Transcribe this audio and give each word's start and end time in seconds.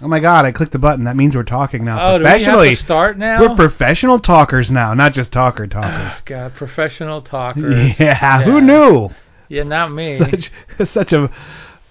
Oh 0.00 0.08
my 0.08 0.20
god, 0.20 0.44
I 0.44 0.52
clicked 0.52 0.72
the 0.72 0.78
button. 0.78 1.04
That 1.04 1.16
means 1.16 1.34
we're 1.34 1.42
talking 1.42 1.84
now. 1.84 2.14
Oh, 2.14 2.18
do 2.18 2.24
we 2.24 2.30
have 2.30 2.38
professionally. 2.38 2.76
to 2.76 2.82
start 2.82 3.18
now? 3.18 3.40
We're 3.40 3.56
professional 3.56 4.20
talkers 4.20 4.70
now, 4.70 4.94
not 4.94 5.12
just 5.12 5.32
talker 5.32 5.66
talkers. 5.66 6.20
God, 6.24 6.54
professional 6.54 7.22
talkers. 7.22 7.94
yeah, 7.98 8.42
who 8.42 8.60
knew? 8.60 9.08
Yeah, 9.48 9.64
not 9.64 9.92
me. 9.92 10.18
Such, 10.18 10.52
such 10.92 11.12
a 11.12 11.30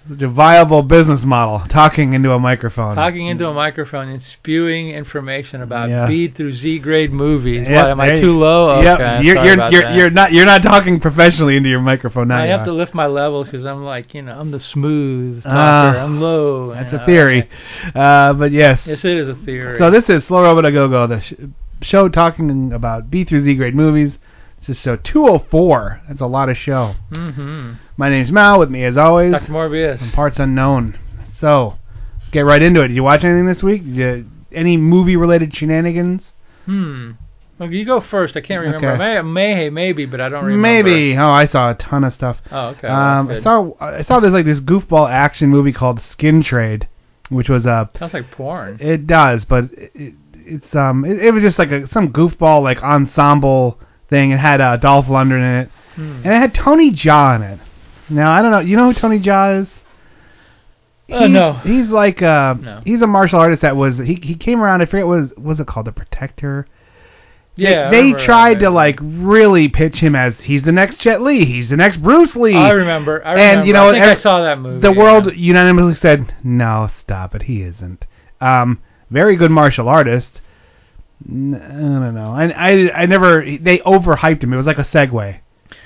a 0.10 0.28
viable 0.28 0.84
business 0.84 1.24
model, 1.24 1.68
talking 1.70 2.14
into 2.14 2.32
a 2.32 2.40
microphone. 2.40 2.96
Talking 2.96 3.28
into 3.28 3.48
a 3.48 3.54
microphone 3.54 4.10
and 4.10 4.22
spewing 4.22 4.90
information 4.92 5.62
about 5.62 5.90
Yeah. 5.90 6.06
B 6.08 6.28
through 6.30 6.54
Z 6.54 6.80
grade 6.80 7.12
movies. 7.12 7.68
Yep, 7.68 7.76
what, 7.76 7.92
am 7.92 8.00
I 8.00 8.08
there 8.08 8.22
too 8.22 8.28
you- 8.28 8.38
low? 8.40 8.82
Yep, 8.82 9.00
Okay, 9.00 9.24
you're 9.24 9.36
sorry 9.36 9.46
you're 9.48 9.54
about 9.56 9.72
you're, 9.74 9.82
that. 9.82 9.96
you're 9.96 10.10
not 10.10 10.34
you're 10.34 10.46
not 10.46 10.62
talking 10.64 11.00
professionally 11.00 11.58
into 11.58 11.70
your 11.70 11.82
microphone 11.82 12.28
now. 12.30 12.40
I 12.40 12.46
you 12.46 12.52
have 12.52 12.62
are. 12.62 12.66
to 12.66 12.74
lift 12.74 12.94
my 12.94 13.08
levels 13.08 13.48
because 13.48 13.66
I'm 13.66 13.84
like, 13.84 14.14
you 14.14 14.22
know, 14.22 14.38
I'm 14.40 14.52
the 14.52 14.60
smooth 14.60 15.44
talker. 15.44 15.56
Ah, 15.58 16.04
I'm 16.04 16.20
low. 16.22 16.74
That's 16.74 16.92
you 16.94 17.00
a 17.00 17.06
theory, 17.06 17.50
uh, 17.96 18.34
but 18.34 18.52
yes. 18.52 18.82
Yes, 18.86 19.04
it 19.04 19.18
is 19.18 19.28
a 19.28 19.36
theory. 19.36 19.78
So 19.78 19.90
this 19.92 20.10
is 20.10 20.24
Slow 20.26 20.44
Robot 20.44 20.66
A 20.66 20.72
Go 20.72 20.88
Go, 20.88 21.08
the 21.08 21.22
sh- 21.22 21.34
show 21.82 22.08
talking 22.10 22.72
about 22.74 23.10
B 23.12 23.24
through 23.24 23.42
Z 23.42 23.56
grade 23.56 23.76
movies. 23.76 24.18
This 24.68 24.76
is 24.76 24.84
show 24.84 24.98
204. 24.98 26.02
That's 26.10 26.20
a 26.20 26.26
lot 26.26 26.50
of 26.50 26.58
show. 26.58 26.96
Mm-hmm. 27.10 27.76
My 27.96 28.10
name's 28.10 28.34
Mal. 28.34 28.60
With 28.60 28.70
me 28.70 28.84
as 28.84 28.98
always, 28.98 29.32
Dr. 29.32 29.50
Morbius. 29.50 30.02
and 30.02 30.12
parts 30.12 30.40
unknown. 30.40 31.00
So 31.40 31.76
get 32.34 32.42
right 32.42 32.62
into 32.62 32.84
it. 32.84 32.90
Did 32.90 32.96
you 32.96 33.04
watch 33.04 33.24
anything 33.24 33.46
this 33.46 33.64
week? 33.64 33.86
Did 33.86 33.96
you, 33.96 34.30
any 34.52 34.76
movie 34.76 35.16
related 35.16 35.56
shenanigans? 35.56 36.34
Hmm. 36.66 37.12
Well, 37.58 37.72
you 37.72 37.86
go 37.86 38.02
first. 38.02 38.36
I 38.36 38.42
can't 38.42 38.62
remember. 38.62 38.92
Okay. 38.92 38.98
May, 38.98 39.22
may, 39.22 39.70
maybe, 39.70 40.06
but 40.06 40.20
I 40.20 40.28
don't 40.28 40.44
remember. 40.44 40.84
Maybe. 40.90 41.18
Oh, 41.18 41.30
I 41.30 41.46
saw 41.46 41.72
a 41.72 41.76
ton 41.76 42.04
of 42.04 42.14
stuff. 42.14 42.38
Oh, 42.52 42.68
okay. 42.68 42.90
Um, 42.90 43.30
I 43.30 43.42
saw 43.42 43.72
I 43.80 44.04
saw 44.04 44.20
this 44.20 44.32
like 44.32 44.46
this 44.46 44.60
goofball 44.60 45.10
action 45.10 45.48
movie 45.48 45.72
called 45.72 46.02
Skin 46.12 46.44
Trade, 46.44 46.90
which 47.30 47.48
was 47.48 47.66
a 47.66 47.90
Sounds 47.98 48.14
like 48.14 48.32
porn. 48.32 48.80
It 48.82 49.08
does, 49.08 49.46
but 49.46 49.70
it, 49.74 50.14
it's 50.34 50.76
um 50.76 51.06
it, 51.06 51.20
it 51.20 51.34
was 51.34 51.42
just 51.42 51.58
like 51.58 51.72
a 51.72 51.88
some 51.88 52.12
goofball 52.12 52.62
like 52.62 52.84
ensemble 52.84 53.80
thing. 54.10 54.32
It 54.32 54.40
had 54.40 54.62
uh, 54.62 54.78
Dolph 54.78 55.06
Lundgren 55.06 55.38
in 55.40 55.56
it, 55.62 55.70
Hmm. 55.96 56.22
and 56.24 56.28
it 56.28 56.38
had 56.38 56.54
Tony 56.54 56.92
Jaa 56.92 57.36
in 57.38 57.42
it. 57.42 57.60
Now 58.10 58.32
I 58.34 58.42
don't 58.42 58.52
know. 58.52 58.60
You 58.60 58.78
know 58.78 58.86
who 58.92 58.94
Tony 58.94 59.20
Jaa 59.20 59.62
is? 59.64 59.68
Uh, 61.12 61.28
no. 61.28 61.54
He's 61.54 61.90
like 61.90 62.22
uh 62.22 62.54
No. 62.60 62.82
he's 62.86 63.02
a 63.02 63.08
martial 63.08 63.40
artist 63.40 63.62
that 63.62 63.76
was 63.78 63.98
he 63.98 64.16
he 64.22 64.36
came 64.36 64.62
around. 64.62 64.82
I 64.82 64.86
forget 64.86 65.08
what 65.08 65.20
was 65.22 65.34
was 65.38 65.60
it 65.60 65.68
called 65.68 65.88
the 65.88 65.92
Protector. 65.94 66.68
Yeah. 67.56 67.90
They 67.90 68.04
remember 68.04 68.26
tried 68.26 68.60
to 68.60 68.70
like 68.70 69.00
really 69.02 69.68
pitch 69.70 69.96
him 70.00 70.16
as 70.16 70.36
he's 70.40 70.62
the 70.64 70.72
next 70.72 71.00
Jet 71.00 71.22
Li, 71.22 71.44
he's 71.46 71.70
the 71.70 71.78
next 71.78 71.98
Bruce 72.04 72.36
Lee. 72.36 72.56
I 72.56 72.72
remember. 72.72 73.26
I 73.26 73.36
And, 73.40 73.66
you 73.68 73.74
know, 73.74 73.90
I 73.90 73.94
think 73.94 74.06
I 74.06 74.10
every- 74.12 74.22
saw 74.22 74.42
that 74.44 74.60
movie. 74.60 74.80
the 74.82 74.94
yeah. 74.94 75.00
world 75.00 75.32
unanimously 75.36 75.96
said, 75.96 76.34
"No, 76.44 76.90
stop 77.00 77.34
it. 77.36 77.44
He 77.44 77.64
isn't." 77.64 78.06
Um, 78.42 78.80
very 79.10 79.38
good 79.38 79.50
martial 79.50 79.90
artist. 79.90 80.42
N- 81.28 81.56
I 81.56 81.68
don't 82.06 82.16
know. 82.16 82.32
I, 82.32 82.46
I, 82.50 83.02
I 83.02 83.06
never. 83.06 83.44
They 83.60 83.80
overhyped 83.80 84.44
him. 84.44 84.54
It 84.54 84.58
was 84.58 84.66
like 84.66 84.78
a 84.78 84.84
segue. 84.84 85.40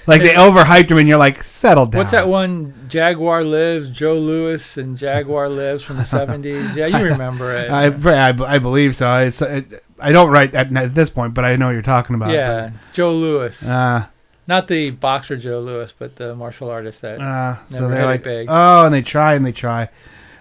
Like 0.07 0.21
they 0.23 0.33
overhyped 0.33 0.89
him, 0.89 0.97
and 0.97 1.07
you're 1.07 1.17
like, 1.17 1.43
settle 1.61 1.85
down. 1.85 1.99
What's 1.99 2.11
that 2.11 2.27
one? 2.27 2.87
Jaguar 2.89 3.43
Lives, 3.43 3.89
Joe 3.91 4.15
Lewis 4.15 4.77
and 4.77 4.97
Jaguar 4.97 5.47
Lives 5.49 5.83
from 5.83 5.97
the 5.97 6.03
70s. 6.17 6.75
Yeah, 6.75 6.87
you 6.87 7.05
remember 7.05 7.55
it. 7.55 7.69
I, 7.69 7.85
I, 8.29 8.55
I 8.55 8.57
believe 8.59 8.95
so. 8.95 9.11
It's, 9.17 9.41
it, 9.41 9.83
I 9.99 10.11
don't 10.11 10.29
write 10.31 10.53
at, 10.55 10.75
at 10.75 10.95
this 10.95 11.09
point, 11.09 11.33
but 11.35 11.45
I 11.45 11.55
know 11.55 11.67
what 11.67 11.73
you're 11.73 11.81
talking 11.83 12.15
about. 12.15 12.31
yeah, 12.31 12.71
Joe 12.93 13.13
Lewis. 13.13 13.57
but, 13.61 13.67
uh, 13.69 14.07
Not 14.47 14.67
the 14.67 14.89
boxer 14.89 15.37
Joe 15.37 15.59
Lewis, 15.61 15.93
but 15.97 16.15
the 16.15 16.35
martial 16.35 16.69
artist 16.69 17.01
that. 17.01 17.21
uh, 17.21 17.57
so 17.71 17.87
they're 17.87 18.05
like, 18.05 18.23
big. 18.23 18.47
oh, 18.49 18.85
and 18.87 18.93
they 18.93 19.03
try 19.03 19.35
and 19.35 19.45
they 19.45 19.51
try. 19.51 19.89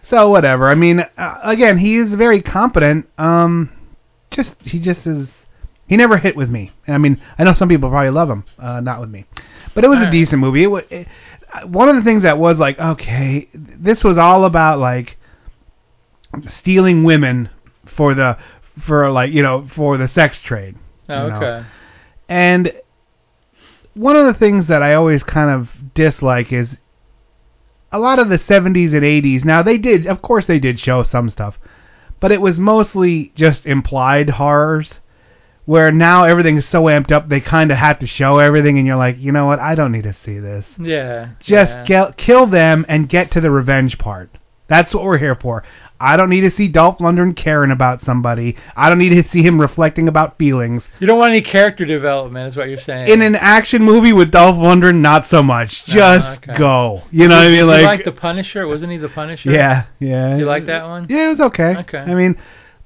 So 0.09 0.31
whatever. 0.31 0.69
I 0.71 0.75
mean, 0.75 1.01
uh, 1.19 1.39
again, 1.43 1.77
he 1.79 1.97
is 1.97 2.11
very 2.15 2.43
competent. 2.43 3.07
Um, 3.19 3.71
just 4.31 4.55
he 4.61 4.81
just 4.81 5.07
is. 5.07 5.29
He 5.87 5.97
never 5.97 6.19
hit 6.19 6.37
with 6.37 6.49
me. 6.49 6.71
And 6.87 6.95
I 6.95 6.99
mean, 6.99 7.21
I 7.37 7.43
know 7.43 7.53
some 7.53 7.69
people 7.69 7.91
probably 7.91 8.11
love 8.11 8.31
him. 8.31 8.45
Uh, 8.59 8.81
not 8.81 9.01
with 9.01 9.11
me. 9.11 9.25
But 9.75 9.85
it 9.85 9.89
was 9.89 9.97
a 9.97 10.03
Alright. 10.03 10.13
decent 10.13 10.41
movie. 10.41 10.63
It, 10.63 10.67
wa- 10.69 10.83
it, 10.89 11.09
one 11.65 11.89
of 11.89 11.97
the 11.97 12.03
things 12.03 12.23
that 12.23 12.39
was 12.39 12.59
like, 12.59 12.79
okay, 12.79 13.49
this 13.53 14.05
was 14.05 14.17
all 14.17 14.45
about 14.45 14.79
like 14.79 15.17
stealing 16.61 17.03
women 17.03 17.51
for 17.97 18.15
the 18.15 18.39
for 18.87 19.11
like 19.11 19.33
you 19.33 19.43
know 19.43 19.69
for 19.75 19.97
the 19.99 20.07
sex 20.09 20.41
trade. 20.41 20.77
oh, 21.09 21.29
know. 21.29 21.37
okay. 21.37 21.67
And 22.29 22.73
one 23.95 24.15
of 24.15 24.27
the 24.27 24.35
things 24.39 24.69
that 24.69 24.83
I 24.83 24.95
always 24.95 25.25
kind 25.25 25.51
of 25.51 25.69
dislike 25.95 26.53
is 26.53 26.69
a 27.93 27.99
lot 27.99 28.21
of 28.21 28.29
the 28.29 28.39
70s 28.39 28.95
and 28.95 29.03
80s. 29.03 29.45
Now 29.45 29.63
they 29.63 29.79
did, 29.79 30.07
of 30.07 30.23
course, 30.23 30.47
they 30.47 30.61
did 30.61 30.79
show 30.79 31.03
some 31.03 31.29
stuff, 31.29 31.59
but 32.21 32.33
it 32.33 32.41
was 32.41 32.59
mostly 32.59 33.33
just 33.35 33.67
implied 33.67 34.31
horrors. 34.31 34.95
Where 35.67 35.93
now 35.93 36.25
everything 36.25 36.57
is 36.57 36.69
so 36.69 36.85
amped 36.85 37.13
up, 37.13 37.29
they 37.29 37.41
kind 37.41 37.71
of 37.71 37.77
have 37.77 38.01
to 38.01 38.07
show 38.07 38.39
everything, 38.39 38.79
and 38.79 38.87
you're 38.87 38.97
like, 38.97 39.19
you 39.19 39.31
know 39.31 39.47
what? 39.47 39.61
I 39.61 39.77
don't 39.77 39.93
need 39.93 40.03
to 40.03 40.17
see 40.25 40.39
this. 40.39 40.65
Yeah. 40.81 41.31
Just 41.39 41.71
yeah. 41.71 41.85
kill, 41.85 42.13
kill 42.13 42.47
them 42.47 42.85
and 42.89 43.09
get 43.09 43.31
to 43.33 43.41
the 43.41 43.53
revenge 43.53 43.97
part. 43.97 44.31
That's 44.69 44.93
what 44.95 45.05
we're 45.05 45.19
here 45.19 45.37
for. 45.37 45.63
I 46.03 46.17
don't 46.17 46.31
need 46.31 46.41
to 46.41 46.51
see 46.51 46.67
Dolph 46.67 46.97
Lundgren 46.99 47.37
caring 47.37 47.71
about 47.71 48.03
somebody. 48.05 48.57
I 48.75 48.89
don't 48.89 48.99
need 48.99 49.23
to 49.23 49.29
see 49.29 49.43
him 49.43 49.61
reflecting 49.61 50.09
about 50.09 50.39
feelings. 50.39 50.83
You 50.99 51.07
don't 51.07 51.19
want 51.19 51.33
any 51.33 51.43
character 51.43 51.85
development, 51.85 52.49
is 52.51 52.57
what 52.57 52.69
you're 52.71 52.81
saying. 52.81 53.11
In 53.11 53.21
an 53.21 53.35
action 53.37 53.83
movie 53.83 54.15
with 54.15 54.31
Dolph 54.31 54.57
Lundgren, 54.57 55.01
not 55.01 55.29
so 55.29 55.43
much. 55.43 55.83
No, 55.89 55.95
Just 55.95 56.43
okay. 56.43 56.57
go. 56.59 57.03
You 57.11 57.29
know 57.29 57.35
what 57.35 57.43
I 57.43 57.45
Did 57.45 57.51
mean? 57.51 57.59
you 57.59 57.65
Like, 57.67 57.85
like 57.85 58.05
the 58.07 58.13
Punisher? 58.13 58.67
Wasn't 58.67 58.91
he 58.91 58.97
the 58.97 59.11
Punisher? 59.11 59.51
yeah, 59.51 59.85
yeah. 59.99 60.37
You 60.39 60.47
like 60.47 60.65
that 60.67 60.85
one? 60.85 61.07
Yeah, 61.11 61.27
it 61.27 61.29
was 61.29 61.41
okay. 61.41 61.77
Okay. 61.81 61.99
I 61.99 62.15
mean, 62.15 62.37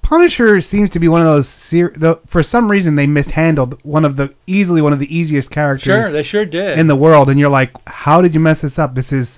Punisher 0.02 0.60
seems 0.60 0.90
to 0.90 0.98
be 0.98 1.08
one 1.08 1.20
of 1.20 1.26
those. 1.28 1.48
Ser- 1.70 1.94
the, 1.96 2.18
for 2.28 2.42
some 2.42 2.70
reason, 2.70 2.96
they 2.96 3.06
mishandled 3.06 3.80
one 3.84 4.04
of 4.04 4.16
the 4.16 4.34
easily 4.46 4.82
one 4.82 4.92
of 4.92 4.98
the 4.98 5.16
easiest 5.16 5.50
characters 5.50 5.84
Sure, 5.84 6.10
they 6.12 6.22
sure 6.24 6.44
did. 6.44 6.78
in 6.78 6.88
the 6.88 6.96
world, 6.96 7.30
and 7.30 7.38
you're 7.40 7.48
like, 7.48 7.70
how 7.86 8.20
did 8.20 8.34
you 8.34 8.40
mess 8.40 8.60
this 8.60 8.78
up? 8.78 8.94
This 8.94 9.12
is 9.12 9.28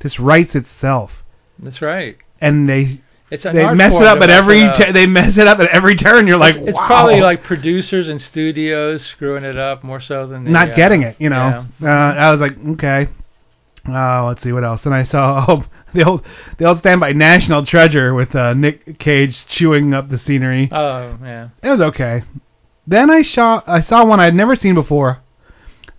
this 0.00 0.18
writes 0.18 0.54
itself, 0.54 1.12
That's 1.58 1.80
right. 1.80 2.16
and 2.40 2.68
they 2.68 3.00
It's 3.32 3.46
an 3.46 3.56
they 3.56 3.72
mess 3.72 3.94
it 3.94 4.02
up 4.02 4.20
at 4.20 4.28
every 4.28 4.60
it 4.60 4.68
up. 4.68 4.76
tu- 4.76 4.92
they 4.92 5.06
mess 5.06 5.38
it 5.38 5.46
up 5.46 5.58
at 5.58 5.70
every 5.70 5.96
turn. 5.96 6.26
You're 6.26 6.36
like, 6.36 6.56
it's 6.56 6.76
wow. 6.76 6.86
probably 6.86 7.22
like 7.22 7.42
producers 7.42 8.06
and 8.08 8.20
studios 8.20 9.06
screwing 9.06 9.42
it 9.42 9.56
up 9.56 9.82
more 9.82 10.02
so 10.02 10.26
than 10.26 10.44
the, 10.44 10.50
not 10.50 10.72
uh, 10.72 10.76
getting 10.76 11.00
it. 11.02 11.16
You 11.18 11.30
know, 11.30 11.66
uh, 11.82 11.86
I 11.86 12.30
was 12.30 12.42
like, 12.42 12.58
okay. 12.72 13.08
Uh, 13.88 14.26
let's 14.26 14.42
see 14.42 14.52
what 14.52 14.64
else. 14.64 14.82
And 14.84 14.94
I 14.94 15.04
saw 15.04 15.46
oh, 15.48 15.64
the 15.94 16.04
old 16.04 16.26
the 16.58 16.66
old 16.66 16.80
standby 16.80 17.12
National 17.12 17.64
Treasure 17.64 18.12
with 18.12 18.34
uh, 18.34 18.52
Nick 18.52 18.98
Cage 18.98 19.46
chewing 19.46 19.94
up 19.94 20.10
the 20.10 20.18
scenery. 20.18 20.68
Oh 20.70 21.16
yeah. 21.22 21.48
It 21.62 21.70
was 21.70 21.80
okay. 21.80 22.24
Then 22.86 23.10
I 23.10 23.22
saw 23.22 23.62
I 23.66 23.80
saw 23.80 24.04
one 24.04 24.20
I'd 24.20 24.34
never 24.34 24.56
seen 24.56 24.74
before. 24.74 25.22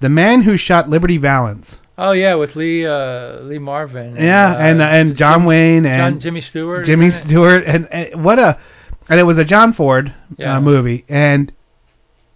The 0.01 0.09
Man 0.09 0.43
Who 0.43 0.55
Shot 0.55 0.87
Liberty 0.87 1.17
Valance. 1.17 1.65
Oh 2.05 2.11
yeah, 2.11 2.35
with 2.35 2.55
Lee 2.57 2.85
uh, 2.85 3.39
Lee 3.43 3.59
Marvin. 3.59 4.17
Yeah, 4.17 4.55
and 4.57 4.81
uh, 4.81 4.85
and 4.85 5.15
John 5.15 5.39
Jim- 5.39 5.45
Wayne 5.45 5.83
John, 5.83 5.91
and 6.13 6.21
Jimmy 6.21 6.41
Stewart. 6.41 6.85
Jimmy? 6.85 7.11
Stewart 7.11 7.63
and, 7.65 7.87
and 7.93 8.23
what 8.23 8.39
a 8.39 8.59
and 9.07 9.19
it 9.19 9.23
was 9.23 9.37
a 9.37 9.45
John 9.45 9.73
Ford 9.73 10.13
Yeah. 10.37 10.57
uh, 10.57 10.61
movie 10.61 11.05
and 11.07 11.51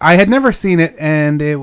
I 0.00 0.16
had 0.16 0.28
never 0.30 0.52
seen 0.52 0.80
it 0.80 0.96
and 0.98 1.42
it 1.42 1.58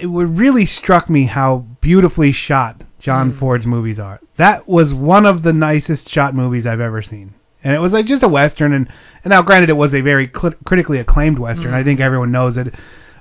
it 0.00 0.06
really 0.06 0.66
struck 0.66 1.08
me 1.08 1.26
how 1.26 1.64
beautifully 1.80 2.32
shot 2.32 2.82
John 3.00 3.32
Mm. 3.32 3.38
Ford's 3.38 3.66
movies 3.66 3.98
are. 3.98 4.20
That 4.36 4.68
was 4.68 4.92
one 4.92 5.24
of 5.26 5.42
the 5.42 5.52
nicest 5.54 6.08
shot 6.10 6.34
movies 6.34 6.66
I've 6.66 6.80
ever 6.80 7.02
seen. 7.02 7.32
And 7.64 7.74
it 7.74 7.78
was 7.78 7.92
like 7.92 8.06
just 8.06 8.22
a 8.22 8.28
western 8.28 8.72
and, 8.74 8.86
and 9.24 9.30
now 9.30 9.40
granted 9.42 9.68
it 9.70 9.76
was 9.76 9.94
a 9.94 10.00
very 10.02 10.30
cl- 10.34 10.54
critically 10.66 10.98
acclaimed 10.98 11.38
western. 11.38 11.72
Mm. 11.72 11.74
I 11.74 11.84
think 11.84 12.00
everyone 12.00 12.30
knows 12.32 12.56
it. 12.58 12.74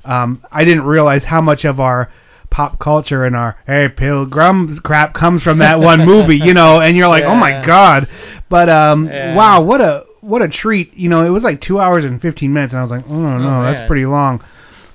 Um 0.03 0.43
I 0.51 0.65
didn't 0.65 0.83
realize 0.83 1.23
how 1.23 1.39
much 1.41 1.63
of 1.65 1.79
our 1.79 2.11
pop 2.49 2.79
culture 2.79 3.25
and 3.25 3.35
our 3.35 3.57
hey 3.67 3.87
pilgrims 3.89 4.79
crap 4.79 5.13
comes 5.13 5.41
from 5.43 5.59
that 5.59 5.79
one 5.79 6.05
movie, 6.05 6.37
you 6.37 6.53
know, 6.53 6.81
and 6.81 6.97
you're 6.97 7.07
like, 7.07 7.23
"Oh 7.23 7.35
my 7.35 7.63
god." 7.65 8.07
But 8.49 8.69
um 8.69 9.05
Yeah. 9.07 9.35
wow, 9.35 9.61
what 9.61 9.81
a 9.81 10.05
what 10.21 10.41
a 10.41 10.47
treat. 10.49 10.93
You 10.95 11.09
know, 11.09 11.25
it 11.25 11.29
was 11.29 11.43
like 11.43 11.61
2 11.61 11.79
hours 11.79 12.03
and 12.05 12.21
15 12.21 12.51
minutes 12.51 12.73
and 12.73 12.79
I 12.79 12.83
was 12.83 12.91
like, 12.91 13.05
"Oh 13.07 13.13
no, 13.37 13.59
Oh, 13.59 13.63
that's 13.63 13.79
man. 13.79 13.87
pretty 13.87 14.05
long." 14.05 14.43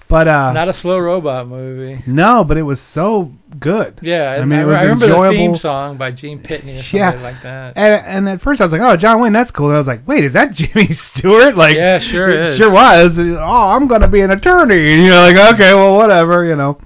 But 0.06 0.28
uh, 0.28 0.52
Not 0.52 0.68
a 0.68 0.74
slow 0.74 0.98
robot 0.98 1.48
movie. 1.48 2.02
no, 2.06 2.44
but 2.44 2.58
it 2.58 2.62
was 2.62 2.78
so 2.92 3.32
good. 3.58 3.98
Yeah, 4.02 4.32
I 4.38 4.44
mean, 4.44 4.60
it 4.60 4.64
was 4.66 4.76
I 4.76 4.82
remember 4.82 5.06
the 5.06 5.14
theme 5.14 5.22
enjoyable. 5.40 5.58
song 5.58 5.96
by 5.96 6.10
Gene 6.10 6.40
Pitney 6.40 6.74
or 6.78 6.82
something 6.82 6.98
Yeah. 7.00 7.10
like 7.22 7.42
that. 7.42 7.72
And, 7.74 8.04
and 8.06 8.28
at 8.28 8.42
first 8.42 8.60
I 8.60 8.64
was 8.66 8.72
like, 8.72 8.82
oh, 8.82 8.96
John 8.98 9.22
Wayne, 9.22 9.32
that's 9.32 9.50
cool. 9.50 9.68
And 9.68 9.76
I 9.76 9.78
was 9.78 9.86
like, 9.86 10.06
wait, 10.06 10.24
is 10.24 10.34
that 10.34 10.52
Jimmy 10.54 10.92
Stewart? 10.92 11.56
Like, 11.56 11.74
Yeah, 11.76 11.98
sure 12.00 12.28
it 12.28 12.38
is. 12.50 12.58
Sure 12.58 12.70
was. 12.70 13.16
Oh, 13.18 13.68
I'm 13.70 13.88
gonna 13.88 14.06
be 14.06 14.20
an 14.20 14.30
attorney. 14.30 14.76
And 14.94 15.04
you're 15.06 15.16
like, 15.16 15.54
okay, 15.54 15.72
well, 15.72 15.96
whatever, 15.96 16.44
you 16.44 16.54
know. 16.54 16.76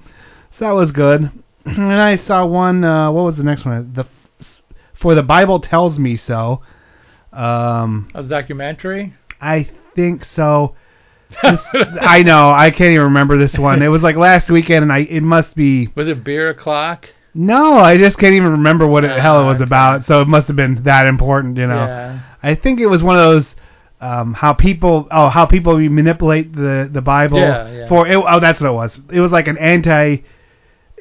So 0.59 0.65
that 0.65 0.71
was 0.75 0.91
good. 0.91 1.31
And 1.65 1.93
I 2.01 2.17
saw 2.17 2.45
one. 2.45 2.83
Uh, 2.83 3.11
what 3.11 3.23
was 3.25 3.35
the 3.35 3.43
next 3.43 3.65
one? 3.65 3.93
The 3.93 4.05
for 4.99 5.13
the 5.15 5.21
Bible 5.23 5.59
tells 5.59 5.99
me 5.99 6.17
so. 6.17 6.61
Um, 7.31 8.09
A 8.15 8.23
documentary. 8.23 9.13
I 9.39 9.69
think 9.95 10.25
so. 10.35 10.75
This- 11.43 11.59
I 12.01 12.23
know. 12.23 12.49
I 12.51 12.71
can't 12.71 12.89
even 12.91 13.03
remember 13.03 13.37
this 13.37 13.57
one. 13.59 13.81
It 13.83 13.87
was 13.89 14.01
like 14.01 14.15
last 14.15 14.49
weekend, 14.49 14.83
and 14.83 14.91
I 14.91 14.99
it 14.99 15.21
must 15.21 15.55
be. 15.55 15.89
Was 15.95 16.07
it 16.07 16.23
Beer 16.23 16.49
O'clock? 16.49 17.05
No, 17.35 17.77
I 17.77 17.97
just 17.97 18.17
can't 18.17 18.33
even 18.33 18.51
remember 18.51 18.87
what 18.87 19.01
the 19.01 19.15
Ah, 19.15 19.21
hell 19.21 19.41
it 19.41 19.45
was 19.45 19.55
okay. 19.55 19.63
about. 19.65 20.05
So 20.07 20.21
it 20.21 20.27
must 20.27 20.47
have 20.47 20.55
been 20.55 20.83
that 20.85 21.05
important, 21.05 21.57
you 21.57 21.67
know. 21.67 21.85
Yeah. 21.85 22.19
I 22.41 22.55
think 22.55 22.79
it 22.79 22.87
was 22.87 23.03
one 23.03 23.15
of 23.15 23.21
those 23.21 23.45
um, 24.01 24.33
how 24.33 24.53
people 24.53 25.07
oh 25.11 25.29
how 25.29 25.45
people 25.45 25.77
manipulate 25.77 26.55
the 26.55 26.89
the 26.91 27.01
Bible 27.01 27.37
Yeah, 27.37 27.69
yeah. 27.71 27.87
for 27.87 28.07
it, 28.07 28.15
oh 28.15 28.39
that's 28.39 28.59
what 28.59 28.69
it 28.69 28.73
was. 28.73 28.99
It 29.11 29.19
was 29.19 29.31
like 29.31 29.47
an 29.47 29.57
anti. 29.59 30.23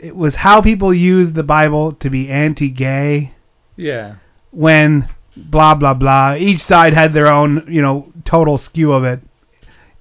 It 0.03 0.15
was 0.17 0.37
how 0.37 0.61
people 0.63 0.93
use 0.95 1.33
the 1.33 1.43
Bible 1.43 1.93
to 1.95 2.11
be 2.11 2.29
anti-gay 2.29 3.33
Yeah. 3.77 4.15
when 4.51 5.09
blah 5.37 5.75
blah 5.75 5.95
blah. 5.95 6.35
Each 6.37 6.63
side 6.65 6.95
had 6.95 7.15
their 7.15 7.27
own 7.33 7.67
you 7.69 7.83
know 7.83 8.13
total 8.25 8.59
skew 8.59 8.93
of 8.93 9.05
it. 9.05 9.21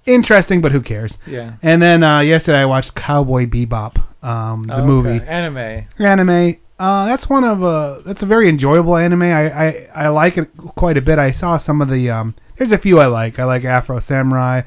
Interesting, 0.06 0.62
but 0.62 0.72
who 0.72 0.82
cares? 0.82 1.18
Yeah. 1.28 1.54
And 1.62 1.82
then 1.82 2.02
uh, 2.04 2.22
yesterday 2.22 2.60
I 2.60 2.66
watched 2.66 2.96
Cowboy 2.96 3.46
Bebop, 3.46 3.98
um, 4.24 4.64
the 4.68 4.78
Oh, 4.78 4.86
movie. 4.86 5.26
Anime. 5.26 5.86
anime. 6.00 6.56
Uh, 6.80 7.06
that's 7.08 7.28
one 7.28 7.44
of 7.44 7.64
uh, 7.64 8.00
that's 8.06 8.22
a 8.24 8.26
very 8.26 8.48
enjoyable 8.48 8.96
anime. 8.96 9.24
I, 9.24 9.50
I 9.52 9.88
I 9.96 10.08
like 10.10 10.38
it 10.38 10.50
quite 10.76 10.96
a 10.98 11.02
bit. 11.02 11.18
I 11.20 11.32
saw 11.32 11.58
some 11.58 11.82
of 11.82 11.90
the 11.90 12.10
um. 12.10 12.36
There's 12.58 12.72
a 12.72 12.78
few 12.78 13.00
I 13.00 13.08
like. 13.08 13.38
I 13.40 13.44
like 13.46 13.64
Afro 13.66 14.00
Samurai. 14.00 14.62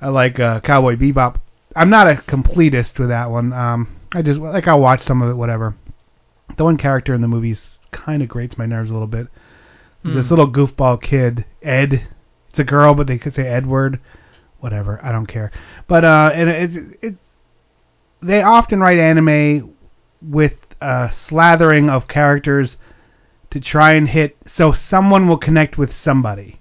I 0.00 0.08
like 0.08 0.40
uh, 0.40 0.60
Cowboy 0.60 0.96
Bebop. 0.96 1.40
I'm 1.74 1.88
not 1.90 2.06
a 2.10 2.16
completist 2.16 2.98
with 2.98 3.08
that 3.10 3.30
one. 3.30 3.52
Um, 3.52 3.95
I 4.16 4.22
just 4.22 4.40
like 4.40 4.66
I'll 4.66 4.80
watch 4.80 5.02
some 5.02 5.20
of 5.20 5.28
it, 5.30 5.34
whatever. 5.34 5.74
The 6.56 6.64
one 6.64 6.78
character 6.78 7.12
in 7.12 7.20
the 7.20 7.28
movies 7.28 7.66
kind 7.92 8.22
of 8.22 8.28
grates 8.28 8.56
my 8.56 8.64
nerves 8.64 8.90
a 8.90 8.94
little 8.94 9.06
bit. 9.08 9.26
This 10.04 10.28
Hmm. 10.28 10.30
little 10.34 10.50
goofball 10.50 11.02
kid, 11.02 11.44
Ed. 11.62 12.06
It's 12.48 12.58
a 12.58 12.64
girl, 12.64 12.94
but 12.94 13.06
they 13.08 13.18
could 13.18 13.34
say 13.34 13.46
Edward. 13.46 14.00
Whatever, 14.60 14.98
I 15.02 15.12
don't 15.12 15.26
care. 15.26 15.50
But 15.86 16.04
uh, 16.04 16.30
and 16.32 16.48
it, 16.48 16.98
it 17.02 17.14
they 18.22 18.42
often 18.42 18.80
write 18.80 18.96
anime 18.98 19.74
with 20.22 20.54
a 20.80 21.10
slathering 21.28 21.90
of 21.90 22.08
characters 22.08 22.78
to 23.50 23.60
try 23.60 23.92
and 23.92 24.08
hit 24.08 24.36
so 24.50 24.72
someone 24.72 25.28
will 25.28 25.36
connect 25.38 25.76
with 25.76 25.94
somebody. 25.94 26.58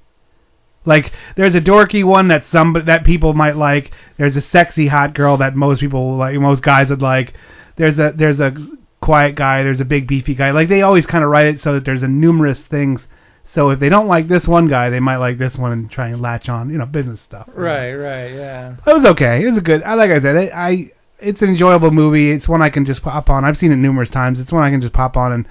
Like 0.85 1.11
there's 1.35 1.55
a 1.55 1.61
dorky 1.61 2.05
one 2.05 2.27
that 2.29 2.45
some 2.51 2.75
that 2.85 3.03
people 3.03 3.33
might 3.33 3.55
like. 3.55 3.91
There's 4.17 4.35
a 4.35 4.41
sexy 4.41 4.87
hot 4.87 5.13
girl 5.13 5.37
that 5.37 5.55
most 5.55 5.79
people 5.79 6.17
like, 6.17 6.35
most 6.35 6.63
guys 6.63 6.89
would 6.89 7.01
like. 7.01 7.33
There's 7.77 7.97
a 7.97 8.13
there's 8.15 8.39
a 8.39 8.53
quiet 9.01 9.35
guy. 9.35 9.63
There's 9.63 9.81
a 9.81 9.85
big 9.85 10.07
beefy 10.07 10.35
guy. 10.35 10.51
Like 10.51 10.69
they 10.69 10.81
always 10.81 11.05
kind 11.05 11.23
of 11.23 11.29
write 11.29 11.47
it 11.47 11.61
so 11.61 11.73
that 11.73 11.85
there's 11.85 12.03
a 12.03 12.07
numerous 12.07 12.61
things. 12.61 13.07
So 13.53 13.69
if 13.69 13.79
they 13.79 13.89
don't 13.89 14.07
like 14.07 14.27
this 14.27 14.47
one 14.47 14.67
guy, 14.67 14.89
they 14.89 14.99
might 14.99 15.17
like 15.17 15.37
this 15.37 15.55
one 15.55 15.71
and 15.71 15.89
try 15.89 16.09
and 16.09 16.21
latch 16.21 16.49
on, 16.49 16.69
you 16.69 16.77
know, 16.77 16.85
business 16.85 17.21
stuff. 17.21 17.47
Right. 17.53 17.93
Right. 17.93 18.33
Yeah. 18.33 18.75
It 18.85 18.93
was 18.93 19.05
okay. 19.05 19.41
It 19.41 19.47
was 19.47 19.57
a 19.57 19.61
good. 19.61 19.81
I 19.83 19.93
like 19.93 20.11
I 20.11 20.19
said, 20.19 20.35
it, 20.35 20.51
I 20.53 20.91
it's 21.19 21.41
an 21.41 21.49
enjoyable 21.49 21.91
movie. 21.91 22.31
It's 22.31 22.47
one 22.47 22.61
I 22.61 22.69
can 22.69 22.85
just 22.85 23.01
pop 23.01 23.29
on. 23.29 23.45
I've 23.45 23.57
seen 23.57 23.71
it 23.71 23.77
numerous 23.77 24.09
times. 24.09 24.39
It's 24.39 24.51
one 24.51 24.63
I 24.63 24.69
can 24.69 24.81
just 24.81 24.93
pop 24.93 25.15
on 25.17 25.31
and 25.31 25.47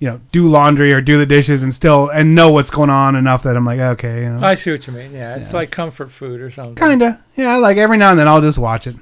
you 0.00 0.08
know 0.08 0.20
do 0.32 0.46
laundry 0.48 0.92
or 0.92 1.00
do 1.00 1.18
the 1.18 1.26
dishes 1.26 1.62
and 1.62 1.74
still 1.74 2.08
and 2.08 2.34
know 2.34 2.50
what's 2.50 2.70
going 2.70 2.90
on 2.90 3.16
enough 3.16 3.42
that 3.42 3.56
I'm 3.56 3.64
like 3.64 3.80
okay. 3.80 4.22
You 4.22 4.30
know. 4.30 4.46
I 4.46 4.54
see 4.54 4.70
what 4.70 4.86
you 4.86 4.92
mean. 4.92 5.12
Yeah. 5.12 5.36
It's 5.36 5.46
Yeah. 5.50 5.56
like 5.56 5.70
comfort 5.70 6.10
food 6.18 6.40
or 6.40 6.50
something. 6.52 6.76
Kinda. 6.76 7.20
Yeah. 7.36 7.56
Like 7.56 7.76
every 7.76 7.96
now 7.98 8.10
and 8.10 8.18
then 8.18 8.28
I'll 8.28 8.40
just 8.40 8.58
watch 8.58 8.86
it. 8.86 8.96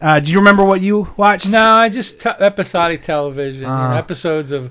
Uh, 0.00 0.20
do 0.20 0.30
you 0.30 0.38
remember 0.38 0.64
what 0.64 0.80
you 0.82 1.08
watched? 1.16 1.46
No, 1.46 1.62
I 1.64 1.88
just 1.88 2.20
t- 2.20 2.28
episodic 2.28 3.04
television. 3.04 3.62
you 3.62 3.66
know, 3.66 3.72
Ah. 3.72 3.96
episodes 3.96 4.52
of, 4.52 4.70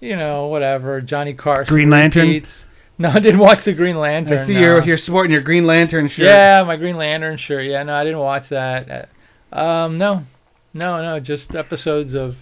you 0.00 0.16
know, 0.16 0.48
whatever 0.48 1.00
Johnny 1.00 1.32
Carson. 1.34 1.72
Green 1.72 1.90
Lantern? 1.90 2.26
repeats. 2.28 2.64
No, 2.98 3.08
I 3.10 3.20
didn't 3.20 3.40
watch 3.40 3.64
the 3.64 3.72
Green 3.72 3.96
Lantern. 3.96 4.38
I 4.38 4.46
see 4.46 4.54
no. 4.54 4.60
you're 4.60 4.82
you're 4.84 4.96
sporting 4.98 5.32
your 5.32 5.42
Green 5.42 5.66
Lantern 5.66 6.08
shirt. 6.08 6.26
Yeah, 6.26 6.62
my 6.66 6.76
Green 6.76 6.96
Lantern 6.96 7.36
shirt. 7.38 7.64
Yeah, 7.66 7.82
no, 7.84 7.94
I 7.94 8.04
didn't 8.04 8.18
watch 8.20 8.48
that. 8.50 9.08
Uh, 9.52 9.56
Um, 9.58 9.98
no, 9.98 10.24
no, 10.72 11.00
no, 11.02 11.20
just 11.20 11.54
episodes 11.54 12.14
of 12.14 12.36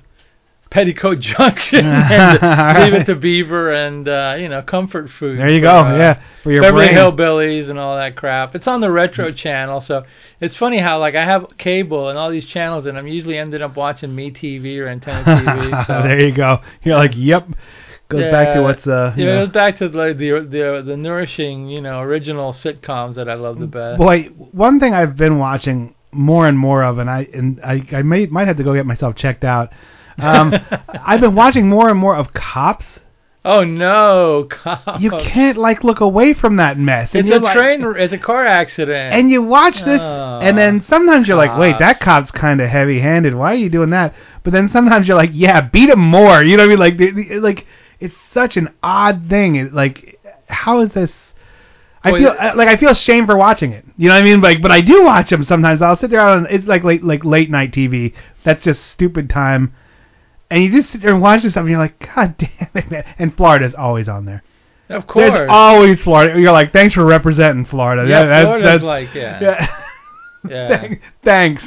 Petticoat 0.72 1.20
Junction 1.20 1.84
and 1.86 2.82
Leave 2.82 3.02
It 3.02 3.04
to 3.04 3.14
Beaver 3.14 3.72
and 3.74 4.08
uh, 4.08 4.36
you 4.38 4.48
know 4.48 4.62
comfort 4.62 5.10
food. 5.19 5.38
There 5.38 5.50
you 5.50 5.58
for, 5.58 5.62
go. 5.62 5.69
uh, 5.70 5.96
yeah. 5.96 6.22
For 6.42 6.50
your 6.50 6.62
Beverly 6.62 6.86
brain. 6.88 6.96
Hillbillies 6.96 7.69
and 7.69 7.78
all 7.78 7.96
that 7.96 8.16
crap. 8.16 8.54
It's 8.54 8.66
on 8.66 8.80
the 8.80 8.90
retro 8.90 9.32
channel, 9.32 9.82
so 9.82 10.04
it's 10.40 10.56
funny 10.56 10.80
how 10.80 10.98
like 10.98 11.14
I 11.14 11.24
have 11.24 11.46
cable 11.58 12.08
and 12.08 12.19
all 12.19 12.30
these 12.30 12.46
channels, 12.46 12.86
and 12.86 12.96
I'm 12.98 13.06
usually 13.06 13.36
ended 13.36 13.60
up 13.60 13.76
watching 13.76 14.14
Me 14.14 14.30
TV 14.30 14.78
or 14.80 14.88
Antenna 14.88 15.24
TV. 15.24 15.86
So 15.86 16.02
there 16.02 16.22
you 16.22 16.32
go. 16.32 16.60
You're 16.82 16.96
like, 16.96 17.12
yep. 17.14 17.48
Goes 18.08 18.30
back 18.30 18.54
to 18.54 18.62
what's 18.62 18.86
uh. 18.86 19.14
Yeah, 19.16 19.22
it 19.22 19.26
know. 19.26 19.46
goes 19.46 19.52
back 19.54 19.78
to 19.78 19.86
like 19.86 20.19
the 20.19 20.46
the 20.48 20.82
the 20.86 20.96
nourishing, 20.96 21.69
you 21.69 21.80
know, 21.80 22.00
original 22.00 22.52
sitcoms 22.52 23.14
that 23.16 23.28
I 23.28 23.34
love 23.34 23.58
the 23.58 23.66
best. 23.66 23.98
Boy, 23.98 24.24
one 24.52 24.80
thing 24.80 24.94
I've 24.94 25.16
been 25.16 25.38
watching 25.38 25.94
more 26.12 26.46
and 26.46 26.58
more 26.58 26.82
of, 26.82 26.98
and 26.98 27.08
I 27.10 27.26
and 27.32 27.60
I, 27.62 27.86
I 27.92 28.02
may 28.02 28.26
might 28.26 28.48
have 28.48 28.58
to 28.58 28.64
go 28.64 28.74
get 28.74 28.86
myself 28.86 29.16
checked 29.16 29.44
out. 29.44 29.70
Um, 30.19 30.55
I've 31.05 31.20
been 31.20 31.35
watching 31.35 31.69
more 31.69 31.88
and 31.88 31.99
more 31.99 32.17
of 32.17 32.32
Cops. 32.32 32.87
Oh 33.44 33.64
no, 33.64 34.47
cops. 34.49 35.03
You 35.03 35.11
can't 35.11 35.59
like 35.59 35.82
look 35.82 35.99
away 35.99 36.32
from 36.32 36.56
that 36.56 36.79
mess. 36.79 37.11
And 37.12 37.26
It's 37.26 37.37
a 37.37 37.41
like- 37.41 37.56
train. 37.56 37.82
It's 37.97 38.12
a 38.12 38.19
car 38.19 38.47
accident. 38.47 39.12
And 39.14 39.31
you 39.32 39.43
watch 39.43 39.79
this, 39.82 40.00
Oh, 40.00 40.38
and 40.41 40.56
then 40.56 40.85
sometimes 40.88 41.26
you're 41.26 41.37
like, 41.37 41.59
wait, 41.59 41.75
that 41.81 41.99
Cops. 41.99 42.31
cop's 42.31 42.41
kind 42.41 42.61
of 42.61 42.69
heavy-handed. 42.70 43.35
Why 43.35 43.50
are 43.53 43.56
you 43.56 43.69
doing 43.69 43.91
that? 43.91 44.14
But 44.44 44.53
then 44.53 44.69
sometimes 44.69 45.09
you're 45.09 45.17
like, 45.17 45.31
yeah, 45.32 45.61
beat 45.61 45.91
him 45.91 45.99
more. 45.99 46.44
You 46.44 46.56
know 46.56 46.69
what 46.69 46.79
I 46.81 46.87
mean? 46.87 47.31
Like, 47.41 47.43
like 47.43 47.67
it's 47.99 48.15
such 48.32 48.56
an 48.56 48.69
odd 48.81 49.29
thing. 49.29 49.56
It, 49.56 49.75
like, 49.75 50.20
how 50.47 50.81
is 50.82 50.93
this? 50.93 51.11
I 52.05 52.12
feel 52.12 52.35
like 52.56 52.69
I 52.69 52.76
feel 52.76 52.94
shame 52.94 53.26
for 53.26 53.37
watching 53.37 53.73
it. 53.73 53.85
You 53.97 54.08
know 54.08 54.15
what 54.15 54.20
I 54.20 54.25
mean? 54.25 54.41
Like, 54.41 54.62
but 54.62 54.70
I 54.70 54.81
do 54.82 55.03
watch 55.03 55.31
them 55.31 55.43
sometimes. 55.43 55.82
I'll 55.82 55.97
sit 55.97 56.11
there 56.11 56.20
on 56.20 56.47
it's 56.50 56.67
like 56.67 56.85
late 56.85 57.03
like 57.03 57.25
late 57.25 57.50
night 57.50 57.73
TV. 57.73 58.12
That's 58.44 58.62
just 58.62 58.85
stupid 58.93 59.31
time. 59.31 59.75
And 60.52 60.62
you 60.62 60.70
just 60.70 60.93
sit 60.93 61.00
there 61.00 61.12
and 61.12 61.22
watch 61.22 61.43
this 61.43 61.52
stuff, 61.52 61.62
and 61.62 61.70
you're 61.70 61.78
like, 61.78 61.99
God 62.14 62.37
damn 62.38 62.69
it, 62.75 62.90
man! 62.90 63.04
And 63.19 63.37
Florida's 63.37 63.75
always 63.75 64.08
on 64.08 64.25
there. 64.26 64.43
of 64.90 65.06
course. 65.06 65.31
There's 65.31 65.49
always 65.50 66.00
Florida. 66.02 66.38
You're 66.38 66.52
like, 66.52 66.72
thanks 66.72 66.94
for 66.94 67.04
representing 67.04 67.64
Florida. 67.64 68.08
yeah, 68.08 68.20
That- 68.20 68.26
that's, 68.28 68.44
Florida's 68.44 68.70
that's, 68.70 68.82
like 68.84 69.14
yeah. 69.14 69.41
yeah. 69.41 69.79
Yeah. 70.48 70.94
Thanks. 71.24 71.65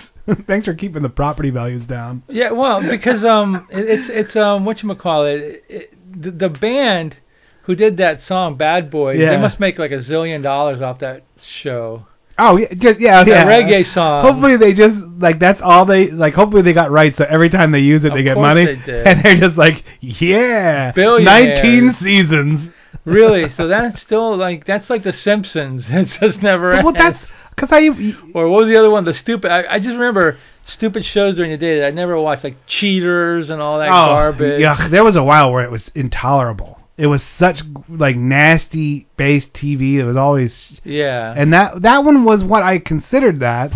Thanks 0.47 0.65
for 0.65 0.73
keeping 0.73 1.01
the 1.01 1.07
property 1.09 1.49
values 1.49 1.85
down. 1.85 2.23
Yeah, 2.27 2.51
well, 2.51 2.81
because 2.81 3.23
um, 3.23 3.67
it, 3.71 3.87
it's 3.87 4.09
it's 4.09 4.35
um, 4.35 4.65
what 4.65 4.83
you 4.83 4.93
call 4.95 5.25
it, 5.25 5.91
the, 6.21 6.31
the 6.31 6.49
band 6.49 7.15
who 7.63 7.75
did 7.75 7.95
that 7.97 8.21
song 8.21 8.57
Bad 8.57 8.91
Boys, 8.91 9.19
Yeah. 9.19 9.29
they 9.29 9.37
must 9.37 9.59
make 9.61 9.79
like 9.79 9.91
a 9.91 9.99
zillion 9.99 10.43
dollars 10.43 10.81
off 10.81 10.99
that 10.99 11.23
show. 11.41 12.05
Oh 12.37 12.57
yeah, 12.57 12.73
just 12.73 12.99
yeah, 12.99 13.23
That 13.23 13.27
yeah. 13.27 13.45
reggae 13.45 13.85
song. 13.85 14.23
Hopefully 14.23 14.57
they 14.57 14.73
just 14.73 14.97
like 15.19 15.39
that's 15.39 15.61
all 15.61 15.85
they 15.85 16.11
like. 16.11 16.33
Hopefully 16.33 16.61
they 16.63 16.73
got 16.73 16.91
right, 16.91 17.15
so 17.15 17.25
every 17.29 17.49
time 17.49 17.71
they 17.71 17.79
use 17.79 18.03
it, 18.03 18.09
Of 18.11 18.13
they 18.17 18.23
get 18.23 18.37
money, 18.37 18.65
they 18.65 18.75
did. 18.75 19.07
and 19.07 19.23
they're 19.23 19.37
just 19.37 19.57
like, 19.57 19.83
yeah, 20.01 20.91
nineteen 20.97 21.93
seasons. 21.93 22.71
really? 23.05 23.49
So 23.51 23.67
that's 23.69 24.01
still 24.01 24.35
like 24.37 24.65
that's 24.65 24.89
like 24.89 25.03
The 25.03 25.13
Simpsons. 25.13 25.85
It 25.89 26.07
just 26.19 26.41
never 26.41 26.69
well, 26.71 26.89
ends. 26.89 26.99
that's 26.99 27.19
because 27.55 27.69
I 27.71 27.87
Or 28.33 28.49
what 28.49 28.61
was 28.61 28.67
the 28.67 28.75
other 28.77 28.89
one? 28.89 29.05
The 29.05 29.13
stupid. 29.13 29.49
I, 29.51 29.75
I 29.75 29.79
just 29.79 29.93
remember 29.93 30.37
stupid 30.65 31.05
shows 31.05 31.35
during 31.35 31.51
the 31.51 31.57
day 31.57 31.79
that 31.79 31.85
I 31.87 31.91
never 31.91 32.19
watched, 32.19 32.43
like 32.43 32.57
Cheaters 32.67 33.49
and 33.49 33.61
all 33.61 33.79
that 33.79 33.87
oh 33.87 34.07
garbage. 34.07 34.59
yeah, 34.59 34.89
there 34.89 35.05
was 35.05 35.15
a 35.15 35.23
while 35.23 35.53
where 35.53 35.63
it 35.63 35.71
was 35.71 35.89
intolerable. 35.95 36.79
It 36.97 37.07
was 37.07 37.21
such 37.37 37.61
like 37.89 38.15
nasty 38.15 39.07
based 39.17 39.53
TV. 39.53 39.95
It 39.95 40.05
was 40.05 40.15
always 40.15 40.79
Yeah. 40.83 41.33
and 41.35 41.51
that 41.53 41.81
that 41.81 42.05
one 42.05 42.23
was 42.23 42.43
what 42.43 42.63
I 42.63 42.79
considered 42.79 43.41
that, 43.41 43.73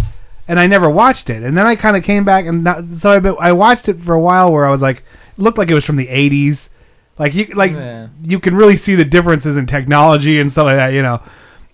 and 0.48 0.58
I 0.60 0.68
never 0.68 0.90
watched 0.90 1.30
it. 1.30 1.44
And 1.44 1.58
then 1.58 1.66
I 1.66 1.76
kind 1.76 1.98
of 1.98 2.04
came 2.04 2.24
back 2.24 2.46
and 2.46 2.64
not, 2.64 2.84
so 3.02 3.10
I, 3.12 3.20
but 3.20 3.36
I 3.40 3.52
watched 3.52 3.90
it 3.90 4.02
for 4.06 4.14
a 4.14 4.20
while 4.22 4.52
where 4.54 4.66
I 4.66 4.72
was 4.72 4.80
like, 4.82 4.98
it 5.38 5.40
looked 5.42 5.58
like 5.58 5.70
it 5.70 5.74
was 5.74 5.84
from 5.86 5.98
the 5.98 6.08
80s, 6.08 6.60
like 7.18 7.34
you 7.34 7.48
like 7.56 7.72
Yeah. 7.74 8.08
you 8.24 8.40
can 8.40 8.56
really 8.56 8.78
see 8.78 8.96
the 8.96 9.04
differences 9.06 9.58
in 9.58 9.68
technology 9.68 10.40
and 10.40 10.52
stuff 10.52 10.66
like 10.66 10.78
that, 10.78 10.94
you 10.94 11.02
know. 11.02 11.22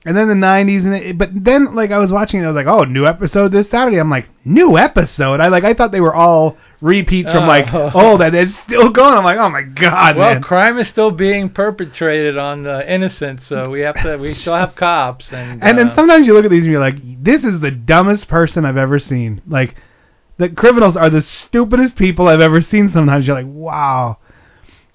And 0.05 0.15
then 0.15 0.27
the 0.27 0.35
90s, 0.35 0.85
and 0.85 0.95
it, 0.95 1.17
but 1.17 1.29
then 1.33 1.74
like 1.75 1.91
I 1.91 1.97
was 1.97 2.12
watching, 2.12 2.39
it, 2.39 2.43
I 2.43 2.47
was 2.47 2.55
like, 2.55 2.67
oh, 2.67 2.83
new 2.83 3.05
episode 3.05 3.51
this 3.51 3.69
Saturday. 3.69 3.97
I'm 3.97 4.09
like, 4.09 4.27
new 4.45 4.77
episode. 4.77 5.39
I 5.41 5.47
like 5.47 5.63
I 5.63 5.74
thought 5.74 5.91
they 5.91 6.00
were 6.01 6.13
all 6.13 6.57
repeats 6.81 7.31
from 7.31 7.47
like 7.47 7.74
Oh. 7.74 7.89
old, 7.95 8.21
and 8.21 8.35
it's 8.35 8.55
still 8.59 8.89
going. 8.91 9.17
I'm 9.17 9.24
like, 9.24 9.38
oh 9.39 9.50
my 9.50 9.63
god, 9.63 10.15
Well, 10.17 10.33
man. 10.33 10.43
crime 10.43 10.77
is 10.77 10.88
still 10.88 11.09
being 11.12 11.50
perpetrated 11.50 12.38
on 12.38 12.62
the 12.63 12.91
innocent, 12.93 13.41
so 13.43 13.69
we 13.71 13.81
have 13.81 13.95
to. 14.03 14.17
We 14.17 14.33
still 14.35 14.55
have 14.55 14.75
cops, 14.75 15.25
and 15.31 15.63
And 15.63 15.77
then 15.77 15.89
uh, 15.89 15.95
sometimes 15.95 16.27
you 16.27 16.33
look 16.33 16.45
at 16.45 16.51
these 16.51 16.63
and 16.63 16.71
you're 16.71 16.79
like, 16.79 16.97
this 17.24 17.43
is 17.43 17.59
the 17.59 17.71
dumbest 17.71 18.27
person 18.27 18.63
I've 18.63 18.77
ever 18.77 19.00
seen. 19.00 19.41
Like, 19.47 19.75
the 20.38 20.50
criminals 20.50 20.95
are 20.97 21.09
the 21.09 21.24
stupidest 21.24 21.95
people 21.95 22.27
I've 22.27 22.41
ever 22.41 22.62
seen. 22.62 22.91
Sometimes 22.91 23.25
you're 23.25 23.35
like, 23.35 23.47
wow. 23.51 24.17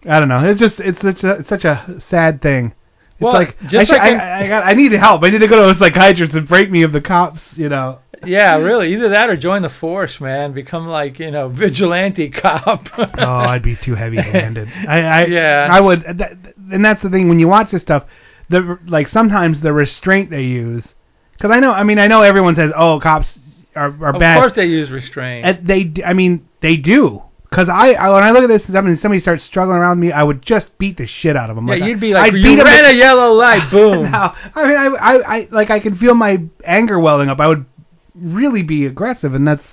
I 0.09 0.21
don't 0.21 0.29
know. 0.29 0.49
It's 0.49 0.61
just 0.61 0.79
it's 0.81 1.00
such 1.02 1.25
a 1.25 1.33
it's 1.40 1.49
such 1.49 1.64
a 1.64 2.00
sad 2.09 2.40
thing. 2.40 2.75
Well, 3.21 3.35
like 3.35 3.57
just 3.69 3.91
I, 3.91 3.95
like 3.95 4.03
I, 4.03 4.45
I, 4.45 4.49
got, 4.49 4.67
I 4.67 4.73
need 4.73 4.93
help. 4.93 5.23
I 5.23 5.31
need 5.31 5.41
to 5.41 5.49
go 5.49 5.67
to 5.67 5.77
a 5.77 5.79
psychiatrist 5.79 6.35
and 6.35 6.49
break 6.49 6.71
me 6.71 6.83
of 6.83 6.93
the 6.93 7.00
cops. 7.00 7.43
You 7.55 7.69
know. 7.69 7.99
Yeah, 8.25 8.57
really. 8.57 8.93
Either 8.95 9.11
that 9.11 9.31
or 9.31 9.37
join 9.37 9.62
the 9.62 9.71
force, 9.71 10.21
man. 10.21 10.53
Become 10.53 10.87
like 10.87 11.19
you 11.19 11.31
know 11.31 11.49
vigilante 11.49 12.31
cop. 12.43 12.87
oh, 12.99 13.09
I'd 13.19 13.62
be 13.62 13.77
too 13.77 13.95
heavy-handed. 13.95 14.69
I, 14.89 15.00
I 15.00 15.25
Yeah. 15.27 15.69
I 15.71 15.81
would. 15.81 16.05
And 16.05 16.85
that's 16.85 17.03
the 17.03 17.11
thing 17.11 17.29
when 17.29 17.39
you 17.39 17.49
watch 17.49 17.71
this 17.71 17.83
stuff. 17.83 18.05
The 18.49 18.79
like 18.87 19.09
sometimes 19.09 19.61
the 19.61 19.73
restraint 19.73 20.31
they 20.31 20.43
use. 20.43 20.85
Because 21.33 21.50
I 21.50 21.61
know. 21.61 21.73
I 21.73 21.85
mean, 21.85 21.99
I 21.99 22.07
know 22.07 22.23
everyone 22.23 22.55
says, 22.55 22.73
"Oh, 22.77 23.00
cops 23.00 23.39
are 23.75 23.95
are 24.03 24.15
of 24.15 24.21
bad." 24.21 24.37
Of 24.37 24.43
course 24.43 24.57
they 24.57 24.67
use 24.67 24.91
restraint. 24.91 25.47
And 25.47 25.67
they, 25.67 26.03
I 26.05 26.12
mean, 26.12 26.47
they 26.61 26.77
do. 26.77 27.23
Cause 27.52 27.69
I, 27.69 27.95
I, 27.95 28.09
when 28.11 28.23
I 28.23 28.30
look 28.30 28.45
at 28.45 28.49
this, 28.49 28.64
somebody, 28.66 28.97
somebody 28.97 29.21
starts 29.21 29.42
struggling 29.42 29.78
around 29.78 29.99
me, 29.99 30.12
I 30.12 30.23
would 30.23 30.40
just 30.40 30.69
beat 30.78 30.99
the 30.99 31.07
shit 31.07 31.35
out 31.37 31.50
of 31.50 31.57
them. 31.57 31.66
yeah, 31.66 31.75
like, 31.75 31.83
you'd 31.83 31.99
be 32.00 32.12
like, 32.14 32.33
I'd 32.33 32.38
you 32.38 32.57
beat 32.57 32.62
ran 32.62 32.85
a 32.85 32.92
yellow 32.97 33.33
light, 33.33 33.69
boom. 33.73 34.11
No, 34.12 34.33
I 34.54 34.66
mean, 34.69 34.76
I, 34.76 34.87
I, 34.87 35.37
I, 35.37 35.49
like, 35.50 35.69
I 35.69 35.80
can 35.80 35.97
feel 35.97 36.14
my 36.14 36.40
anger 36.64 37.00
welling 37.00 37.28
up. 37.28 37.40
I 37.40 37.49
would 37.49 37.66
really 38.14 38.62
be 38.62 38.87
aggressive, 38.87 39.35
and 39.35 39.49
that's, 39.49 39.64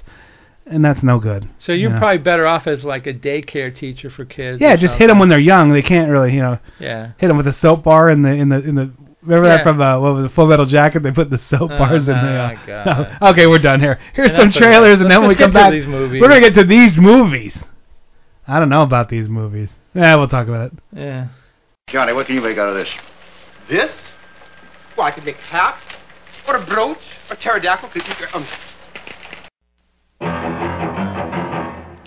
and 0.65 0.84
that's 0.84 1.03
no 1.03 1.19
good. 1.19 1.48
So 1.60 1.72
you're 1.72 1.91
Yeah. 1.91 2.00
probably 2.00 2.17
better 2.17 2.48
off 2.48 2.65
as 2.65 2.84
like 2.84 3.05
a 3.05 3.13
daycare 3.13 3.74
teacher 3.75 4.10
for 4.10 4.25
kids. 4.25 4.60
Yeah, 4.60 4.75
just 4.75 4.96
hit 4.96 5.05
them 5.07 5.19
when 5.19 5.29
they're 5.29 5.38
young. 5.38 5.72
They 5.72 5.84
can't 5.84 6.10
really, 6.10 6.34
you 6.34 6.41
know, 6.41 6.57
Yeah. 6.79 7.12
hit 7.19 7.27
them 7.27 7.38
with 7.38 7.48
a 7.48 7.53
soap 7.53 7.84
bar 7.84 8.10
in 8.10 8.24
the, 8.24 8.29
in 8.29 8.50
the, 8.50 8.60
in 8.63 8.74
the. 8.75 8.91
Remember 9.24 9.48
that 9.50 9.64
from 9.64 9.82
uh, 9.82 10.00
what 10.00 10.14
was 10.14 10.26
it, 10.26 10.36
Full 10.36 10.48
Metal 10.48 10.66
Jacket? 10.66 11.02
They 11.04 11.12
put 11.12 11.30
the 11.30 11.40
soap 11.50 11.64
Oh, 11.72 11.78
bars 11.78 12.08
in 12.08 12.14
there. 12.16 12.40
Uh, 12.40 12.66
God. 12.66 13.18
okay, 13.34 13.48
we're 13.48 13.58
done 13.60 13.80
here. 13.82 14.00
Here's 14.14 14.30
Enough 14.30 14.40
some 14.40 14.48
of 14.50 14.54
that. 14.54 14.60
trailers, 14.62 15.00
and 15.02 15.10
then 15.12 15.20
when 15.22 15.30
we 15.30 15.36
come 15.36 15.52
get 15.52 15.60
to 15.60 15.66
back, 15.66 15.72
these 15.72 15.88
movies. 15.88 16.22
we're 16.22 16.28
gonna 16.30 16.42
get 16.42 16.56
to 16.56 16.64
these 16.64 16.98
movies. 16.98 17.54
I 18.48 18.60
don't 18.60 18.70
know 18.70 18.84
about 18.84 19.10
these 19.10 19.28
movies. 19.28 19.70
Yeah, 19.94 20.16
we'll 20.16 20.28
talk 20.30 20.48
about 20.48 20.72
it. 20.72 20.80
Yeah. 20.96 21.28
Johnny, 21.90 22.14
what 22.14 22.28
can 22.28 22.36
you 22.36 22.42
make 22.42 22.58
out 22.58 22.70
of 22.70 22.76
this? 22.76 22.88
This? 23.70 23.92
Well, 24.98 25.08
I 25.08 25.12
could 25.12 25.26
make 25.26 25.38
a 25.38 25.42
hat, 25.42 25.80
or 26.48 26.56
a 26.56 26.66
brooch, 26.66 26.98
or 27.30 27.36
pterodactyl. 27.36 27.90
Um, 28.34 28.48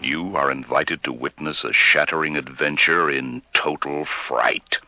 You 0.02 0.35
are 0.37 0.50
invited 0.50 1.05
to 1.05 1.12
witness 1.12 1.62
a 1.64 1.73
shattering 1.73 2.37
adventure 2.37 3.11
in 3.11 3.43
total 3.55 4.07
fright. 4.29 4.79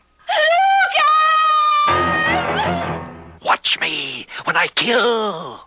Watch 3.43 3.77
me 3.79 4.25
when 4.45 4.55
I 4.55 4.67
kill. 4.67 5.59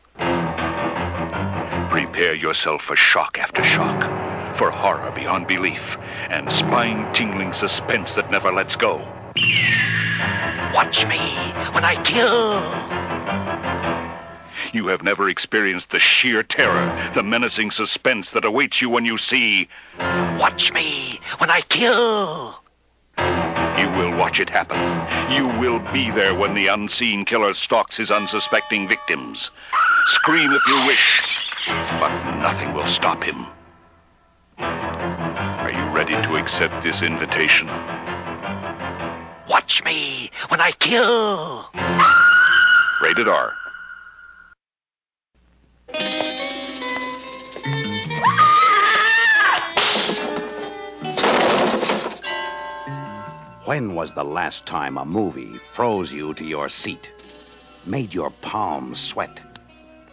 Prepare 1.90 2.35
yourself 2.35 2.83
for 2.83 2.97
shock 2.97 3.37
after 3.38 3.62
shock, 3.62 4.56
for 4.59 4.71
horror 4.71 5.12
beyond 5.14 5.47
belief, 5.47 5.83
and 6.30 6.50
spine 6.52 7.12
tingling 7.12 7.52
suspense 7.52 8.12
that 8.12 8.30
never 8.30 8.50
lets 8.50 8.76
go. 8.76 8.97
Watch 10.75 11.04
me 11.06 11.18
when 11.75 11.85
I 11.85 12.02
kill. 12.02 12.62
You 14.73 14.87
have 14.88 15.02
never 15.02 15.28
experienced 15.28 15.90
the 15.90 15.99
sheer 15.99 16.42
terror, 16.42 17.12
the 17.14 17.23
menacing 17.23 17.71
suspense 17.71 18.30
that 18.30 18.45
awaits 18.45 18.80
you 18.80 18.88
when 18.88 19.04
you 19.04 19.18
see. 19.18 19.68
Watch 19.99 20.73
me 20.73 21.21
when 21.38 21.50
I 21.50 21.61
kill. 21.61 22.56
You 23.78 23.88
will 23.90 24.16
watch 24.16 24.40
it 24.40 24.49
happen. 24.49 24.78
You 25.33 25.47
will 25.61 25.80
be 25.92 26.11
there 26.11 26.35
when 26.35 26.54
the 26.54 26.68
unseen 26.68 27.25
killer 27.25 27.52
stalks 27.54 27.97
his 27.97 28.11
unsuspecting 28.11 28.88
victims. 28.88 29.50
Scream 30.06 30.52
if 30.52 30.62
you 30.66 30.87
wish, 30.87 31.52
but 31.66 32.38
nothing 32.38 32.73
will 32.73 32.88
stop 32.88 33.23
him. 33.23 33.47
Are 34.59 35.73
you 35.73 35.95
ready 35.95 36.12
to 36.12 36.37
accept 36.37 36.83
this 36.83 37.02
invitation? 37.02 37.66
Watch 39.49 39.83
me 39.85 40.30
when 40.49 40.61
I 40.61 40.73
kill. 40.73 41.66
Rated 43.02 43.28
R. 43.28 43.52
When 53.66 53.96
was 53.96 54.12
the 54.14 54.23
last 54.23 54.64
time 54.64 54.96
a 54.96 55.04
movie 55.04 55.58
froze 55.75 56.12
you 56.12 56.35
to 56.35 56.44
your 56.44 56.68
seat, 56.68 57.11
made 57.85 58.14
your 58.14 58.30
palms 58.30 59.00
sweat, 59.00 59.40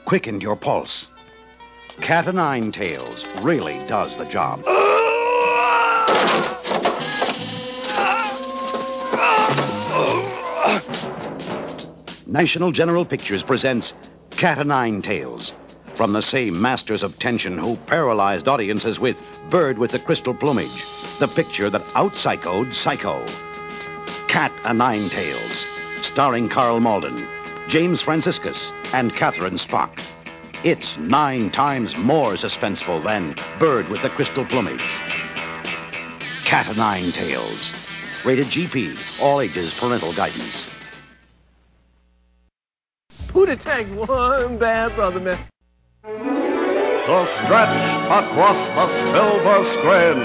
quickened 0.05 0.41
your 0.41 0.55
pulse? 0.55 1.05
Cat 2.01 2.27
o' 2.27 2.31
Nine 2.31 2.71
Tails 2.71 3.23
really 3.43 3.77
does 3.85 4.17
the 4.17 4.25
job. 4.25 4.65
National 12.25 12.71
General 12.71 13.05
Pictures 13.05 13.43
presents 13.43 13.93
Cat 14.31 14.57
o' 14.57 14.63
Nine 14.63 15.03
Tails 15.03 15.51
from 15.95 16.13
the 16.13 16.21
same 16.21 16.59
masters 16.61 17.03
of 17.03 17.17
tension 17.19 17.57
who 17.57 17.77
paralyzed 17.87 18.47
audiences 18.47 18.99
with 18.99 19.15
Bird 19.49 19.77
with 19.77 19.91
the 19.91 19.99
Crystal 19.99 20.33
Plumage, 20.33 20.83
the 21.19 21.27
picture 21.27 21.69
that 21.69 21.83
out-psychoed 21.95 22.73
Psycho. 22.73 23.25
Cat 24.27 24.51
o' 24.65 24.73
Nine 24.73 25.09
Tails, 25.09 25.65
starring 26.01 26.49
Karl 26.49 26.79
Malden, 26.79 27.27
James 27.67 28.01
Franciscus, 28.01 28.71
and 28.93 29.15
Catherine 29.15 29.57
Spaak. 29.57 30.01
It's 30.63 30.97
nine 30.97 31.51
times 31.51 31.95
more 31.97 32.35
suspenseful 32.35 33.03
than 33.03 33.35
Bird 33.59 33.89
with 33.89 34.01
the 34.01 34.09
Crystal 34.09 34.45
Plumage. 34.45 34.81
Cat 36.45 36.67
o' 36.69 36.73
Nine 36.73 37.11
Tails. 37.11 37.69
Rated 38.25 38.47
GP. 38.47 38.97
All 39.19 39.41
ages 39.41 39.73
parental 39.73 40.13
guidance. 40.13 40.55
Tang's 43.63 43.95
one 43.95 44.57
bad 44.57 44.95
brother, 44.95 45.19
man. 45.19 45.52
To 46.03 47.25
stretch 47.37 47.79
across 48.11 48.67
the 48.75 48.87
silver 49.11 49.63
screen 49.71 50.21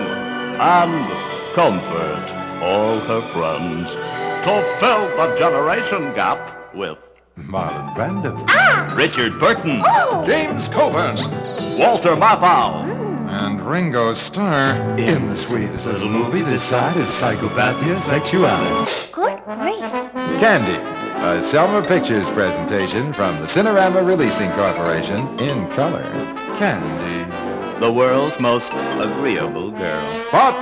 and 0.58 1.54
comfort 1.54 2.62
all 2.62 2.99
her 2.99 3.20
friends 3.32 3.88
to 4.44 4.76
fill 4.80 5.08
the 5.16 5.37
generation 5.38 6.12
gap 6.16 6.75
with 6.75 6.99
Marlon 7.37 7.94
Brando, 7.94 8.44
ah! 8.49 8.92
Richard 8.97 9.38
Burton, 9.38 9.80
oh! 9.87 10.25
James 10.26 10.66
Coburn, 10.68 11.16
Walter 11.78 12.16
Matthau, 12.16 12.85
hmm. 12.85 13.28
and 13.28 13.64
Ringo 13.64 14.14
Starr. 14.14 14.99
In 14.99 15.32
the 15.32 15.47
sweetest 15.47 15.87
little 15.87 16.08
movie 16.08 16.42
this 16.42 16.62
side 16.68 16.97
of 16.97 17.08
Psychopathia 17.14 18.02
Sexualis. 18.02 19.12
Good 19.12 19.44
grief. 19.44 19.80
Candy, 20.40 20.98
a 21.19 21.43
Selmur 21.51 21.85
Pictures 21.89 22.29
presentation 22.29 23.13
from 23.13 23.41
the 23.41 23.47
Cinerama 23.49 24.07
Releasing 24.07 24.53
Corporation 24.53 25.19
in 25.41 25.69
color. 25.75 26.05
Candy. 26.61 27.81
The 27.81 27.93
world's 27.93 28.39
most 28.39 28.73
agreeable 28.73 29.73
girl. 29.73 30.29
But 30.31 30.55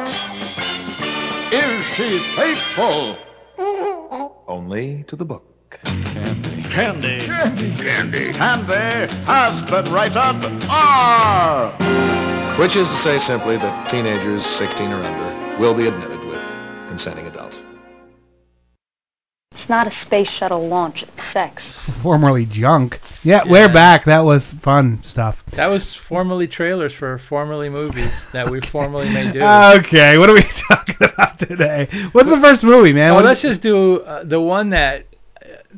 is 1.53 1.85
she 1.95 2.19
faithful? 2.35 3.19
Only 4.49 5.05
to 5.09 5.17
the 5.17 5.27
book. 5.27 5.79
Candy. 5.85 6.63
Candy. 6.71 7.27
Candy. 7.27 7.77
Candy. 7.77 8.33
Candy 8.33 9.15
has 9.27 9.71
been 9.71 9.93
rated 9.93 10.17
R. 10.71 11.71
Which 12.59 12.77
is 12.77 12.89
to 12.89 13.03
say 13.03 13.19
simply 13.19 13.59
that 13.59 13.91
teenagers 13.91 14.45
16 14.57 14.91
or 14.91 15.05
under 15.05 15.59
will 15.59 15.75
be 15.75 15.87
admitted 15.87 16.25
with 16.25 16.41
consenting 16.89 17.27
adults. 17.27 17.36
It's 19.67 19.71
not 19.71 19.89
a 19.89 19.91
space 19.91 20.31
shuttle 20.31 20.69
launch, 20.69 21.03
it's 21.03 21.33
sex. 21.33 21.61
Formerly 22.01 22.47
junk. 22.47 23.01
Yeah, 23.25 23.43
we're 23.45 23.67
back. 23.67 24.05
That 24.05 24.21
was 24.21 24.45
fun 24.63 25.01
stuff. 25.03 25.39
That 25.57 25.67
was 25.67 25.93
formerly 26.09 26.47
trailers 26.47 26.93
for 26.93 27.19
formerly 27.29 27.69
movies 27.69 28.13
that 28.33 28.49
we 28.49 28.61
formerly 28.61 29.09
may 29.11 29.33
do. 29.33 29.41
Okay, 29.43 30.19
what 30.19 30.31
are 30.31 30.35
we 30.35 30.43
talking 30.69 30.95
about 31.01 31.41
today? 31.41 31.89
What's 32.13 32.29
the 32.29 32.41
first 32.41 32.63
movie, 32.63 32.93
man? 32.93 33.11
Oh, 33.11 33.15
What- 33.17 33.25
let's 33.25 33.41
just 33.43 33.61
do 33.61 34.03
uh, 34.03 34.23
the 34.23 34.41
one 34.41 34.71
that 34.71 35.09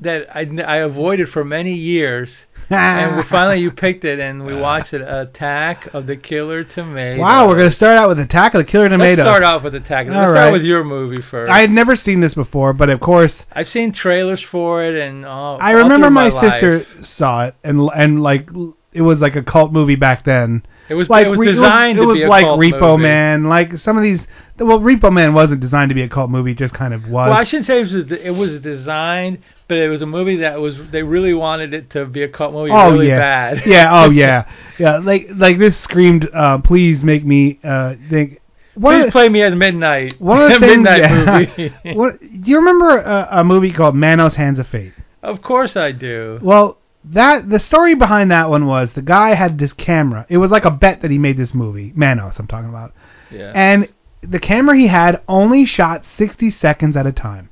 that 0.03 0.37
I, 0.37 0.41
I 0.67 0.77
avoided 0.81 1.31
for 1.31 1.43
many 1.43 1.73
years 1.73 2.45
and 2.71 3.17
we, 3.17 3.23
finally 3.31 3.61
you 3.61 3.71
picked 3.71 4.05
it, 4.05 4.19
and 4.19 4.45
we 4.45 4.55
watched 4.55 4.93
it. 4.93 5.01
Attack 5.01 5.95
of 5.95 6.07
the 6.07 6.17
Killer 6.17 6.65
Tomatoes. 6.65 7.21
Wow, 7.21 7.49
we're 7.49 7.57
gonna 7.57 7.73
start 7.73 7.97
out 7.97 8.09
with 8.09 8.21
Attack 8.21 8.55
of 8.55 8.59
the 8.59 8.71
Killer 8.71 8.89
Tomatoes. 8.89 9.19
Let's 9.19 9.29
start 9.29 9.43
off 9.43 9.63
with 9.65 9.75
Attack. 9.75 10.07
Let's 10.07 10.17
All 10.17 10.23
start 10.25 10.35
right. 10.35 10.53
with 10.53 10.63
your 10.63 10.85
movie 10.85 11.23
first. 11.23 11.53
I 11.53 11.61
had 11.61 11.71
never 11.71 11.97
seen 11.97 12.21
this 12.21 12.35
before, 12.35 12.73
but 12.73 12.91
of 12.91 13.01
course, 13.01 13.35
I've 13.53 13.69
seen 13.69 13.93
trailers 13.93 14.43
for 14.43 14.85
it, 14.85 15.01
and 15.01 15.25
all. 15.25 15.59
I 15.61 15.73
all 15.73 15.83
remember 15.83 16.11
my, 16.11 16.29
life. 16.29 16.53
sister 16.53 16.87
saw 17.03 17.47
it, 17.47 17.55
and 17.65 17.89
and 17.95 18.23
like 18.23 18.49
it 18.93 19.03
was 19.03 19.19
like 19.19 19.37
a 19.37 19.43
cult 19.43 19.73
movie 19.73 19.97
back 19.97 20.25
then. 20.25 20.63
It 20.89 20.95
was 20.95 21.09
like 21.11 21.27
it 21.27 21.31
was 21.31 21.47
designed 21.47 21.99
it 21.99 22.05
was 22.05 22.19
be 22.19 22.25
a 22.25 22.29
like 22.29 22.47
Repo 22.47 22.93
movie. 22.93 23.03
Man, 23.03 23.45
like 23.45 23.77
some 23.77 23.97
of 23.97 24.03
these. 24.03 24.21
Well, 24.59 24.81
Repo 24.81 25.13
Man 25.13 25.35
wasn't 25.35 25.61
designed 25.61 25.91
to 25.91 25.95
be 25.95 26.03
a 26.03 26.09
cult 26.09 26.31
movie; 26.31 26.53
it 26.53 26.59
just 26.59 26.75
kind 26.75 26.95
of 26.95 27.03
was. 27.05 27.29
Well, 27.29 27.33
I 27.33 27.45
shouldn't 27.45 27.67
say 27.67 27.79
it 27.81 27.93
was 27.93 28.11
it 28.11 28.35
was 28.35 28.61
designed, 28.63 29.39
but 29.69 29.77
it 29.77 29.89
was 29.89 30.01
a 30.01 30.07
movie 30.07 30.39
that 30.39 30.59
was 30.59 30.77
they 30.91 31.03
really 31.03 31.35
wanted 31.35 31.75
it 31.75 31.91
to 31.91 32.07
be 32.07 32.23
a 32.23 32.29
cult 32.29 32.55
movie 32.55 32.71
oh 32.73 32.93
really 32.93 33.09
yeah, 33.09 33.19
bad. 33.19 33.63
yeah, 33.67 33.89
oh 33.93 34.11
yeah, 34.11 34.51
yeah. 34.79 34.97
Like 34.97 35.29
like 35.35 35.59
this 35.59 35.79
screamed, 35.81 36.29
uh, 36.35 36.59
"Please 36.59 37.03
make 37.03 37.25
me 37.25 37.61
uh, 37.63 37.95
think." 38.11 38.41
One 38.75 39.03
Please 39.03 39.11
play 39.11 39.29
me 39.29 39.43
at 39.43 39.53
midnight. 39.55 40.21
One 40.21 40.41
of 40.41 40.49
the 40.61 40.67
things, 40.67 40.85
midnight 40.85 41.01
yeah. 41.01 41.49
movie. 41.85 41.99
what, 41.99 42.21
do 42.21 42.51
you 42.51 42.59
remember 42.59 43.01
a, 43.01 43.29
a 43.41 43.45
movie 43.45 43.73
called 43.73 43.97
Manos 43.97 44.35
Hands 44.35 44.59
of 44.59 44.69
Fate? 44.69 44.93
of 45.21 45.43
course 45.43 45.77
I 45.77 45.91
do. 45.91 46.39
Well, 46.41 46.79
that 47.13 47.49
the 47.49 47.61
story 47.61 47.95
behind 47.95 48.31
that 48.31 48.51
one 48.51 48.67
was 48.67 48.91
the 48.95 49.03
guy 49.03 49.35
had 49.35 49.59
this 49.59 49.73
camera. 49.73 50.27
It 50.29 50.39
was 50.39 50.51
like 50.51 50.65
a 50.65 50.71
bet 50.71 51.03
that 51.03 51.11
he 51.11 51.19
made 51.19 51.37
this 51.37 51.55
movie, 51.55 51.93
Manos. 51.95 52.35
I'm 52.39 52.47
talking 52.47 52.69
about, 52.69 52.93
Yeah. 53.31 53.53
and 53.55 53.89
the 54.23 54.41
camera 54.41 54.77
he 54.77 54.89
had 54.89 55.21
only 55.29 55.65
shot 55.65 56.05
60 56.17 56.51
seconds 56.51 56.97
at 56.97 57.07
a 57.07 57.13
time, 57.13 57.51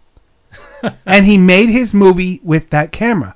and 1.07 1.27
he 1.27 1.39
made 1.39 1.69
his 1.71 1.95
movie 1.95 2.41
with 2.43 2.71
that 2.71 2.93
camera. 2.93 3.35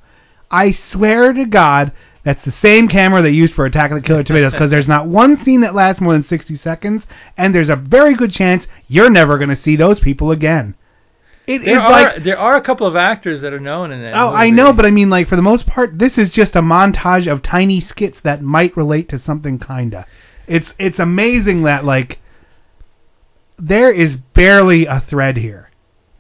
I 0.51 0.73
swear 0.73 1.33
to 1.33 1.45
God. 1.47 1.93
That's 2.23 2.45
the 2.45 2.53
same 2.53 2.87
camera 2.87 3.23
they 3.23 3.31
used 3.31 3.55
for 3.55 3.65
Attack 3.65 3.93
of 3.93 3.97
the 3.97 4.07
Killer 4.07 4.23
Tomatoes 4.23 4.53
because 4.53 4.71
there's 4.71 4.87
not 4.89 5.07
one 5.09 5.43
scene 5.43 5.63
that 5.63 5.75
lasts 5.75 6.03
more 6.03 6.13
than 6.13 6.23
60 6.23 6.55
seconds, 6.59 7.05
and 7.39 7.55
there's 7.55 7.71
a 7.71 7.77
very 7.77 8.15
good 8.15 8.31
chance 8.31 8.67
you're 8.89 9.09
never 9.09 9.39
going 9.39 9.49
to 9.49 9.57
see 9.57 9.75
those 9.75 9.99
people 10.01 10.31
again. 10.31 10.75
It 11.51 11.63
is 11.63 11.67
there 11.67 11.81
are 11.81 11.91
like 11.91 12.23
there 12.23 12.39
are 12.39 12.57
a 12.57 12.61
couple 12.63 12.87
of 12.87 12.95
actors 12.95 13.41
that 13.41 13.53
are 13.53 13.59
known 13.61 13.91
in 13.91 14.03
that. 14.03 14.15
Oh, 14.15 14.31
I 14.31 14.51
know, 14.51 14.73
but 14.73 14.87
I 14.87 14.91
mean, 14.91 15.11
like 15.11 15.29
for 15.29 15.35
the 15.35 15.43
most 15.43 15.67
part, 15.67 15.99
this 15.99 16.17
is 16.17 16.31
just 16.31 16.55
a 16.55 16.63
montage 16.63 17.31
of 17.31 17.43
tiny 17.43 17.81
skits 17.81 18.19
that 18.23 18.41
might 18.41 18.77
relate 18.77 19.09
to 19.09 19.19
something 19.19 19.59
kinda. 19.59 20.07
It's 20.47 20.73
it's 20.79 21.01
amazing 21.01 21.65
that 21.65 21.85
like 21.85 22.21
there 23.59 23.91
is 23.91 24.15
barely 24.15 24.87
a 24.87 25.01
thread 25.01 25.37
here. 25.37 25.71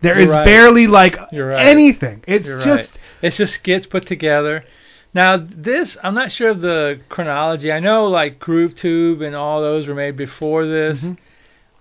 There 0.03 0.19
is 0.19 0.25
You're 0.25 0.35
right. 0.35 0.45
barely 0.45 0.87
like 0.89 1.17
right. 1.17 1.67
anything. 1.67 2.25
It's 2.27 2.47
You're 2.47 2.59
just 2.63 2.91
right. 2.91 2.99
it's 3.23 3.37
just 3.37 3.55
skits 3.55 3.87
put 3.87 4.07
together. 4.07 4.65
Now 5.15 5.37
this, 5.37 5.97
I'm 6.03 6.15
not 6.15 6.33
sure 6.33 6.51
of 6.51 6.61
the 6.61 7.01
chronology. 7.09 7.71
I 7.71 7.81
know 7.81 8.07
like 8.07 8.41
Groove 8.41 8.75
Tube 8.75 9.21
and 9.21 9.37
all 9.37 9.61
those 9.61 9.87
were 9.87 9.95
made 9.95 10.17
before 10.17 10.67
this. 10.67 10.99
Mm-hmm. 10.99 11.15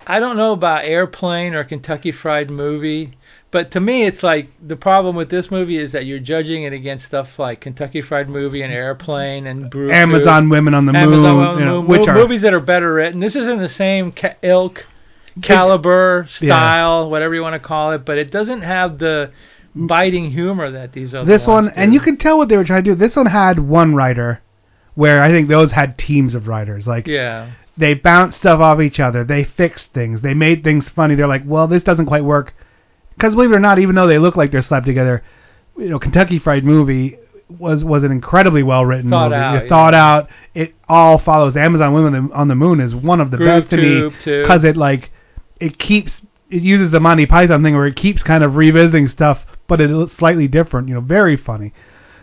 I 0.08 0.20
don't 0.20 0.38
know 0.38 0.54
about 0.54 0.86
Airplane 0.86 1.54
or 1.54 1.64
Kentucky 1.64 2.12
Fried 2.12 2.50
Movie, 2.50 3.18
but 3.52 3.72
to 3.72 3.80
me 3.80 4.06
it's 4.06 4.22
like 4.24 4.50
the 4.66 4.76
problem 4.76 5.16
with 5.16 5.30
this 5.30 5.50
movie 5.50 5.78
is 5.78 5.92
that 5.92 6.06
you're 6.06 6.20
judging 6.20 6.64
it 6.64 6.74
against 6.74 7.06
stuff 7.06 7.28
like 7.40 7.62
Kentucky 7.62 8.02
Fried 8.02 8.30
Movie 8.30 8.62
and 8.62 8.72
Airplane 8.74 9.48
and 9.48 9.70
Groove 9.72 9.92
Amazon. 9.92 10.50
Women 10.50 10.76
on 10.76 10.86
the 10.86 10.96
Amazon 10.96 11.22
Moon, 11.22 11.24
Women 11.36 11.48
on 11.48 11.56
the 11.56 11.60
you 11.62 11.66
know, 11.66 11.82
Moon, 11.82 11.88
which 11.90 12.02
mo- 12.08 12.14
are 12.14 12.16
movies 12.16 12.42
that 12.42 12.54
are 12.54 12.60
better 12.60 12.94
written. 12.94 13.20
This 13.20 13.36
is 13.36 13.48
in 13.48 13.60
the 13.60 13.70
same 13.70 14.12
ca- 14.12 14.36
ilk, 14.44 14.86
caliber, 15.42 16.28
Yeah. 16.42 16.54
style, 16.56 17.10
whatever 17.10 17.34
you 17.36 17.42
want 17.42 17.54
to 17.54 17.60
call 17.68 17.92
it, 17.94 18.06
but 18.06 18.18
it 18.18 18.32
doesn't 18.32 18.62
have 18.62 19.00
the 19.00 19.32
biting 19.76 20.32
humor 20.32 20.72
that 20.72 20.94
these 20.94 21.14
other 21.14 21.26
this 21.26 21.46
ones 21.48 21.68
one, 21.68 21.74
and 21.76 21.94
you 21.94 22.00
can 22.00 22.18
tell 22.18 22.38
what 22.38 22.50
they 22.50 22.58
were 22.58 22.64
trying 22.64 22.84
to 22.84 22.92
do. 22.92 22.96
This 22.96 23.16
one 23.16 23.28
had 23.28 23.60
one 23.60 23.96
writer, 23.96 24.42
where 24.96 25.22
I 25.22 25.30
think 25.32 25.48
those 25.48 25.72
had 25.72 25.98
teams 25.98 26.36
of 26.36 26.48
writers. 26.48 26.88
Like 26.88 27.08
Yeah. 27.08 27.48
they 27.78 27.94
bounced 27.94 28.40
stuff 28.40 28.60
off 28.60 28.82
each 28.82 29.00
other. 29.00 29.24
They 29.24 29.44
fixed 29.44 29.94
things. 29.94 30.22
They 30.22 30.34
made 30.34 30.64
things 30.64 30.90
funny. 30.90 31.16
They're 31.16 31.28
like, 31.28 31.44
well, 31.46 31.68
this 31.68 31.84
doesn't 31.84 32.08
quite 32.08 32.24
work. 32.26 32.54
Because 33.20 33.36
believe 33.36 33.52
it 33.52 33.56
or 33.56 33.60
not, 33.60 33.80
even 33.80 33.96
though 33.96 34.08
they 34.08 34.18
look 34.18 34.38
like 34.38 34.50
they're 34.50 34.62
slapped 34.62 34.86
together, 34.86 35.24
you 35.78 35.90
know, 35.90 36.00
Kentucky 36.00 36.40
Fried 36.40 36.64
Movie 36.64 37.18
was 37.50 37.84
was 37.84 38.04
an 38.04 38.12
incredibly 38.12 38.64
well 38.64 38.86
written 38.86 39.10
movie. 39.10 39.36
out, 39.36 39.56
It 39.56 39.64
yeah. 39.64 39.70
thought 39.70 39.94
out. 39.94 40.30
It 40.56 40.74
all 40.88 41.20
follows. 41.20 41.58
Amazon 41.58 41.94
Women 41.94 42.32
on 42.32 42.48
the 42.48 42.56
Moon 42.56 42.80
is 42.80 42.96
one 42.96 43.20
of 43.20 43.30
the 43.30 43.38
Groove 43.38 43.64
best 43.64 43.70
to 43.72 43.78
me 43.78 44.10
because 44.24 44.64
it 44.64 44.78
like 44.78 45.12
it 45.60 45.78
keeps 45.78 46.14
it 46.50 46.62
uses 46.62 46.92
the 46.92 47.00
Monty 47.02 47.26
Python 47.26 47.62
thing 47.62 47.76
where 47.76 47.88
it 47.88 47.98
keeps 47.98 48.24
kind 48.24 48.44
of 48.44 48.56
revisiting 48.56 49.10
stuff, 49.10 49.40
but 49.68 49.82
it's 49.82 50.16
slightly 50.18 50.48
different. 50.48 50.88
You 50.88 50.96
know, 50.96 51.02
very 51.02 51.36
funny. 51.36 51.74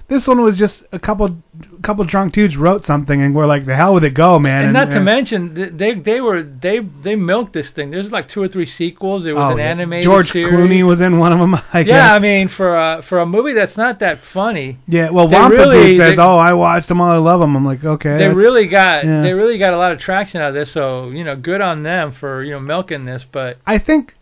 This 0.09 0.25
one 0.29 0.41
was 0.41 0.57
just 0.57 0.85
a 0.93 1.01
couple 1.01 1.37
couple 1.83 2.05
drunk 2.05 2.33
dudes 2.33 2.57
wrote 2.57 2.85
something 2.85 3.21
and 3.21 3.35
we're 3.35 3.47
like, 3.47 3.67
the 3.67 3.75
hell 3.75 3.93
with 3.95 4.05
it, 4.05 4.15
go, 4.15 4.39
man. 4.39 4.65
And, 4.65 4.73
not 4.73 4.87
to 4.87 4.97
and- 4.97 5.05
mention, 5.05 5.77
they 5.77 5.95
they 5.95 6.21
were 6.21 6.45
they 6.45 6.79
they 7.03 7.17
milked 7.17 7.53
this 7.55 7.71
thing. 7.71 7.91
There's 7.91 8.11
like 8.13 8.29
two 8.29 8.41
or 8.41 8.47
three 8.49 8.67
sequels. 8.67 9.27
It 9.27 9.33
was 9.33 9.43
Oh, 9.53 9.57
an 9.57 9.61
animated 9.61 10.05
George 10.05 10.31
series. 10.31 10.53
Clooney 10.55 10.87
was 10.87 11.01
in 11.01 11.19
one 11.19 11.33
of 11.33 11.41
them. 11.41 11.55
I 11.73 11.83
guess. 11.83 11.93
yeah. 11.93 12.15
I 12.15 12.21
mean 12.21 12.49
for 12.49 12.77
a 12.77 13.03
for 13.09 13.19
a 13.19 13.27
movie 13.27 13.53
that's 13.55 13.77
not 13.77 13.99
that 13.99 14.21
funny. 14.33 14.79
Yeah, 14.87 15.11
well, 15.11 15.29
Wampa 15.29 15.57
really- 15.57 15.99
says, 15.99 16.17
they- 16.17 16.23
"Oh, 16.23 16.37
I 16.37 16.53
watched 16.53 16.87
them 16.89 17.01
all. 17.01 17.11
I 17.11 17.17
love 17.17 17.41
them." 17.41 17.57
I'm 17.57 17.65
like, 17.67 17.85
okay. 17.85 18.17
They 18.17 18.29
really 18.29 18.69
got 18.69 19.04
yeah. 19.04 19.23
they 19.23 19.33
really 19.33 19.59
got 19.59 19.73
a 19.73 19.76
lot 19.76 19.91
of 19.91 19.99
traction 19.99 20.41
out 20.41 20.50
of 20.50 20.54
this. 20.54 20.71
So 20.73 21.11
you 21.11 21.25
know, 21.25 21.35
good 21.35 21.61
on 21.61 21.83
them 21.83 22.13
for 22.13 22.45
you 22.45 22.52
know 22.52 22.61
milking 22.61 23.07
this. 23.07 23.25
But 23.30 23.59
I 23.67 23.78
think 23.78 24.15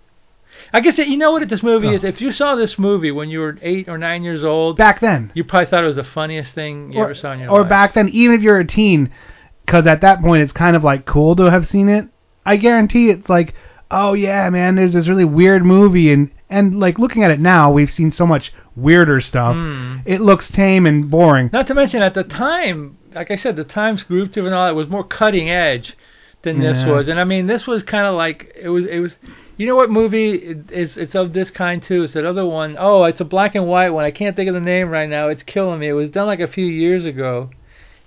I 0.75 0.81
guess 0.81 0.97
that, 0.97 1.09
you 1.09 1.17
know 1.17 1.31
what 1.33 1.49
this 1.49 1.63
movie 1.63 1.87
Oh. 1.89 1.93
is. 1.93 2.03
If 2.05 2.21
you 2.21 2.33
saw 2.33 2.57
this 2.57 2.79
movie 2.79 3.13
when 3.13 3.29
you 3.31 3.39
were 3.39 3.57
eight 3.63 3.89
or 3.89 3.97
nine 3.97 4.25
years 4.25 4.45
old, 4.45 4.77
back 4.77 5.01
then, 5.01 5.31
you 5.33 5.45
probably 5.45 5.67
thought 5.67 5.85
it 5.85 5.87
was 5.87 5.97
the 5.97 6.05
funniest 6.05 6.53
thing 6.53 6.93
you 6.93 6.99
or, 7.01 7.05
ever 7.05 7.15
saw 7.15 7.33
in 7.33 7.41
your 7.41 7.51
or 7.51 7.61
life. 7.61 7.69
back 7.71 7.95
then, 7.95 8.09
even 8.09 8.35
if 8.37 8.43
you're 8.43 8.59
a 8.59 8.67
teen, 8.67 9.11
because 9.65 9.87
at 9.87 10.01
that 10.03 10.21
point 10.21 10.43
it's 10.43 10.53
kind 10.53 10.75
of 10.77 10.83
like 10.85 11.07
cool 11.07 11.37
to 11.37 11.45
have 11.51 11.69
seen 11.69 11.89
it. 11.89 12.09
I 12.45 12.57
guarantee 12.57 13.09
it's 13.09 13.29
like, 13.29 13.55
oh 13.91 14.13
yeah, 14.15 14.51
man, 14.51 14.75
there's 14.75 14.93
this 14.95 15.07
really 15.09 15.25
weird 15.25 15.65
movie, 15.65 16.13
and 16.13 16.31
and 16.51 16.79
like 16.81 16.99
looking 16.99 17.23
at 17.23 17.31
it 17.31 17.41
now, 17.41 17.71
we've 17.71 17.91
seen 17.91 18.11
so 18.13 18.27
much 18.27 18.53
weirder 18.77 19.21
stuff. 19.21 19.55
Hmm. 19.55 19.99
It 20.05 20.21
looks 20.21 20.51
tame 20.51 20.87
and 20.87 21.09
boring. 21.09 21.51
Not 21.53 21.69
to 21.69 21.75
mention 21.75 22.03
at 22.03 22.15
the 22.15 22.25
time, 22.25 22.99
like 23.15 23.31
I 23.31 23.37
said, 23.37 23.55
the 23.55 23.63
Times 23.65 24.03
Groove 24.03 24.33
Tube 24.33 24.45
and 24.47 24.55
all 24.55 24.67
that 24.67 24.75
was 24.75 24.89
more 24.89 25.05
cutting 25.05 25.49
edge 25.51 25.97
than 26.43 26.59
this 26.59 26.79
Yeah. 26.79 26.91
was. 26.91 27.07
And 27.09 27.21
I 27.21 27.25
mean, 27.25 27.47
this 27.47 27.67
was 27.67 27.83
kind 27.85 28.07
of 28.07 28.15
like 28.17 28.53
it 28.61 28.69
was. 28.71 28.87
It 28.87 28.99
was. 28.99 29.15
You 29.57 29.67
know 29.69 29.77
what 29.77 29.91
movie 29.91 30.33
is? 30.71 30.97
It's 30.97 31.15
of 31.15 31.33
this 31.33 31.51
kind 31.51 31.83
too. 31.83 32.03
It's 32.05 32.15
that 32.15 32.25
other 32.25 32.45
one. 32.45 32.77
Oh, 32.79 33.05
it's 33.05 33.21
a 33.21 33.25
black 33.25 33.55
and 33.55 33.67
white 33.67 33.91
one. 33.91 34.05
I 34.05 34.11
can't 34.11 34.35
think 34.35 34.49
of 34.49 34.55
the 34.55 34.61
name 34.61 34.89
right 34.91 35.09
now. 35.09 35.29
It's 35.29 35.43
killing 35.45 35.79
me. 35.79 35.89
It 35.89 35.93
was 35.93 36.11
done 36.11 36.27
like 36.27 36.41
a 36.41 36.49
few 36.49 36.67
years 36.67 37.05
ago. 37.05 37.51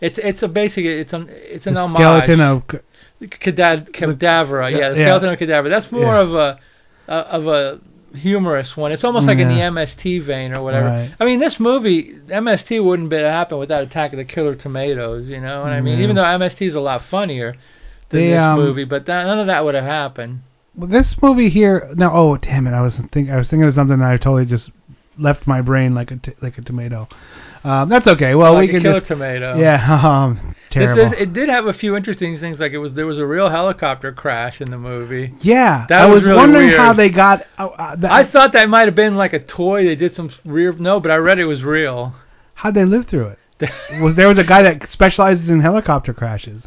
It's 0.01 0.19
it's 0.21 0.43
a 0.43 0.47
basic. 0.47 0.83
It's 0.85 1.13
an 1.13 1.27
it's 1.29 1.65
an 1.65 1.75
the 1.75 1.79
homage. 1.81 2.01
skeleton 2.01 2.41
of 2.41 2.63
Cadad- 3.21 3.91
Cadavra. 3.93 4.71
Yeah, 4.71 4.89
the 4.89 4.99
yeah. 4.99 5.05
skeleton 5.05 5.29
of 5.29 5.39
Cadavra. 5.39 5.69
That's 5.69 5.91
more 5.91 6.15
Yeah. 6.15 6.21
of 6.21 6.33
a, 6.33 6.59
a 7.07 7.11
of 7.13 7.47
a 7.47 7.79
humorous 8.15 8.75
one. 8.75 8.91
It's 8.91 9.03
almost 9.03 9.27
like 9.27 9.37
in 9.37 9.47
the 9.47 9.55
MST 9.61 10.25
vein 10.25 10.53
or 10.53 10.61
whatever. 10.63 10.87
Right. 10.87 11.11
I 11.19 11.25
mean, 11.25 11.39
this 11.39 11.59
movie 11.59 12.15
MST 12.27 12.83
wouldn't 12.83 13.09
be 13.09 13.17
happen 13.17 13.57
without 13.57 13.83
Attack 13.83 14.13
of 14.13 14.17
the 14.17 14.25
Killer 14.25 14.55
Tomatoes. 14.55 15.27
You 15.27 15.39
know 15.41 15.61
what 15.61 15.71
I 15.71 15.81
mean? 15.81 15.97
Yeah. 15.97 16.03
Even 16.03 16.15
though 16.15 16.23
MST 16.23 16.67
is 16.67 16.75
a 16.75 16.79
lot 16.79 17.03
funnier 17.09 17.53
than 18.09 18.21
They, 18.21 18.29
this 18.31 18.41
um, 18.41 18.57
movie, 18.59 18.85
but 18.85 19.05
that, 19.07 19.25
none 19.25 19.39
of 19.39 19.47
that 19.47 19.63
would 19.65 19.75
have 19.75 19.83
happened. 19.83 20.41
This 20.77 21.15
movie 21.21 21.49
here. 21.49 21.89
No, 21.95 22.11
oh 22.13 22.37
damn 22.37 22.67
it! 22.67 22.71
I 22.71 22.81
was 22.81 22.95
think 23.11 23.29
I 23.29 23.37
was 23.37 23.49
thinking 23.49 23.67
of 23.67 23.73
something 23.75 23.97
that 23.99 24.11
I 24.11 24.17
totally 24.17 24.45
just 24.45 24.69
left 25.17 25.47
my 25.47 25.61
brain 25.61 25.95
like 25.95 26.11
a 26.11 26.17
t- 26.17 26.35
like 26.41 26.57
a 26.57 26.61
tomato. 26.61 27.07
Um, 27.63 27.89
that's 27.89 28.05
okay. 28.07 28.35
Well, 28.35 28.53
like 28.53 28.67
we 28.67 28.73
can 28.73 28.83
killer 28.83 28.99
just 28.99 29.07
tomato. 29.07 29.57
yeah. 29.57 29.77
Um, 30.07 30.55
terrible. 30.69 31.07
is, 31.07 31.13
it 31.21 31.33
did 31.33 31.49
have 31.49 31.65
a 31.65 31.73
few 31.73 31.95
interesting 31.97 32.37
things, 32.37 32.59
like 32.59 32.73
it 32.73 32.77
was 32.77 32.93
there 32.93 33.07
was 33.07 33.17
a 33.17 33.25
real 33.25 33.49
helicopter 33.49 34.11
crash 34.13 34.61
in 34.61 34.69
the 34.69 34.77
movie. 34.77 35.33
yeah, 35.41 35.85
That 35.89 36.03
I 36.03 36.05
was 36.05 36.17
was 36.17 36.27
really 36.27 36.37
wondering 36.37 36.67
weird. 36.67 36.79
how 36.79 36.93
they 36.93 37.09
got. 37.09 37.45
Uh, 37.57 37.65
uh, 37.67 37.95
that, 37.95 38.11
I 38.11 38.29
thought 38.29 38.53
that 38.53 38.69
might 38.69 38.85
have 38.85 38.95
been 38.95 39.15
like 39.15 39.33
a 39.33 39.39
toy. 39.39 39.83
They 39.85 39.95
did 39.95 40.15
some 40.15 40.29
rear 40.45 40.71
no, 40.73 40.99
but 40.99 41.09
I 41.09 41.15
read 41.15 41.39
it 41.39 41.45
was 41.45 41.63
real. 41.63 42.13
how'd 42.53 42.75
they 42.75 42.85
live 42.85 43.07
through 43.07 43.29
it? 43.29 43.39
was 44.01 44.15
there 44.15 44.27
was 44.27 44.37
a 44.37 44.43
guy 44.43 44.61
that 44.61 44.91
specializes 44.91 45.49
in 45.49 45.61
helicopter 45.61 46.13
crashes, 46.13 46.63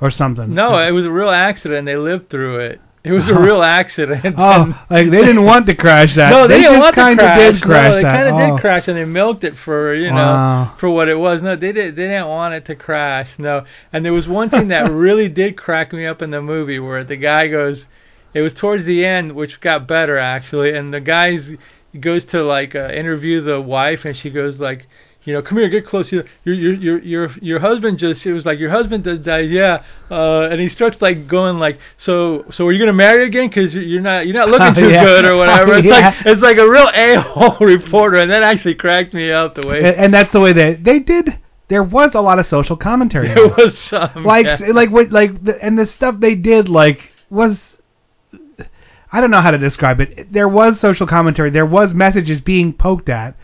or 0.00 0.10
something? 0.10 0.54
No, 0.54 0.78
it 0.78 0.92
was 0.92 1.04
a 1.04 1.10
real 1.12 1.28
accident. 1.30 1.84
They 1.84 1.96
lived 1.96 2.30
through 2.30 2.60
it. 2.60 2.80
It 3.02 3.12
was 3.12 3.28
a 3.28 3.34
real 3.34 3.62
accident. 3.80 4.34
Oh, 4.36 4.78
like 4.90 5.10
they 5.10 5.22
didn't 5.24 5.44
want 5.44 5.66
to 5.66 5.74
crash 5.74 6.14
that. 6.16 6.30
no, 6.30 6.46
they, 6.46 6.58
didn't 6.58 6.72
just 6.74 6.82
want 6.82 6.94
to 6.94 7.00
kinda 7.00 7.22
crash. 7.22 7.52
did 7.52 7.62
crash 7.62 7.88
no, 7.88 7.96
they 7.96 8.02
kind 8.02 8.28
of 8.28 8.34
oh. 8.34 8.38
did 8.56 8.60
crash, 8.60 8.88
and 8.88 8.96
they 8.98 9.04
milked 9.04 9.44
it 9.44 9.54
for 9.64 9.94
you 9.94 10.10
know 10.10 10.16
Wow. 10.16 10.76
for 10.78 10.90
what 10.90 11.08
it 11.08 11.16
was. 11.16 11.40
No, 11.42 11.56
they 11.56 11.72
didn't. 11.72 11.96
They 11.96 12.02
didn't 12.02 12.28
want 12.28 12.54
it 12.54 12.66
to 12.66 12.74
crash. 12.74 13.30
No, 13.38 13.64
and 13.92 14.04
there 14.04 14.12
was 14.12 14.28
one 14.28 14.50
scene 14.50 14.68
that 14.68 14.90
really 14.92 15.28
did 15.28 15.56
crack 15.56 15.92
me 15.92 16.06
up 16.06 16.20
in 16.20 16.30
the 16.30 16.42
movie 16.42 16.78
where 16.78 17.04
the 17.04 17.16
guy 17.16 17.48
goes. 17.48 17.86
It 18.34 18.42
was 18.42 18.52
towards 18.52 18.84
the 18.84 19.04
end, 19.04 19.34
which 19.34 19.60
got 19.60 19.88
better 19.88 20.18
actually, 20.18 20.76
and 20.76 20.92
the 20.92 21.00
guy's 21.00 21.50
goes 21.98 22.24
to 22.26 22.42
like 22.44 22.74
uh, 22.74 22.88
interview 22.90 23.40
the 23.40 23.60
wife, 23.60 24.04
and 24.04 24.16
she 24.16 24.30
goes 24.30 24.60
like. 24.60 24.86
You 25.24 25.34
know, 25.34 25.42
come 25.42 25.58
here, 25.58 25.68
get 25.68 25.86
close. 25.86 26.10
Your 26.10 26.24
your 26.44 26.54
your 26.54 26.74
your 26.74 26.98
your, 27.02 27.30
your 27.42 27.60
husband 27.60 27.98
just 27.98 28.24
it 28.24 28.32
was 28.32 28.46
like 28.46 28.58
your 28.58 28.70
husband 28.70 29.04
did 29.04 29.22
died, 29.22 29.50
yeah. 29.50 29.82
Uh, 30.10 30.48
and 30.50 30.60
he 30.60 30.68
starts 30.70 31.00
like 31.02 31.28
going 31.28 31.58
like, 31.58 31.78
so 31.98 32.46
so 32.50 32.66
are 32.66 32.72
you 32.72 32.78
gonna 32.78 32.92
marry 32.94 33.26
again? 33.26 33.48
Because 33.48 33.74
you're 33.74 34.00
not 34.00 34.26
you're 34.26 34.34
not 34.34 34.48
looking 34.48 34.74
too 34.82 34.88
Yeah. 34.90 35.04
good 35.04 35.24
or 35.26 35.36
whatever. 35.36 35.74
It's 35.74 35.86
like 35.86 36.14
it's 36.26 36.40
like 36.40 36.56
a 36.56 36.68
real 36.68 36.88
a 36.94 37.20
hole 37.20 37.58
reporter, 37.66 38.18
and 38.20 38.30
that 38.30 38.42
actually 38.42 38.74
cracked 38.76 39.12
me 39.12 39.30
up 39.30 39.54
the 39.56 39.66
way. 39.68 39.78
and, 39.78 39.96
and 39.96 40.14
that's 40.14 40.32
the 40.32 40.40
way 40.40 40.52
they 40.54 40.74
they 40.74 40.98
did. 41.00 41.38
there 41.68 41.82
was 41.84 42.14
a 42.14 42.20
lot 42.20 42.38
of 42.38 42.46
social 42.46 42.76
commentary. 42.76 43.28
There 43.28 43.44
it. 43.46 43.56
was 43.58 43.78
some. 43.78 44.24
like 44.24 44.46
yeah. 44.46 44.58
like 44.72 44.90
what 44.90 45.12
like 45.12 45.44
the, 45.44 45.62
and 45.62 45.78
the 45.78 45.86
stuff 45.86 46.14
they 46.18 46.34
did 46.34 46.68
like 46.68 47.10
was 47.28 47.58
I 49.12 49.20
don't 49.20 49.30
know 49.30 49.40
how 49.40 49.50
to 49.50 49.58
describe 49.58 50.00
it. 50.00 50.32
There 50.32 50.48
was 50.48 50.80
social 50.80 51.06
commentary. 51.06 51.50
There 51.50 51.66
was 51.66 51.92
messages 51.92 52.40
being 52.40 52.72
poked 52.72 53.08
at, 53.08 53.34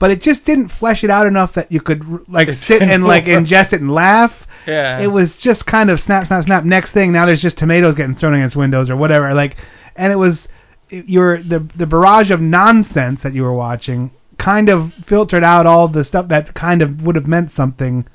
but 0.00 0.10
it 0.10 0.22
just 0.22 0.44
didn't 0.44 0.70
flesh 0.70 1.04
it 1.04 1.10
out 1.10 1.26
enough 1.26 1.54
that 1.54 1.70
you 1.70 1.80
could 1.80 2.02
like 2.26 2.48
It 2.48 2.58
sit 2.62 2.82
and 2.82 3.04
like 3.04 3.24
ingest 3.26 3.72
it 3.72 3.80
and 3.80 3.92
laugh. 3.92 4.32
Yeah. 4.66 4.98
It 4.98 5.06
was 5.06 5.36
just 5.36 5.66
kind 5.66 5.90
of 5.90 6.00
snap, 6.00 6.26
snap, 6.26 6.44
snap. 6.44 6.64
Next 6.64 6.92
thing, 6.92 7.12
now 7.12 7.26
there's 7.26 7.40
just 7.40 7.58
tomatoes 7.58 7.94
getting 7.94 8.16
thrown 8.16 8.34
against 8.34 8.56
windows 8.56 8.90
or 8.90 8.96
whatever. 8.96 9.32
Like, 9.34 9.56
and 9.94 10.12
it 10.12 10.16
was 10.16 10.48
your 10.90 11.42
the 11.42 11.68
the 11.76 11.86
barrage 11.86 12.30
of 12.30 12.40
nonsense 12.40 13.20
that 13.22 13.34
you 13.34 13.42
were 13.42 13.52
watching 13.52 14.10
kind 14.38 14.70
of 14.70 14.92
filtered 15.06 15.44
out 15.44 15.66
all 15.66 15.86
the 15.86 16.04
stuff 16.04 16.28
that 16.28 16.54
kind 16.54 16.82
of 16.82 17.02
would 17.02 17.14
have 17.14 17.26
meant 17.26 17.52
something. 17.54 18.06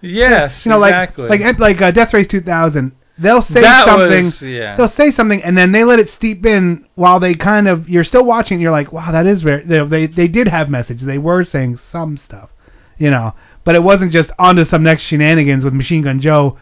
Yes, 0.00 0.64
you 0.64 0.70
know, 0.70 0.82
exactly. 0.82 1.28
like 1.28 1.40
like 1.40 1.58
like 1.58 1.82
uh, 1.82 1.90
Death 1.90 2.12
Race 2.14 2.26
2000. 2.26 2.92
They'll 3.16 3.42
say 3.42 3.60
That 3.60 3.86
something. 3.86 4.24
was- 4.24 4.42
yeah. 4.42 4.76
They'll 4.76 4.88
say 4.88 5.12
something, 5.12 5.42
and 5.42 5.56
then 5.56 5.70
they 5.70 5.84
let 5.84 6.00
it 6.00 6.10
steep 6.10 6.44
in 6.44 6.84
while 6.96 7.20
they 7.20 7.34
kind 7.34 7.68
of. 7.68 7.88
You're 7.88 8.02
still 8.04 8.24
watching. 8.24 8.56
And 8.56 8.62
you're 8.62 8.72
like, 8.72 8.92
wow, 8.92 9.12
that 9.12 9.26
is 9.26 9.42
very. 9.42 9.64
They, 9.64 9.84
they 9.86 10.06
they 10.06 10.28
did 10.28 10.48
have 10.48 10.68
message. 10.68 11.00
They 11.00 11.18
were 11.18 11.44
saying 11.44 11.78
some 11.92 12.16
stuff, 12.16 12.50
you 12.98 13.10
know. 13.10 13.34
But 13.62 13.76
it 13.76 13.82
wasn't 13.82 14.12
just 14.12 14.30
onto 14.38 14.64
some 14.64 14.82
next 14.82 15.02
shenanigans 15.04 15.64
with 15.64 15.74
Machine 15.74 16.02
Gun 16.02 16.20
Joe. 16.20 16.58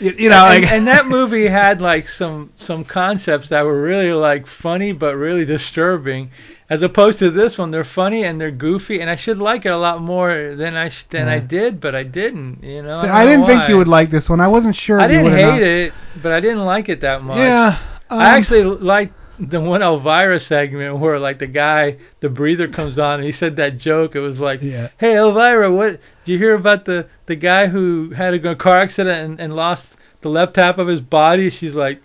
You, 0.00 0.12
you 0.18 0.28
know, 0.28 0.44
and, 0.46 0.64
like 0.64 0.72
and 0.72 0.88
that 0.88 1.06
movie 1.16 1.46
had 1.46 1.80
like 1.80 2.08
some 2.08 2.52
some 2.56 2.84
concepts 2.84 3.50
that 3.50 3.62
were 3.64 3.80
really 3.80 4.10
like 4.12 4.48
funny 4.48 4.90
but 4.92 5.14
really 5.14 5.44
disturbing, 5.44 6.32
as 6.70 6.82
opposed 6.82 7.18
to 7.18 7.30
this 7.30 7.58
one. 7.58 7.70
They're 7.70 7.84
funny 7.84 8.24
and 8.24 8.40
they're 8.40 8.50
goofy, 8.50 9.00
and 9.00 9.10
I 9.10 9.16
should 9.16 9.38
like 9.38 9.66
it 9.66 9.70
a 9.70 9.78
lot 9.78 10.00
more 10.00 10.54
than 10.56 10.74
I 10.74 10.88
sh- 10.88 11.04
than 11.10 11.28
I 11.28 11.38
did, 11.38 11.80
but 11.80 11.94
I 11.94 12.02
didn't. 12.02 12.62
You 12.62 12.82
know, 12.82 12.98
I, 13.00 13.22
I, 13.22 13.24
didn't 13.24 13.42
know 13.42 13.46
think 13.46 13.68
you 13.68 13.76
would 13.76 13.88
like 13.88 14.10
this 14.10 14.28
one. 14.28 14.40
I 14.40 14.48
wasn't 14.48 14.76
sure. 14.76 15.00
I 15.00 15.06
didn't 15.06 15.32
hate 15.32 15.62
it, 15.62 15.92
but 16.22 16.32
I 16.32 16.40
didn't 16.40 16.64
like 16.64 16.88
it 16.88 17.02
that 17.02 17.22
much. 17.22 17.38
Yeah. 17.38 17.78
um, 18.10 18.18
I 18.18 18.36
actually 18.36 18.64
liked 18.64 19.14
the 19.38 19.60
one 19.60 19.82
Elvira 19.82 20.38
segment 20.40 20.98
where 21.00 21.18
like 21.18 21.38
the 21.38 21.46
guy, 21.46 21.98
the 22.20 22.28
breather 22.28 22.68
comes 22.68 22.98
on 22.98 23.20
and 23.20 23.24
he 23.24 23.32
said 23.32 23.56
that 23.56 23.78
joke. 23.78 24.14
It 24.14 24.20
was 24.20 24.38
like, 24.38 24.62
Yeah. 24.62 24.88
"Hey 24.98 25.16
Elvira, 25.16 25.72
what 25.72 26.00
did 26.24 26.32
you 26.32 26.38
hear 26.38 26.54
about 26.54 26.84
the 26.86 27.08
the 27.26 27.36
guy 27.36 27.66
who 27.66 28.10
had 28.16 28.34
a 28.34 28.56
car 28.56 28.78
accident 28.78 29.32
and, 29.32 29.40
and 29.40 29.54
lost 29.54 29.84
the 30.22 30.28
left 30.28 30.56
half 30.56 30.78
of 30.78 30.88
his 30.88 31.00
body?" 31.00 31.50
She's 31.50 31.74
like. 31.74 32.00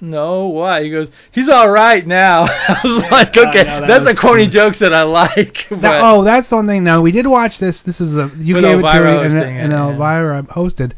No, 0.00 0.48
why? 0.48 0.82
He 0.82 0.90
goes, 0.90 1.08
he's 1.32 1.48
all 1.48 1.70
right 1.70 2.06
now. 2.06 2.42
I 2.48 2.80
was 2.84 2.98
like, 3.10 3.36
I 3.38 3.48
okay, 3.48 3.64
know, 3.64 3.80
that 3.80 3.86
that's 3.86 4.04
was 4.04 4.14
the 4.14 4.20
corny 4.20 4.46
jokes 4.46 4.78
that 4.80 4.92
I 4.92 5.02
like. 5.04 5.66
That- 5.70 6.02
oh, 6.04 6.22
that's 6.22 6.50
one 6.50 6.66
thing. 6.66 6.84
Now 6.84 7.00
we 7.00 7.12
did 7.12 7.26
watch 7.26 7.58
this. 7.58 7.80
This 7.80 8.00
is 8.00 8.12
the 8.12 8.30
you 8.38 8.54
With 8.54 8.64
gave 8.64 8.78
it 8.78 8.82
to 8.82 8.88
Elvira 8.88 9.20
me 9.20 9.26
and, 9.26 9.38
and 9.38 9.72
yeah. 9.72 9.88
Elvira 9.88 10.42
hosted. 10.44 10.92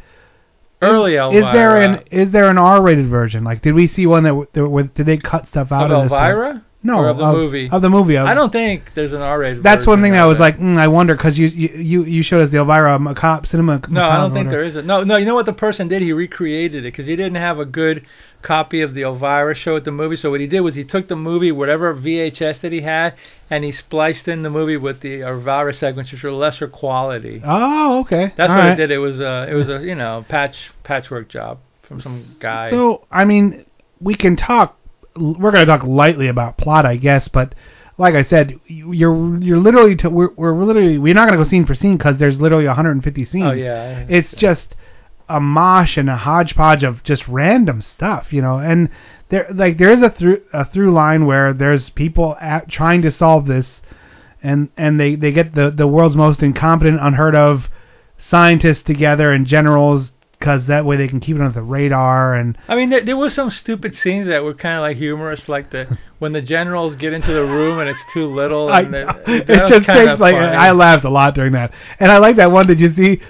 early 0.82 1.14
Is 1.14 1.42
there 1.42 1.76
an 1.80 2.04
is 2.11 2.32
there 2.32 2.48
an 2.48 2.58
R-rated 2.58 3.08
version? 3.08 3.44
Like, 3.44 3.62
did 3.62 3.74
we 3.74 3.87
see 3.87 4.06
one 4.06 4.24
that 4.24 4.48
that 4.52 4.90
did 4.94 5.06
they 5.06 5.18
cut 5.18 5.46
stuff 5.46 5.70
out 5.70 5.90
of 5.90 6.06
of? 6.06 6.12
Elvira? 6.12 6.64
No, 6.80 6.98
or 6.98 7.08
of 7.08 7.16
the 7.16 7.24
of, 7.24 7.34
movie. 7.34 7.68
Of 7.70 7.82
the 7.82 7.90
movie. 7.90 8.16
Of, 8.16 8.26
I 8.26 8.34
don't 8.34 8.52
think 8.52 8.92
there's 8.94 9.12
an 9.12 9.20
R-rated. 9.20 9.64
That's 9.64 9.84
one 9.84 10.00
thing 10.00 10.12
that 10.12 10.22
I 10.22 10.26
was 10.26 10.38
like, 10.38 10.58
mm, 10.58 10.78
I 10.78 10.86
wonder 10.86 11.16
because 11.16 11.36
you, 11.36 11.48
you 11.48 12.04
you 12.04 12.22
showed 12.22 12.44
us 12.44 12.52
the 12.52 12.58
Elvira 12.58 12.98
Macabre 13.00 13.46
Cinema. 13.46 13.80
No, 13.88 14.02
I 14.02 14.18
don't 14.18 14.32
think 14.32 14.48
there 14.48 14.62
is 14.62 14.76
a 14.76 14.82
no. 14.82 15.02
No, 15.02 15.18
you 15.18 15.24
know 15.24 15.34
what 15.34 15.46
the 15.46 15.52
person 15.52 15.88
did? 15.88 16.02
He 16.02 16.12
recreated 16.12 16.84
it 16.84 16.92
because 16.92 17.06
he 17.06 17.16
didn't 17.16 17.34
have 17.34 17.58
a 17.58 17.64
good 17.64 18.06
copy 18.42 18.80
of 18.80 18.94
the 18.94 19.02
Elvira 19.02 19.54
show 19.54 19.76
at 19.76 19.84
the 19.84 19.90
movie. 19.90 20.16
So 20.16 20.30
what 20.30 20.40
he 20.40 20.46
did 20.46 20.60
was 20.60 20.76
he 20.76 20.84
took 20.84 21.08
the 21.08 21.16
movie, 21.16 21.50
whatever 21.50 21.94
VHS 21.94 22.60
that 22.60 22.72
he 22.72 22.82
had, 22.82 23.14
and 23.50 23.64
he 23.64 23.72
spliced 23.72 24.28
in 24.28 24.42
the 24.42 24.50
movie 24.50 24.76
with 24.76 25.00
the 25.00 25.22
Elvira 25.22 25.74
segments, 25.74 26.12
which 26.12 26.22
were 26.22 26.32
lesser 26.32 26.68
quality. 26.68 27.42
Oh, 27.44 28.00
okay. 28.00 28.32
That's 28.36 28.50
All 28.50 28.56
what 28.56 28.64
right. 28.64 28.70
he 28.70 28.76
did. 28.76 28.90
It 28.90 28.98
was 28.98 29.18
a 29.20 29.48
it 29.50 29.54
was 29.54 29.68
a 29.68 29.80
you 29.80 29.94
know 29.94 30.24
patch 30.28 30.56
patchwork 30.84 31.28
job 31.28 31.58
from 31.82 32.00
some 32.00 32.36
guy. 32.38 32.70
So 32.70 33.06
I 33.10 33.24
mean, 33.24 33.64
we 34.00 34.14
can 34.14 34.36
talk. 34.36 34.76
We're 35.18 35.50
going 35.50 35.66
to 35.66 35.66
talk 35.66 35.85
lightly 35.85 36.28
about 36.28 36.57
plot, 36.59 36.87
I 36.87 36.96
guess, 36.96 37.28
but 37.28 37.54
like 37.98 38.14
I 38.14 38.22
said, 38.22 38.59
you- 38.66 38.92
you're 38.92 39.38
you're 39.42 39.59
literally 39.59 39.96
to, 39.96 40.11
we're 40.11 40.31
we're 40.37 40.64
literally 40.64 40.98
we're 40.98 41.14
not 41.14 41.28
going 41.28 41.38
to 41.38 41.44
go 41.44 41.48
scene 41.48 41.66
for 41.66 41.74
scene 41.74 41.96
because 41.96 42.16
there's 42.18 42.40
literally 42.40 42.66
150 42.66 43.24
scenes. 43.24 43.46
oh 43.46 43.52
yeah, 43.52 44.04
It's 44.09 44.33
just 44.33 44.74
a 45.28 45.40
mosh 45.40 45.96
and 45.98 46.09
a 46.09 46.16
hodgepodge 46.16 46.83
of 46.85 47.02
just 47.02 47.26
random 47.28 47.83
stuff, 47.83 48.33
you 48.33 48.40
know. 48.40 48.59
And 48.59 48.88
there 49.31 49.46
like 49.52 49.76
there 49.78 49.90
is 49.92 50.00
a 50.02 50.11
through 50.11 50.42
a 50.52 50.64
through 50.64 50.92
line 50.92 51.26
where 51.26 51.52
there's 51.52 51.90
people 51.90 52.37
at, 52.40 52.68
trying 52.70 53.02
to 53.02 53.11
solve 53.11 53.46
this, 53.46 53.83
and 54.42 54.68
and 54.78 54.98
they 55.00 55.16
they 55.16 55.33
get 55.33 55.54
the 55.54 55.70
the 55.70 55.87
world's 55.87 56.16
most 56.16 56.42
incompetent, 56.42 56.98
unheard 57.02 57.35
of 57.35 57.68
scientists 58.18 58.83
together 58.83 59.33
and 59.33 59.46
generals 59.46 60.12
because 60.38 60.66
that 60.66 60.85
way 60.85 60.96
they 60.96 61.09
can 61.09 61.20
keep 61.20 61.37
it 61.37 61.40
under 61.40 61.53
the 61.53 61.62
radar 61.62 62.35
and 62.35 62.57
I 62.68 62.77
mean, 62.77 62.90
there, 62.90 63.05
there 63.05 63.16
was 63.16 63.35
some 63.35 63.51
stupid 63.51 63.96
scenes 63.96 64.29
that 64.29 64.42
were 64.42 64.55
kind 64.55 64.77
of 64.77 64.83
like 64.83 64.96
humorous, 64.96 65.48
like 65.48 65.70
the 65.70 65.98
when 66.18 66.33
the 66.33 66.42
generals 66.42 66.94
get 66.96 67.12
into 67.12 67.33
the 67.33 67.42
room 67.42 67.81
and 67.81 67.88
it's 67.88 68.03
too 68.12 68.27
little. 68.27 68.68
I 68.68 68.83
it, 68.83 69.51
it 69.51 69.68
just 69.68 69.87
takes 69.87 70.20
like 70.20 70.35
funny. 70.35 70.57
I 70.57 70.72
laughed 70.72 71.05
a 71.05 71.11
lot 71.11 71.35
during 71.35 71.53
that, 71.53 71.72
and 71.98 72.11
I 72.11 72.18
like 72.18 72.37
that 72.37 72.53
one. 72.53 72.66
Did 72.66 72.81
you 72.81 72.94
see 72.94 73.20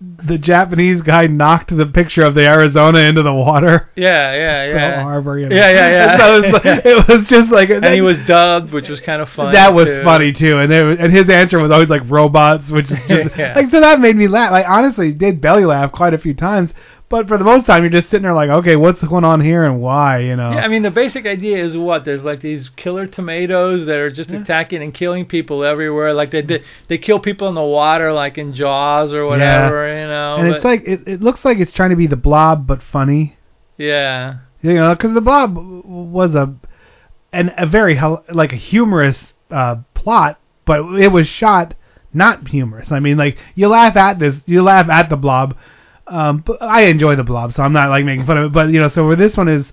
the 0.00 0.38
Japanese 0.38 1.02
guy 1.02 1.26
knocked 1.26 1.76
the 1.76 1.86
picture 1.86 2.22
of 2.22 2.34
the 2.36 2.46
Arizona 2.46 3.00
into 3.00 3.22
the 3.22 3.32
water? 3.34 3.90
Yeah, 3.96 4.32
yeah, 4.32 4.72
Pearl 4.72 4.90
yeah. 4.90 5.02
Harbor, 5.02 5.38
you 5.40 5.48
know. 5.48 5.56
Yeah, 5.56 5.70
yeah, 5.70 5.90
yeah. 5.90 6.18
So 6.18 6.34
it, 6.42 6.52
was, 6.52 6.62
it 6.64 7.08
was 7.08 7.26
just 7.28 7.50
like 7.50 7.70
and 7.70 7.84
he 7.86 8.00
was 8.00 8.18
dubbed, 8.20 8.72
which 8.72 8.88
was 8.88 9.00
kind 9.00 9.20
of 9.20 9.28
funny. 9.30 9.52
that 9.52 9.74
was 9.74 9.86
too. 9.86 10.04
funny 10.04 10.32
too, 10.32 10.58
and 10.58 10.70
there, 10.70 10.90
and 10.90 11.12
his 11.12 11.28
answer 11.28 11.58
was 11.60 11.70
always 11.72 11.88
like 11.88 12.02
robots, 12.06 12.68
which 12.70 12.90
is 12.92 12.98
just 13.08 13.36
Yeah. 13.36 13.54
like 13.56 13.70
so 13.70 13.80
that 13.80 13.98
made 14.00 14.14
me 14.16 14.28
laugh. 14.28 14.52
Like 14.52 14.66
honestly, 14.68 15.12
did 15.12 15.40
belly 15.40 15.64
laugh 15.64 15.90
quite 15.90 16.14
a 16.14 16.18
few 16.18 16.34
times, 16.34 16.70
but 17.10 17.26
for 17.26 17.38
the 17.38 17.44
most 17.44 17.66
time 17.66 17.82
you're 17.82 17.90
just 17.90 18.10
sitting 18.10 18.22
there 18.22 18.34
like, 18.34 18.50
okay, 18.50 18.76
what's 18.76 19.02
going 19.02 19.24
on 19.24 19.40
here 19.40 19.62
and 19.64 19.80
why, 19.80 20.18
you 20.18 20.36
know? 20.36 20.50
Yeah, 20.52 20.60
I 20.60 20.68
mean 20.68 20.82
the 20.82 20.90
basic 20.90 21.26
idea 21.26 21.64
is 21.64 21.76
what 21.76 22.04
there's 22.04 22.22
like 22.22 22.40
these 22.42 22.68
killer 22.76 23.06
tomatoes 23.06 23.86
that 23.86 23.96
are 23.96 24.10
just 24.10 24.30
attacking 24.30 24.82
and 24.82 24.92
killing 24.92 25.24
people 25.26 25.64
everywhere. 25.64 26.12
Like 26.12 26.30
they 26.32 26.42
did, 26.42 26.62
they 26.88 26.98
kill 26.98 27.18
people 27.18 27.48
in 27.48 27.54
the 27.54 27.62
water, 27.62 28.12
like 28.12 28.36
in 28.38 28.52
Jaws 28.54 29.12
or 29.12 29.26
whatever, 29.26 29.88
you 30.00 30.06
know. 30.06 30.36
and 30.36 30.48
but- 30.48 30.56
it's 30.56 30.64
like 30.64 30.82
it, 30.86 31.08
it 31.08 31.22
looks 31.22 31.44
like 31.44 31.58
it's 31.58 31.72
trying 31.72 31.90
to 31.90 31.96
be 31.96 32.06
the 32.06 32.16
Blob 32.16 32.66
but 32.66 32.82
funny. 32.82 33.36
yeah, 33.76 34.38
You 34.62 34.74
know, 34.74 34.94
because 34.94 35.14
the 35.14 35.20
Blob 35.20 35.56
was 35.56 36.34
a 36.34 36.54
an 37.32 37.52
a 37.56 37.66
very 37.66 37.98
like 38.32 38.52
a 38.52 38.56
humorous 38.56 39.18
uh, 39.50 39.76
plot, 39.94 40.38
but 40.66 40.80
it 41.00 41.08
was 41.08 41.26
shot 41.26 41.74
not 42.12 42.48
humorous. 42.48 42.90
I 42.90 43.00
mean, 43.00 43.16
like 43.16 43.36
you 43.54 43.68
laugh 43.68 43.96
at 43.96 44.18
this, 44.18 44.34
you 44.46 44.62
laugh 44.62 44.88
at 44.88 45.08
the 45.08 45.16
Blob. 45.16 45.56
Um, 46.10 46.42
but 46.44 46.62
I 46.62 46.82
enjoy 46.84 47.16
the 47.16 47.24
Blob, 47.24 47.52
so 47.54 47.62
I'm 47.62 47.72
not 47.72 47.90
like 47.90 48.04
making 48.04 48.26
fun 48.26 48.38
of 48.38 48.44
it. 48.46 48.52
But 48.52 48.70
you 48.70 48.80
know, 48.80 48.88
so 48.88 49.06
where 49.06 49.16
this 49.16 49.36
one 49.36 49.48
is, 49.48 49.66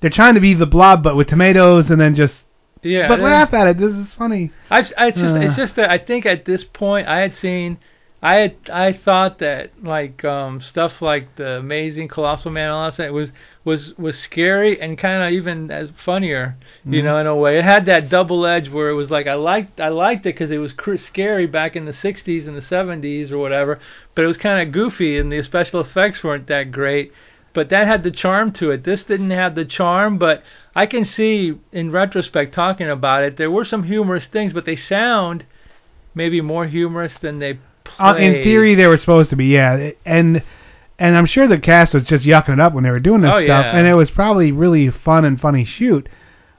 they're 0.00 0.10
trying 0.10 0.34
to 0.34 0.40
be 0.40 0.54
the 0.54 0.66
Blob, 0.66 1.02
but 1.02 1.16
with 1.16 1.28
tomatoes, 1.28 1.90
and 1.90 2.00
then 2.00 2.14
just 2.14 2.34
yeah. 2.82 3.08
but 3.08 3.20
laugh 3.20 3.52
at 3.54 3.66
it. 3.66 3.78
This 3.78 3.92
is 3.92 4.14
funny. 4.14 4.52
I, 4.70 4.80
I 4.96 5.08
it's 5.08 5.20
just 5.20 5.34
Uh. 5.34 5.40
it's 5.40 5.56
just 5.56 5.76
that 5.76 5.90
I 5.90 5.98
think 5.98 6.26
at 6.26 6.44
this 6.44 6.64
point 6.64 7.08
I 7.08 7.20
had 7.20 7.34
seen 7.36 7.78
I 8.24 8.34
had 8.40 8.56
I 8.72 8.94
thought 8.94 9.38
that 9.40 9.70
like 9.82 10.24
um 10.24 10.62
stuff 10.62 11.02
like 11.02 11.36
the 11.36 11.58
amazing 11.58 12.08
colossal 12.08 12.50
man 12.50 12.70
and 12.70 12.72
all 12.72 12.90
that 12.90 13.12
was 13.12 13.32
was 13.64 13.92
was 13.98 14.18
scary 14.18 14.80
and 14.80 14.96
kind 14.96 15.22
of 15.22 15.30
even 15.32 15.70
as 15.70 15.90
funnier 16.02 16.56
you 16.86 17.02
Mhm. 17.02 17.04
know 17.04 17.18
in 17.18 17.26
a 17.26 17.36
way 17.36 17.58
it 17.58 17.64
had 17.64 17.84
that 17.84 18.08
double 18.08 18.46
edge 18.46 18.70
where 18.70 18.88
it 18.88 18.94
was 18.94 19.10
like 19.10 19.26
I 19.26 19.34
liked 19.34 19.78
I 19.78 19.88
liked 19.88 20.24
it 20.24 20.34
because 20.34 20.50
it 20.50 20.56
was 20.56 20.72
cr- 20.72 20.96
scary 20.96 21.46
back 21.46 21.76
in 21.76 21.84
the 21.84 21.92
60s 21.92 22.46
and 22.46 22.56
the 22.56 22.62
70s 22.62 23.30
or 23.30 23.36
whatever 23.36 23.78
but 24.14 24.24
it 24.24 24.28
was 24.28 24.38
kind 24.38 24.66
of 24.66 24.72
goofy 24.72 25.18
and 25.18 25.30
the 25.30 25.42
special 25.42 25.80
effects 25.80 26.24
weren't 26.24 26.46
that 26.46 26.72
great 26.72 27.12
but 27.52 27.68
that 27.68 27.86
had 27.86 28.02
the 28.02 28.10
charm 28.10 28.50
to 28.52 28.70
it. 28.72 28.82
This 28.82 29.04
didn't 29.04 29.30
have 29.30 29.54
the 29.54 29.64
charm, 29.64 30.18
but 30.18 30.42
I 30.74 30.86
can 30.86 31.04
see 31.04 31.54
in 31.70 31.92
retrospect 31.92 32.52
talking 32.52 32.90
about 32.90 33.22
it, 33.22 33.36
there 33.36 33.50
were 33.50 33.64
some 33.64 33.84
humorous 33.84 34.26
things, 34.26 34.52
but 34.52 34.64
they 34.64 34.74
sound 34.74 35.44
maybe 36.16 36.40
more 36.40 36.66
humorous 36.66 37.16
than 37.16 37.38
they 37.38 37.60
Uh, 37.98 38.16
in 38.18 38.42
theory, 38.42 38.74
they 38.74 38.86
were 38.86 38.96
supposed 38.96 39.30
to 39.30 39.36
be, 39.36 39.46
yeah, 39.46 39.90
and 40.04 40.42
and 40.98 41.16
I'm 41.16 41.26
sure 41.26 41.46
the 41.46 41.58
cast 41.58 41.94
was 41.94 42.04
just 42.04 42.24
yucking 42.24 42.54
it 42.54 42.60
up 42.60 42.72
when 42.74 42.84
they 42.84 42.90
were 42.90 43.00
doing 43.00 43.20
this 43.20 43.30
Oh, 43.32 43.42
stuff, 43.44 43.64
yeah. 43.64 43.76
and 43.78 43.86
it 43.86 43.94
was 43.94 44.10
probably 44.10 44.52
really 44.52 44.90
fun 44.90 45.24
and 45.24 45.40
funny 45.40 45.64
shoot. 45.64 46.08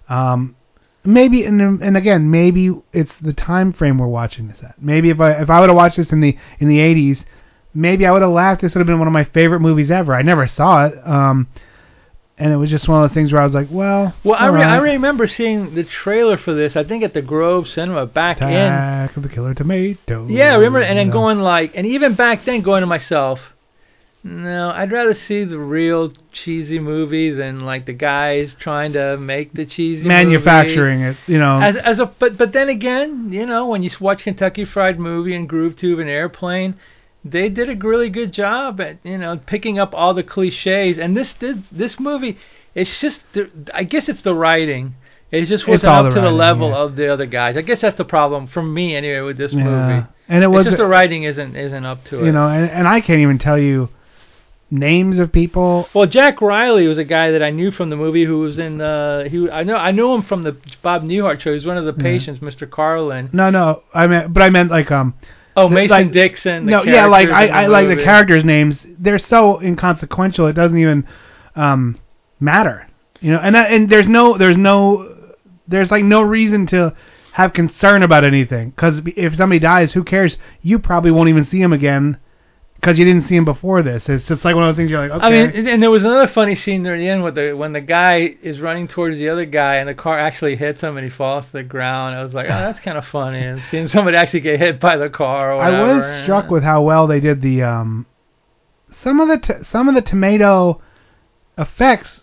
Um, 0.10 0.56
maybe 1.04 1.44
and 1.46 1.82
and 1.82 1.98
again, 1.98 2.30
maybe 2.32 2.72
it's 2.94 3.12
the 3.22 3.34
time 3.34 3.74
frame 3.74 3.98
we're 3.98 4.08
watching 4.08 4.48
this 4.48 4.60
at. 4.64 4.82
Maybe 4.82 5.10
if 5.10 5.20
I 5.20 5.32
if 5.34 5.50
I 5.50 5.60
would 5.60 5.70
have 5.70 5.76
watched 5.76 5.98
this 5.98 6.12
in 6.12 6.20
the 6.22 6.38
in 6.60 6.68
the 6.68 6.80
80s, 6.80 7.24
maybe 7.74 8.06
I 8.06 8.12
would 8.12 8.22
have 8.22 8.32
laughed. 8.32 8.62
This 8.62 8.74
would 8.76 8.80
have 8.80 8.88
been 8.88 9.00
one 9.00 9.08
of 9.08 9.14
my 9.14 9.24
favorite 9.26 9.62
movies 9.62 9.90
ever. 9.92 10.14
I 10.14 10.22
never 10.22 10.48
saw 10.48 10.86
it. 10.86 11.08
Um, 11.08 11.48
and 12.38 12.52
it 12.52 12.58
was 12.58 12.70
just 12.70 12.88
one 12.88 13.02
of 13.02 13.10
those 13.10 13.16
things 13.16 13.32
where 13.32 13.42
I 13.42 13.46
was 13.46 13.54
like, 13.54 13.70
well, 13.72 14.14
Well, 14.24 14.36
I, 14.38 14.48
re- 14.48 14.64
I 14.64 14.78
remember 14.78 15.28
seeing 15.28 15.74
the 15.76 15.84
trailer 15.84 16.38
for 16.38 16.54
this. 16.54 16.76
I 16.76 16.84
think 16.84 17.04
at 17.04 17.14
the 17.14 17.22
Grove 17.22 17.68
Cinema 17.68 18.06
back 18.06 18.42
in. 18.42 18.48
Attack 18.50 19.16
of 19.18 19.24
the 19.24 19.30
Killer 19.30 19.54
Tomato. 19.54 20.28
Yeah, 20.28 20.52
I 20.52 20.56
remember, 20.56 20.82
and 20.82 20.98
then 20.98 21.12
going 21.12 21.40
like, 21.40 21.72
and 21.76 21.88
even 21.88 22.16
back 22.16 22.44
then, 22.46 22.62
going 22.62 22.82
to 22.82 22.88
myself, 22.88 23.40
no, 24.28 24.72
I'd 24.72 24.92
rather 24.92 25.14
see 25.14 25.44
the 25.44 25.60
real 25.60 26.12
cheesy 26.32 26.80
movie 26.80 27.30
than 27.32 27.60
like 27.60 27.86
the 27.86 27.94
guys 27.94 28.56
trying 28.60 28.94
to 28.94 29.18
make 29.18 29.54
the 29.54 29.68
cheesy 29.68 30.02
movie. 30.02 30.08
manufacturing 30.10 31.02
it, 31.02 31.16
you 31.28 31.38
know. 31.38 31.60
As 31.60 31.76
as 31.76 32.00
a 32.00 32.08
but 32.08 32.36
but 32.36 32.52
then 32.52 32.68
again, 32.68 33.32
you 33.32 33.46
know, 33.46 33.68
when 33.68 33.84
you 33.84 33.92
watch 34.02 34.24
Kentucky 34.24 34.66
Fried 34.66 35.00
Movie 35.00 35.36
and 35.36 35.48
Groove 35.48 35.78
Tube 35.78 36.00
and 36.00 36.10
Airplane, 36.10 36.74
they 37.26 37.50
did 37.50 37.70
a 37.70 37.76
really 37.76 38.10
good 38.10 38.32
job 38.32 38.80
at 38.80 38.98
you 39.04 39.18
know 39.18 39.40
picking 39.46 39.80
up 39.80 39.94
all 39.94 40.14
the 40.14 40.24
cliches. 40.24 40.98
And 40.98 41.18
this 41.18 41.34
did 41.34 41.64
this 41.72 42.00
movie, 42.00 42.38
it's 42.76 43.00
just 43.02 43.22
the, 43.34 43.50
I 43.74 43.84
guess 43.84 44.08
it's 44.08 44.22
the 44.22 44.36
writing. 44.36 44.94
It 45.32 45.46
just 45.46 45.68
wasn't 45.68 45.92
up 45.92 46.06
the 46.06 46.16
to 46.16 46.22
the 46.22 46.32
level 46.32 46.70
yeah. 46.70 46.78
of 46.78 46.96
the 46.96 47.12
other 47.12 47.26
guys. 47.26 47.58
I 47.58 47.62
guess 47.62 47.82
that's 47.82 47.98
the 47.98 48.06
problem 48.06 48.48
for 48.48 48.62
me 48.62 48.96
anyway 48.96 49.22
with 49.22 49.38
this 49.38 49.52
Yeah. 49.54 49.64
movie. 49.64 50.08
And 50.30 50.44
it 50.44 50.48
It's 50.48 50.54
was 50.56 50.66
just 50.66 50.78
the 50.78 50.86
writing 50.88 51.24
isn't 51.24 51.56
isn't 51.56 51.84
up 51.86 52.04
to 52.06 52.22
it. 52.22 52.26
you 52.28 52.32
know, 52.32 52.48
and, 52.48 52.70
and 52.70 52.88
I 52.88 53.02
can't 53.02 53.20
even 53.20 53.38
tell 53.40 53.58
you 53.58 53.90
names 54.72 55.20
of 55.20 55.32
people. 55.32 55.88
Well, 55.94 56.08
Jack 56.08 56.42
Riley 56.42 56.88
was 56.88 56.98
a 56.98 57.04
guy 57.04 57.32
that 57.32 57.44
I 57.44 57.50
knew 57.50 57.72
from 57.72 57.90
the 57.90 57.96
movie 57.96 58.26
who 58.26 58.40
was 58.40 58.58
in 58.60 58.80
uh 58.82 59.28
he 59.30 59.50
I 59.50 59.64
know 59.64 59.76
I 59.76 59.92
knew 59.92 60.14
him 60.14 60.22
from 60.24 60.44
the 60.44 60.56
Bob 60.82 61.04
Newhart 61.04 61.42
show. 61.42 61.50
He 61.50 61.56
was 61.56 61.66
one 61.66 61.78
of 61.78 61.86
the 61.86 61.94
Yeah. 61.98 62.04
patients, 62.04 62.40
Mr. 62.40 62.70
Carlin. 62.70 63.30
No, 63.34 63.50
no, 63.50 63.82
I 63.94 64.08
meant, 64.08 64.34
but 64.34 64.44
I 64.44 64.50
meant 64.50 64.70
like 64.72 64.92
um. 64.92 65.16
Oh, 65.56 65.70
the- 65.70 65.76
Mason 65.76 65.90
like- 65.90 66.12
Dixon. 66.12 66.66
No, 66.66 66.84
yeah, 66.84 67.06
like 67.06 67.30
I, 67.30 67.48
I 67.48 67.68
like 67.68 67.88
the 67.88 68.04
characters' 68.04 68.44
names. 68.46 68.80
They're 69.00 69.20
so 69.20 69.60
inconsequential. 69.62 70.48
It 70.48 70.54
doesn't 70.54 70.78
even 70.78 71.08
um 71.56 71.98
matter. 72.40 72.88
You 73.22 73.32
know, 73.32 73.40
and 73.40 73.56
that, 73.56 73.72
and 73.72 73.90
there's 73.90 74.08
no 74.08 74.38
there's 74.38 74.58
no 74.58 75.16
there's 75.68 75.92
like 75.92 76.04
no 76.04 76.22
reason 76.22 76.68
to 76.68 76.96
have 77.34 77.54
concern 77.54 78.04
about 78.04 78.24
anything 78.24 78.70
because 78.70 79.00
if 79.18 79.36
somebody 79.36 79.60
dies, 79.60 79.94
who 79.94 80.04
cares? 80.04 80.38
You 80.62 80.80
probably 80.80 81.12
won't 81.12 81.30
even 81.30 81.46
see 81.46 81.62
him 81.62 81.74
again 81.74 82.18
because 82.86 83.00
you 83.00 83.06
didn't 83.06 83.28
see 83.28 83.36
him 83.36 83.46
before 83.46 83.82
this. 83.82 84.08
It's 84.08 84.28
just 84.28 84.46
like 84.46 84.54
one 84.54 84.64
of 84.64 84.76
those 84.76 84.80
things 84.80 84.92
you're 84.92 85.00
like, 85.00 85.10
okay. 85.10 85.26
I 85.26 85.30
mean, 85.48 85.68
and- 85.68 85.82
there 85.82 85.90
was 85.90 86.06
another 86.06 86.28
funny 86.28 86.56
scene 86.56 86.84
near 86.84 86.96
the 86.96 87.08
end 87.10 87.24
with 87.24 87.34
the 87.34 87.54
when 87.54 87.74
the 87.74 87.82
guy 87.82 88.36
is 88.44 88.60
running 88.60 88.88
towards 88.88 89.18
the 89.18 89.28
other 89.30 89.46
guy 89.46 89.78
and 89.78 89.90
the 89.90 89.96
car 89.96 90.20
actually 90.20 90.56
hits 90.56 90.82
him 90.82 90.96
and 90.96 91.04
he 91.04 91.10
falls 91.10 91.48
to 91.48 91.52
the 91.52 91.64
ground. 91.64 92.16
I 92.16 92.24
was 92.24 92.36
like, 92.36 92.46
oh, 92.46 92.50
that's 92.50 92.80
kind 92.82 92.96
of 92.96 93.06
funny. 93.06 93.44
And 93.44 93.60
seeing 93.72 93.88
somebody 93.88 94.18
actually 94.18 94.42
get 94.42 94.60
hit 94.60 94.80
by 94.80 94.98
the 94.98 95.10
car 95.10 95.54
or 95.54 95.64
I 95.64 95.82
was 95.82 96.22
struck 96.22 96.52
with 96.52 96.62
how 96.62 96.84
well 96.84 97.08
they 97.08 97.20
did 97.20 97.42
the 97.42 97.64
um 97.64 98.06
some 99.04 99.20
of 99.20 99.30
the 99.30 99.40
t- 99.40 99.64
some 99.72 99.90
of 99.90 99.96
the 99.96 100.04
tomato 100.04 100.80
effects, 101.58 102.22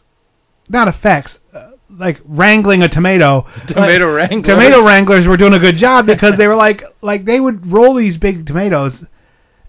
not 0.69 0.87
effects, 0.87 1.41
uh, 1.53 1.71
like 1.91 2.21
wrangling 2.25 2.83
a 2.83 2.89
tomato. 2.89 3.47
Tomato 3.67 4.13
like, 4.13 4.31
wranglers. 4.31 4.47
Tomato 4.47 4.87
wranglers 4.87 5.27
were 5.27 5.37
doing 5.37 5.55
a 5.55 5.59
good 5.59 5.77
job 5.77 6.07
because 6.07 6.39
they 6.39 6.47
were 6.47 6.55
like 6.55 6.85
like 7.03 7.25
they 7.25 7.41
would 7.41 7.67
roll 7.67 7.97
these 7.97 8.17
big 8.17 8.47
tomatoes, 8.47 9.05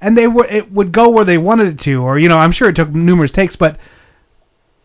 and 0.04 0.18
they 0.18 0.28
would 0.28 0.52
it 0.52 0.72
would 0.72 0.92
go 0.92 1.10
where 1.10 1.26
they 1.26 1.38
wanted 1.40 1.68
it 1.80 1.80
to, 1.86 2.02
or 2.04 2.20
you 2.20 2.30
know 2.30 2.38
I'm 2.38 2.52
sure 2.52 2.70
it 2.70 2.76
took 2.76 2.90
numerous 2.90 3.32
takes, 3.32 3.56
but. 3.56 3.78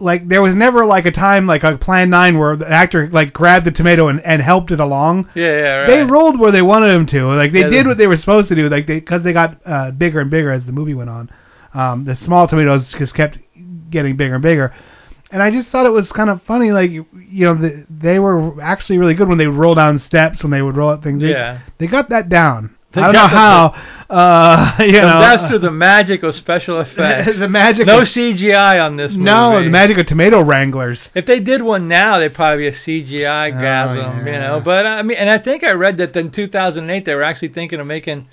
Like 0.00 0.28
there 0.28 0.40
was 0.40 0.54
never 0.54 0.86
like 0.86 1.06
a 1.06 1.10
time 1.10 1.48
like 1.48 1.64
a 1.64 1.76
Plan 1.76 2.08
Nine 2.08 2.38
where 2.38 2.54
the 2.54 2.70
actor 2.70 3.08
like 3.10 3.32
grabbed 3.32 3.66
the 3.66 3.72
tomato 3.72 4.06
and, 4.06 4.20
and 4.20 4.40
helped 4.40 4.70
it 4.70 4.78
along 4.78 5.28
Yeah, 5.34 5.44
yeah, 5.46 5.74
right. 5.78 5.86
they 5.88 6.04
rolled 6.04 6.38
where 6.38 6.52
they 6.52 6.62
wanted 6.62 6.86
them 6.90 7.04
to. 7.06 7.26
Like 7.34 7.50
they 7.50 7.62
Yeah, 7.62 7.68
did 7.68 7.84
they- 7.84 7.88
what 7.88 7.98
they 7.98 8.06
were 8.06 8.16
supposed 8.16 8.46
to 8.50 8.54
do. 8.54 8.68
Like 8.68 8.86
they 8.86 9.00
because 9.00 9.24
they 9.24 9.32
got 9.32 9.58
uh, 9.66 9.90
bigger 9.90 10.20
and 10.20 10.30
bigger 10.30 10.52
as 10.52 10.64
the 10.64 10.70
movie 10.70 10.94
went 10.94 11.10
on. 11.10 11.30
Um, 11.74 12.04
the 12.04 12.14
small 12.14 12.46
tomatoes 12.46 12.92
just 12.96 13.12
kept 13.12 13.38
getting 13.90 14.16
bigger 14.16 14.34
and 14.34 14.42
bigger. 14.42 14.72
And 15.32 15.42
I 15.42 15.50
just 15.50 15.68
thought 15.70 15.84
it 15.84 15.90
was 15.90 16.12
kind 16.12 16.30
of 16.30 16.42
funny. 16.44 16.70
Like 16.70 16.92
you 16.92 17.04
know 17.32 17.54
the, 17.56 17.84
they 17.90 18.20
were 18.20 18.62
actually 18.62 18.98
really 18.98 19.14
good 19.14 19.26
when 19.28 19.38
they 19.38 19.48
would 19.48 19.58
roll 19.58 19.74
down 19.74 19.98
steps 19.98 20.44
when 20.44 20.52
they 20.52 20.62
would 20.62 20.76
roll 20.76 20.90
up 20.90 21.02
things. 21.02 21.20
They, 21.20 21.30
Yeah. 21.30 21.58
they 21.78 21.88
got 21.88 22.08
that 22.10 22.28
down. 22.28 22.76
They 22.92 23.02
I 23.02 23.04
don't 23.06 23.12
know 23.14 23.26
how. 23.26 23.94
Uh, 24.10 24.76
you 24.80 24.92
know, 24.92 25.20
that's 25.20 25.48
through 25.48 25.58
the 25.58 25.70
magic 25.70 26.22
of 26.22 26.34
special 26.34 26.80
effects. 26.86 27.38
the 27.38 27.48
magic. 27.48 27.86
no 27.86 28.00
of, 28.00 28.08
CGI 28.08 28.82
on 28.82 28.96
this 28.96 29.12
movie. 29.12 29.24
no, 29.24 29.62
the 29.62 29.68
magic 29.68 29.98
of 29.98 30.06
tomato 30.06 30.42
wranglers. 30.42 30.98
If 31.14 31.26
they 31.26 31.40
did 31.40 31.60
one 31.62 31.88
now, 31.88 32.18
they'd 32.18 32.34
probably 32.34 32.70
be 32.70 32.76
a 32.76 32.78
CGI 32.78 33.52
Oh, 33.52 33.56
gasm, 33.60 34.26
you 34.26 34.32
know. 34.32 34.60
But 34.64 34.86
I 34.86 35.02
mean, 35.02 35.18
and 35.18 35.28
I 35.28 35.38
think 35.38 35.62
I 35.64 35.72
read 35.72 35.98
that 35.98 36.16
in 36.16 36.30
2008 36.30 37.04
they 37.04 37.14
were 37.14 37.22
actually 37.22 37.48
thinking 37.48 37.80
of 37.80 37.86
making 37.86 38.28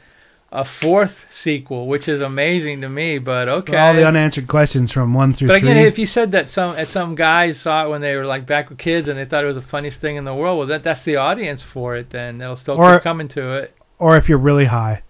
a 0.51 0.63
fourth 0.63 1.11
sequel, 1.29 1.87
which 1.87 2.07
is 2.07 2.21
amazing 2.21 2.79
to 2.79 2.87
me. 2.87 3.17
But 3.19 3.49
okay. 3.49 3.75
All 3.75 3.93
the 3.93 4.07
unanswered 4.07 4.47
questions 4.47 4.93
from 4.93 5.13
one 5.13 5.33
through 5.33 5.49
but 5.49 5.57
again, 5.57 5.75
three. 5.75 5.87
if 5.87 5.97
you 5.97 6.05
said 6.05 6.31
that 6.31 6.51
some 6.51 6.77
that 6.77 6.87
some 6.87 7.15
guys 7.15 7.59
saw 7.59 7.85
it 7.85 7.89
when 7.89 7.99
they 7.99 8.15
were 8.15 8.25
like 8.25 8.47
back 8.47 8.69
with 8.69 8.77
kids 8.77 9.09
and 9.09 9.17
they 9.19 9.25
thought 9.25 9.43
it 9.43 9.47
was 9.47 9.57
the 9.57 9.61
funniest 9.63 9.99
thing 9.99 10.15
in 10.15 10.23
the 10.23 10.33
world, 10.33 10.57
well, 10.59 10.67
that 10.67 10.85
that's 10.85 11.03
the 11.03 11.17
audience 11.17 11.61
for 11.73 11.97
it. 11.97 12.11
Then 12.11 12.37
they'll 12.37 12.55
still 12.55 12.75
Or- 12.77 12.93
keep 12.95 13.03
coming 13.03 13.27
to 13.29 13.55
it. 13.55 13.74
Or 13.99 14.17
if 14.17 14.27
you're 14.29 14.37
really 14.37 14.65
high. 14.65 15.03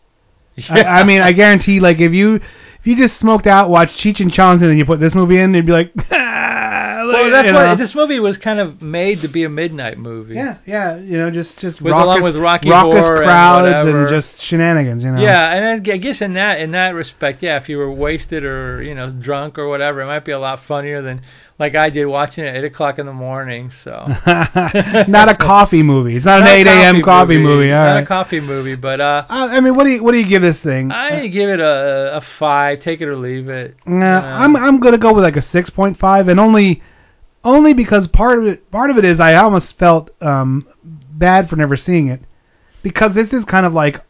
Yeah. 0.56 0.66
I, 0.70 1.02
I 1.02 1.04
mean, 1.04 1.22
I 1.22 1.32
guarantee, 1.34 1.80
like, 1.80 2.00
if 2.00 2.14
you 2.14 2.36
if 2.36 2.86
you 2.86 2.96
just 2.96 3.18
smoked 3.20 3.48
out, 3.48 3.70
watched 3.70 3.98
Cheech 3.98 4.20
and 4.20 4.32
Chong's, 4.32 4.62
and 4.62 4.70
then 4.70 4.78
you 4.78 4.86
put 4.86 5.00
this 5.00 5.16
movie 5.16 5.40
in, 5.40 5.52
they'd 5.52 5.66
be 5.66 5.72
ah, 6.16 7.02
like, 7.06 7.24
well, 7.24 7.32
that's 7.32 7.48
you 7.48 7.54
why 7.54 7.66
know. 7.66 7.76
this 7.76 7.96
movie 7.96 8.20
was 8.20 8.38
kind 8.38 8.60
of 8.60 8.82
made 8.82 9.22
to 9.22 9.28
be 9.28 9.44
a 9.44 9.50
midnight 9.50 9.98
movie. 9.98 10.36
yeah, 10.36 10.58
yeah, 10.66 10.98
you 10.98 11.18
know, 11.18 11.32
just 11.32 11.58
just 11.58 11.82
With- 11.82 11.92
raucous, 11.92 12.06
along 12.06 12.24
with 12.24 12.36
Rocky 12.36 12.70
raucous 12.70 13.00
crowds 13.06 13.68
and 13.68 13.88
whatever. 13.88 14.10
just 14.10 14.40
shenanigans, 14.42 15.04
you 15.04 15.12
know. 15.12 15.22
Yeah, 15.22 15.52
and 15.52 15.90
I 15.90 15.94
I 15.94 15.98
guess 15.98 16.22
in 16.22 16.34
that 16.36 16.60
in 16.60 16.72
that 16.72 16.90
respect, 16.94 17.42
yeah, 17.42 17.58
if 17.58 17.68
you 17.70 17.78
were 17.78 17.92
wasted 17.92 18.44
or 18.44 18.82
you 18.82 18.94
know 18.96 19.10
drunk 19.10 19.58
or 19.58 19.68
whatever, 19.68 20.02
it 20.02 20.06
might 20.06 20.24
be 20.26 20.32
a 20.32 20.40
lot 20.40 20.64
funnier 20.68 21.02
than 21.02 21.22
like 21.58 21.76
I 21.76 21.90
did 21.90 22.06
watching 22.06 22.44
it 22.44 22.50
at 22.50 22.58
eight 22.58 22.66
o'clock 22.66 23.00
in 23.00 23.06
the 23.06 23.14
morning. 23.14 23.72
So 23.84 23.92
not 24.28 25.30
a 25.30 25.38
coffee 25.40 25.84
movie. 25.84 26.18
It's 26.18 26.26
not, 26.26 26.40
an 26.40 26.46
Not 26.46 26.52
a 26.52 26.60
8 26.60 26.68
a.m. 26.68 27.02
coffee 27.02 27.38
movie. 27.38 27.72
All 27.72 27.84
not 27.84 27.94
right. 27.94 28.04
a 28.04 28.06
coffee 28.06 28.40
movie, 28.42 28.76
but 28.76 29.00
uh, 29.00 29.26
I 29.30 29.62
mean, 29.62 29.76
what 29.76 29.86
do 29.86 29.92
you 29.92 30.04
what 30.04 30.12
do 30.12 30.20
you 30.20 30.28
give 30.28 30.42
this 30.42 30.60
thing? 30.60 30.92
I 30.92 31.28
give 31.28 31.50
it 31.50 31.60
a 31.60 32.18
a 32.18 32.22
five. 32.40 32.82
Take 32.82 33.02
it 33.02 33.08
or 33.08 33.18
leave 33.18 33.50
it. 33.50 33.76
Nah, 33.86 34.42
I'm 34.42 34.56
I'm 34.56 34.80
gonna 34.80 34.98
go 34.98 35.14
with 35.14 35.24
like 35.24 35.38
a 35.38 35.46
six 35.50 35.70
point 35.70 35.98
five, 35.98 36.28
and 36.28 36.40
only 36.40 36.82
only 37.44 37.74
because 37.74 38.08
part 38.08 38.40
of 38.40 38.46
it 38.46 38.70
part 38.72 38.90
of 38.90 38.98
it 38.98 39.06
is 39.06 39.20
I 39.20 39.36
almost 39.36 39.78
felt 39.78 40.10
um 40.22 40.68
bad 40.84 41.50
for 41.50 41.56
never 41.56 41.78
seeing 41.78 42.10
it 42.10 42.22
because 42.84 43.16
this 43.16 43.32
is 43.32 43.46
kind 43.46 43.66
of 43.66 43.74
like 43.74 44.02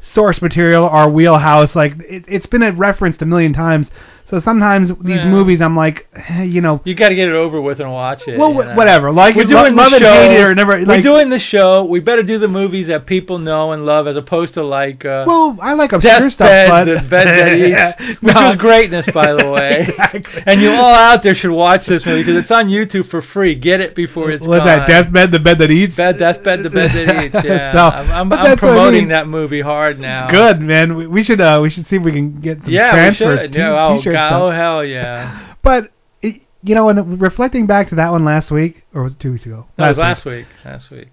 source 0.00 0.40
material, 0.40 0.88
our 0.88 1.10
wheelhouse. 1.10 1.74
Like 1.74 1.94
it, 2.00 2.24
it's 2.28 2.46
been 2.46 2.62
referenced 2.78 3.22
a 3.22 3.26
million 3.26 3.52
times. 3.52 3.88
So 4.28 4.40
sometimes 4.40 4.90
these 5.02 5.18
Yeah. 5.22 5.28
movies, 5.28 5.60
I'm 5.60 5.76
like, 5.76 6.08
eh, 6.16 6.42
you 6.42 6.60
know, 6.60 6.80
You 6.84 6.94
got 6.96 7.10
to 7.10 7.14
get 7.14 7.28
it 7.28 7.34
over 7.34 7.60
with 7.60 7.78
and 7.78 7.92
watch 7.92 8.26
it. 8.26 8.36
well, 8.36 8.52
you 8.52 8.64
know. 8.64 8.74
whatever. 8.74 9.12
Like 9.12 9.36
We're 9.36 9.44
doing 9.44 9.76
love 9.76 9.92
the 9.92 9.98
it, 9.98 10.02
show. 10.02 10.12
hate 10.14 10.40
it, 10.40 10.42
or 10.44 10.52
never. 10.52 10.84
We're 10.84 11.00
doing 11.00 11.30
the 11.30 11.38
show. 11.38 11.84
We 11.84 12.00
better 12.00 12.24
do 12.24 12.36
the 12.36 12.48
movies 12.48 12.88
that 12.88 13.06
people 13.06 13.38
know 13.38 13.70
and 13.70 13.86
love, 13.86 14.08
as 14.08 14.16
opposed 14.16 14.54
to 14.54 14.64
like 14.64 15.04
uh, 15.04 15.24
well, 15.28 15.56
I 15.62 15.74
like 15.74 15.92
obscure 15.92 16.30
stuff, 16.30 16.48
Deathbed, 16.48 16.86
but 16.86 17.02
the 17.02 17.08
bed 17.08 17.26
that 17.28 18.00
eats, 18.10 18.20
which 18.20 18.34
No. 18.34 18.46
was 18.48 18.56
greatness, 18.56 19.06
by 19.14 19.32
the 19.32 19.48
way. 19.56 19.86
Exactly. 19.90 20.42
And 20.44 20.60
you 20.60 20.70
all 20.72 20.92
out 20.94 21.22
there 21.22 21.36
should 21.36 21.52
watch 21.52 21.86
this 21.86 22.04
movie 22.04 22.24
because 22.24 22.42
it's 22.42 22.50
on 22.50 22.68
YouTube 22.68 23.08
for 23.08 23.22
free. 23.22 23.54
Get 23.54 23.80
it 23.80 23.94
before 23.94 24.32
it's 24.32 24.44
What's 24.44 24.58
gone. 24.64 24.66
that? 24.66 24.88
Deathbed, 24.88 25.30
the 25.30 25.38
bed 25.38 25.60
that 25.60 25.70
eats. 25.70 25.94
Bed, 25.94 26.18
deathbed, 26.18 26.64
the 26.64 26.70
bed 26.70 26.90
that 26.94 27.24
eats. 27.26 27.34
Yeah, 27.46 27.72
So, 27.72 27.78
I'm, 27.78 28.10
I'm, 28.10 28.12
I'm 28.12 28.28
what 28.30 28.40
I 28.50 28.56
promoting 28.56 29.00
mean. 29.02 29.08
that 29.10 29.28
movie 29.28 29.60
hard 29.60 30.00
now. 30.00 30.28
Good 30.28 30.60
man. 30.60 30.96
We, 30.96 31.06
we 31.06 31.22
should 31.22 31.40
uh 31.40 31.60
we 31.62 31.70
should 31.70 31.86
see 31.86 31.94
if 31.94 32.02
we 32.02 32.10
can 32.10 32.40
get 32.40 32.60
some 32.64 32.72
Yeah, 32.72 32.92
we 32.92 32.98
transfers. 32.98 33.40
should. 33.42 33.52
T- 33.52 33.62
oh, 33.62 33.96
t-shirt 33.98 34.15
God, 34.16 34.28
stuff. 34.28 34.42
oh 34.42 34.50
hell 34.50 34.84
yeah. 34.84 35.54
But 35.62 35.90
it, 36.22 36.42
you 36.62 36.74
know, 36.74 36.88
and 36.88 37.20
reflecting 37.20 37.66
back 37.66 37.88
to 37.90 37.94
that 37.96 38.10
one 38.12 38.24
last 38.24 38.50
week 38.50 38.84
or 38.94 39.02
was 39.04 39.12
it 39.12 39.20
two 39.20 39.32
weeks 39.32 39.46
ago? 39.46 39.66
That 39.76 39.90
was 39.90 39.98
last 39.98 40.24
week. 40.24 40.46
Last 40.64 40.90
week. 40.90 41.08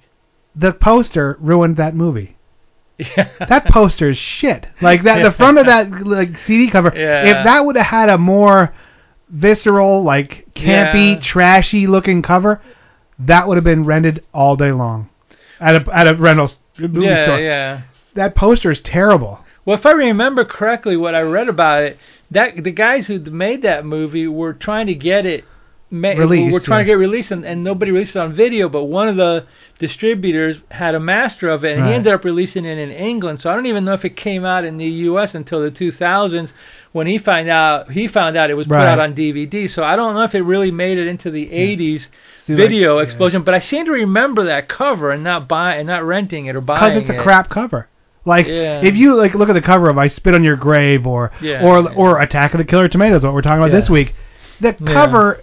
The 0.55 0.71
poster 0.73 1.37
ruined 1.39 1.77
that 1.77 1.95
movie. 1.95 2.37
Yeah. 2.99 3.29
That 3.49 3.65
poster 3.65 4.11
is 4.11 4.17
shit. 4.17 4.67
Like 4.81 5.03
that, 5.03 5.23
the 5.23 5.31
front 5.31 5.57
of 5.57 5.65
that 5.65 5.89
like 6.05 6.29
CD 6.45 6.69
cover. 6.69 6.91
Yeah. 6.95 7.25
If 7.39 7.43
that 7.45 7.65
would 7.65 7.75
have 7.75 7.87
had 7.87 8.09
a 8.09 8.17
more 8.19 8.73
visceral, 9.29 10.03
like 10.03 10.47
campy, 10.55 11.15
Yeah. 11.15 11.19
trashy 11.21 11.87
looking 11.87 12.21
cover, 12.21 12.61
that 13.19 13.47
would 13.47 13.57
have 13.57 13.63
been 13.63 13.83
rented 13.85 14.23
all 14.33 14.55
day 14.55 14.71
long 14.71 15.09
at 15.59 15.75
a 15.87 15.91
at 15.95 16.07
a 16.07 16.15
rental 16.15 16.45
s- 16.45 16.57
movie 16.77 17.05
yeah, 17.07 17.25
store. 17.25 17.39
yeah. 17.39 17.81
That 18.15 18.35
poster 18.35 18.69
is 18.71 18.79
terrible. 18.81 19.39
Well, 19.65 19.77
if 19.77 19.85
I 19.85 19.91
remember 19.91 20.45
correctly, 20.45 20.97
what 20.97 21.15
I 21.15 21.21
read 21.21 21.47
about 21.49 21.83
it, 21.83 21.97
that 22.33 22.63
the 22.63 22.71
guys 22.71 23.07
who 23.07 23.19
made 23.19 23.61
that 23.63 23.85
movie 23.85 24.27
were 24.27 24.53
trying 24.53 24.87
to 24.87 24.93
get 24.95 25.25
it. 25.25 25.45
Ma- 25.91 26.09
Released, 26.09 26.51
were 26.51 26.59
trying 26.59 26.79
yeah. 26.87 26.93
to 26.93 26.97
get 26.97 27.05
released, 27.07 27.29
and, 27.29 27.45
and 27.45 27.63
nobody 27.63 27.91
released 27.91 28.15
it 28.15 28.19
on 28.19 28.33
video. 28.33 28.67
But 28.67 28.85
one 28.85 29.07
of 29.07 29.15
the 29.15 29.45
distributors 29.77 30.57
had 30.71 30.95
a 30.95 30.99
master 30.99 31.49
of 31.49 31.63
it, 31.63 31.77
and 31.77 31.85
he 31.85 31.93
ended 31.93 32.11
up 32.13 32.23
releasing 32.25 32.65
it 32.65 32.79
in 32.79 32.89
England. 32.89 33.41
So 33.41 33.51
I 33.51 33.53
don't 33.55 33.67
even 33.67 33.85
know 33.85 33.93
if 33.93 34.03
it 34.03 34.15
came 34.15 34.43
out 34.43 34.63
in 34.63 34.77
the 34.77 34.85
U.S. 34.85 35.35
until 35.35 35.61
the 35.61 35.69
2000s, 35.69 36.51
when 36.93 37.05
he 37.05 37.19
found 37.19 37.47
out 37.49 37.91
he 37.91 38.07
found 38.07 38.35
out 38.37 38.49
it 38.49 38.55
was 38.55 38.65
put 38.65 38.73
Right. 38.75 38.87
out 38.87 38.99
on 38.99 39.13
DVD. 39.13 39.69
So 39.69 39.83
I 39.83 39.95
don't 39.95 40.15
know 40.15 40.23
if 40.23 40.33
it 40.33 40.41
really 40.41 40.71
made 40.71 40.97
it 40.97 41.07
into 41.07 41.29
the 41.29 41.47
80s 41.47 42.07
See, 42.45 42.53
like, 42.53 42.57
video 42.57 42.97
yeah. 42.97 43.03
explosion. 43.03 43.43
But 43.43 43.53
I 43.53 43.59
seem 43.59 43.85
to 43.85 43.91
remember 43.91 44.45
that 44.45 44.67
cover 44.69 45.11
and 45.11 45.23
not 45.23 45.47
buy 45.47 45.75
and 45.75 45.85
not 45.85 46.03
renting 46.05 46.47
it 46.47 46.55
or 46.55 46.61
buying 46.61 46.83
it 46.97 47.01
because 47.01 47.09
it's 47.09 47.17
a 47.17 47.21
it. 47.21 47.23
crap 47.23 47.49
cover. 47.51 47.87
Like 48.25 48.47
Yeah. 48.47 48.81
if 48.83 48.95
you 48.95 49.15
like 49.15 49.33
look 49.33 49.49
at 49.49 49.53
the 49.53 49.61
cover 49.61 49.89
of 49.89 49.97
"I 49.97 50.07
Spit 50.07 50.33
on 50.33 50.43
Your 50.43 50.55
Grave" 50.55 51.05
or 51.05 51.31
Yeah, 51.41 51.63
or 51.63 51.81
yeah. 51.81 51.89
or 51.95 52.21
"Attack 52.21 52.53
of 52.53 52.57
the 52.59 52.63
Killer 52.65 52.87
Tomatoes," 52.87 53.23
what 53.23 53.33
we're 53.33 53.41
talking 53.41 53.57
about 53.63 53.71
this 53.71 53.89
week, 53.89 54.15
the 54.61 54.73
cover 54.73 55.41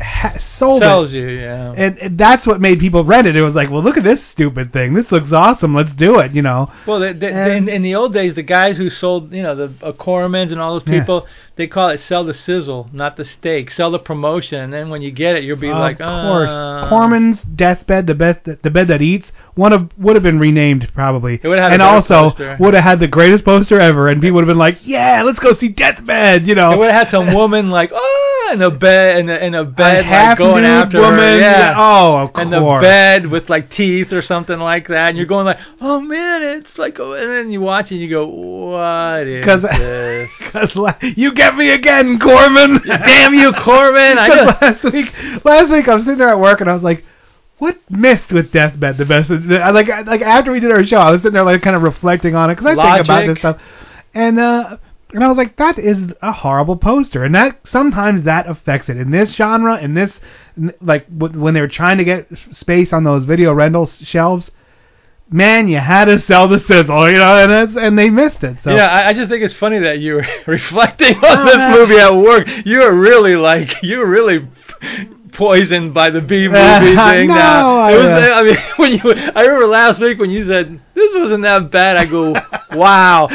ha- 0.00 0.38
sold 0.58 0.82
Sells 0.82 1.12
it. 1.12 1.16
you, 1.16 1.28
yeah. 1.28 1.72
And, 1.76 1.98
and 1.98 2.18
that's 2.18 2.46
what 2.46 2.60
made 2.60 2.78
people 2.80 3.04
rent 3.04 3.26
it. 3.26 3.36
It 3.36 3.44
was 3.44 3.54
like, 3.54 3.70
well, 3.70 3.82
look 3.82 3.96
at 3.96 4.04
this 4.04 4.24
stupid 4.26 4.72
thing. 4.72 4.94
This 4.94 5.10
looks 5.12 5.32
awesome. 5.32 5.74
Let's 5.74 5.92
do 5.92 6.18
it. 6.18 6.32
You 6.32 6.42
know. 6.42 6.70
Well, 6.86 7.02
And- 7.02 7.22
in, 7.22 7.68
in 7.68 7.82
the 7.82 7.94
old 7.94 8.12
days, 8.12 8.34
the 8.34 8.42
guys 8.42 8.76
who 8.76 8.90
sold, 8.90 9.32
you 9.32 9.42
know, 9.42 9.54
the 9.54 9.72
uh, 9.86 9.92
Cormans 9.92 10.50
and 10.52 10.60
all 10.60 10.74
those 10.78 10.86
Yeah. 10.86 11.00
people, 11.00 11.26
they 11.56 11.66
call 11.68 11.90
it 11.90 12.00
sell 12.00 12.24
the 12.24 12.34
sizzle, 12.34 12.90
not 12.92 13.16
the 13.16 13.24
steak. 13.24 13.70
Sell 13.70 13.90
the 13.92 13.98
promotion, 14.00 14.60
and 14.60 14.72
then 14.72 14.90
when 14.90 15.02
you 15.02 15.10
get 15.12 15.36
it, 15.36 15.44
you'll 15.44 15.56
be 15.56 15.70
of 15.70 15.78
like, 15.78 15.98
course, 15.98 16.50
uh, 16.50 16.88
Corman's 16.88 17.42
deathbed, 17.42 18.06
the 18.08 18.14
best, 18.16 18.40
the 18.44 18.70
bed 18.70 18.88
that 18.88 19.00
eats, 19.00 19.30
one 19.54 19.72
of 19.72 19.88
would 19.96 20.16
have 20.16 20.24
been 20.24 20.40
renamed 20.40 20.90
probably, 20.94 21.34
It 21.40 21.46
would've 21.46 21.62
had 21.62 21.72
and 21.74 21.80
also 21.82 22.30
poster. 22.30 22.56
would 22.58 22.74
have 22.74 22.82
had 22.82 22.98
the 22.98 23.06
greatest 23.06 23.44
poster 23.44 23.78
ever, 23.78 24.08
and 24.08 24.20
people 24.20 24.34
would 24.36 24.42
have 24.42 24.48
been 24.48 24.58
like, 24.58 24.78
yeah, 24.82 25.22
let's 25.22 25.38
go 25.38 25.54
see 25.54 25.68
Deathbed. 25.68 26.48
You 26.48 26.56
know. 26.56 26.72
They 26.72 26.76
would 26.78 26.90
have 26.90 27.06
had 27.06 27.10
some 27.12 27.32
woman 27.32 27.70
like, 27.70 27.90
oh, 27.94 28.33
in 28.52 28.62
a 28.62 28.70
bed, 28.70 29.18
in 29.18 29.28
a, 29.30 29.34
in 29.36 29.54
a 29.54 29.64
bed, 29.64 30.06
like 30.06 30.38
going 30.38 30.64
after 30.64 31.00
woman, 31.00 31.18
her. 31.18 31.38
Yeah. 31.38 31.74
oh, 31.76 32.16
of 32.18 32.32
course. 32.32 32.42
And 32.44 32.52
the 32.52 32.78
bed 32.80 33.26
with 33.26 33.48
like 33.48 33.70
teeth 33.70 34.12
or 34.12 34.22
something 34.22 34.58
like 34.58 34.88
that, 34.88 35.08
and 35.08 35.16
you're 35.16 35.26
going 35.26 35.46
like, 35.46 35.58
oh 35.80 36.00
man, 36.00 36.42
it's 36.42 36.76
like, 36.78 36.98
oh, 37.00 37.12
and 37.14 37.30
then 37.30 37.50
you 37.50 37.60
watch 37.60 37.90
and 37.90 38.00
you 38.00 38.08
go, 38.10 38.26
what 38.26 39.26
is 39.26 39.44
Cause, 39.44 39.62
this? 39.62 40.30
'cause 40.52 40.74
la- 40.76 40.96
you 41.00 41.34
get 41.34 41.56
me 41.56 41.70
again, 41.70 42.18
Corman. 42.18 42.80
Damn 42.86 43.34
you, 43.34 43.52
Corman! 43.52 44.18
I 44.18 44.28
just, 44.28 44.62
last 44.62 44.84
week, 44.92 45.44
last 45.44 45.70
week 45.72 45.88
I 45.88 45.94
was 45.94 46.04
sitting 46.04 46.18
there 46.18 46.28
at 46.30 46.40
work 46.40 46.60
and 46.60 46.70
I 46.70 46.74
was 46.74 46.82
like, 46.82 47.04
what 47.58 47.78
missed 47.88 48.32
with 48.32 48.52
Deathbed 48.52 48.98
the 48.98 49.04
best? 49.04 49.30
Like 49.30 49.88
like 50.06 50.20
after 50.22 50.52
we 50.52 50.60
did 50.60 50.72
our 50.72 50.84
show, 50.84 50.96
I 50.96 51.10
was 51.12 51.20
sitting 51.20 51.34
there 51.34 51.44
like 51.44 51.62
kind 51.62 51.76
of 51.76 51.82
reflecting 51.82 52.34
on 52.34 52.50
it 52.50 52.56
because 52.56 52.76
I 52.78 52.96
think 52.96 53.06
about 53.06 53.26
this 53.26 53.38
stuff, 53.38 53.60
and 54.14 54.38
uh. 54.38 54.76
And 55.14 55.22
I 55.24 55.28
was 55.28 55.36
like, 55.36 55.56
that 55.56 55.78
is 55.78 55.98
a 56.22 56.32
horrible 56.32 56.76
poster, 56.76 57.24
and 57.24 57.34
that 57.34 57.60
sometimes 57.64 58.24
that 58.24 58.48
affects 58.48 58.88
it 58.88 58.96
in 58.96 59.10
this 59.12 59.32
genre, 59.32 59.78
in 59.80 59.94
this, 59.94 60.12
like 60.80 61.06
when 61.08 61.54
they 61.54 61.60
were 61.60 61.68
trying 61.68 61.98
to 61.98 62.04
get 62.04 62.26
space 62.50 62.92
on 62.92 63.04
those 63.04 63.24
video 63.24 63.52
rental 63.54 63.86
shelves, 63.86 64.50
man, 65.30 65.68
you 65.68 65.78
had 65.78 66.06
to 66.06 66.18
sell 66.18 66.48
the 66.48 66.58
sizzle, 66.58 67.08
you 67.10 67.18
know, 67.18 67.36
and 67.36 67.50
that's, 67.50 67.76
and 67.76 67.96
they 67.96 68.10
missed 68.10 68.42
it. 68.42 68.56
So 68.64 68.74
Yeah, 68.74 68.86
I, 68.86 69.10
I 69.10 69.12
just 69.12 69.30
think 69.30 69.44
it's 69.44 69.54
funny 69.54 69.78
that 69.80 70.00
you 70.00 70.14
were 70.14 70.26
reflecting 70.46 71.16
on 71.16 71.38
Uh, 71.40 71.44
this 71.44 71.78
movie 71.78 71.96
at 72.00 72.14
work. 72.14 72.48
You 72.66 72.80
were 72.80 72.94
really 72.94 73.36
like 73.36 73.82
you 73.82 73.98
were 73.98 74.08
really 74.08 74.48
poisoned 75.34 75.92
by 75.92 76.10
the 76.10 76.20
B 76.20 76.48
movie 76.48 76.96
thing. 76.96 77.28
no, 77.28 77.34
now 77.34 77.78
I, 77.80 77.92
it 77.92 77.96
was. 77.96 78.30
I 78.30 78.42
mean, 78.42 78.56
when 78.76 78.92
you, 78.92 79.00
I 79.34 79.42
remember 79.42 79.66
last 79.66 80.00
week 80.00 80.18
when 80.18 80.30
you 80.30 80.44
said 80.46 80.80
this 80.94 81.12
wasn't 81.14 81.42
that 81.42 81.70
bad. 81.70 81.96
I 81.96 82.06
go, 82.06 82.32
wow. 82.76 83.28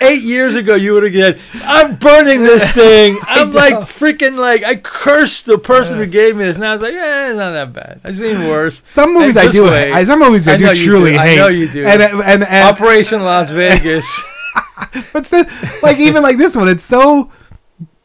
Eight 0.00 0.22
years 0.22 0.56
ago, 0.56 0.74
you 0.74 0.92
would 0.92 1.04
have 1.04 1.14
said, 1.36 1.40
"I'm 1.62 1.96
burning 1.98 2.42
this 2.42 2.68
thing." 2.72 3.18
I'm 3.22 3.52
like 3.52 3.74
freaking 3.90 4.36
like 4.36 4.62
I 4.64 4.76
cursed 4.76 5.46
the 5.46 5.58
person 5.58 5.96
who 5.98 6.06
gave 6.06 6.36
me 6.36 6.44
this. 6.44 6.56
And 6.56 6.64
I 6.66 6.72
was 6.72 6.82
like, 6.82 6.92
yeah, 6.92 7.28
it's 7.30 7.36
not 7.36 7.52
that 7.52 7.72
bad. 7.72 8.00
I've 8.04 8.16
seen 8.16 8.46
worse. 8.48 8.80
Some 8.94 9.14
movies 9.14 9.30
And 9.36 9.38
I 9.38 9.50
do. 9.50 9.64
way- 9.64 9.92
I, 9.92 10.04
some 10.04 10.18
movies 10.20 10.46
I, 10.48 10.54
I 10.54 10.56
do 10.56 10.84
truly 10.86 11.12
do. 11.12 11.18
I 11.18 11.34
know 11.36 11.48
you 11.48 11.72
do. 11.72 11.86
And 11.86 12.02
and 12.02 12.22
and, 12.22 12.44
Operation 12.44 13.20
Las 13.22 13.50
Vegas. 13.50 14.04
but 15.12 15.30
like 15.82 15.98
even 15.98 16.22
like 16.22 16.38
this 16.38 16.54
one, 16.54 16.68
it's 16.68 16.84
so 16.86 17.30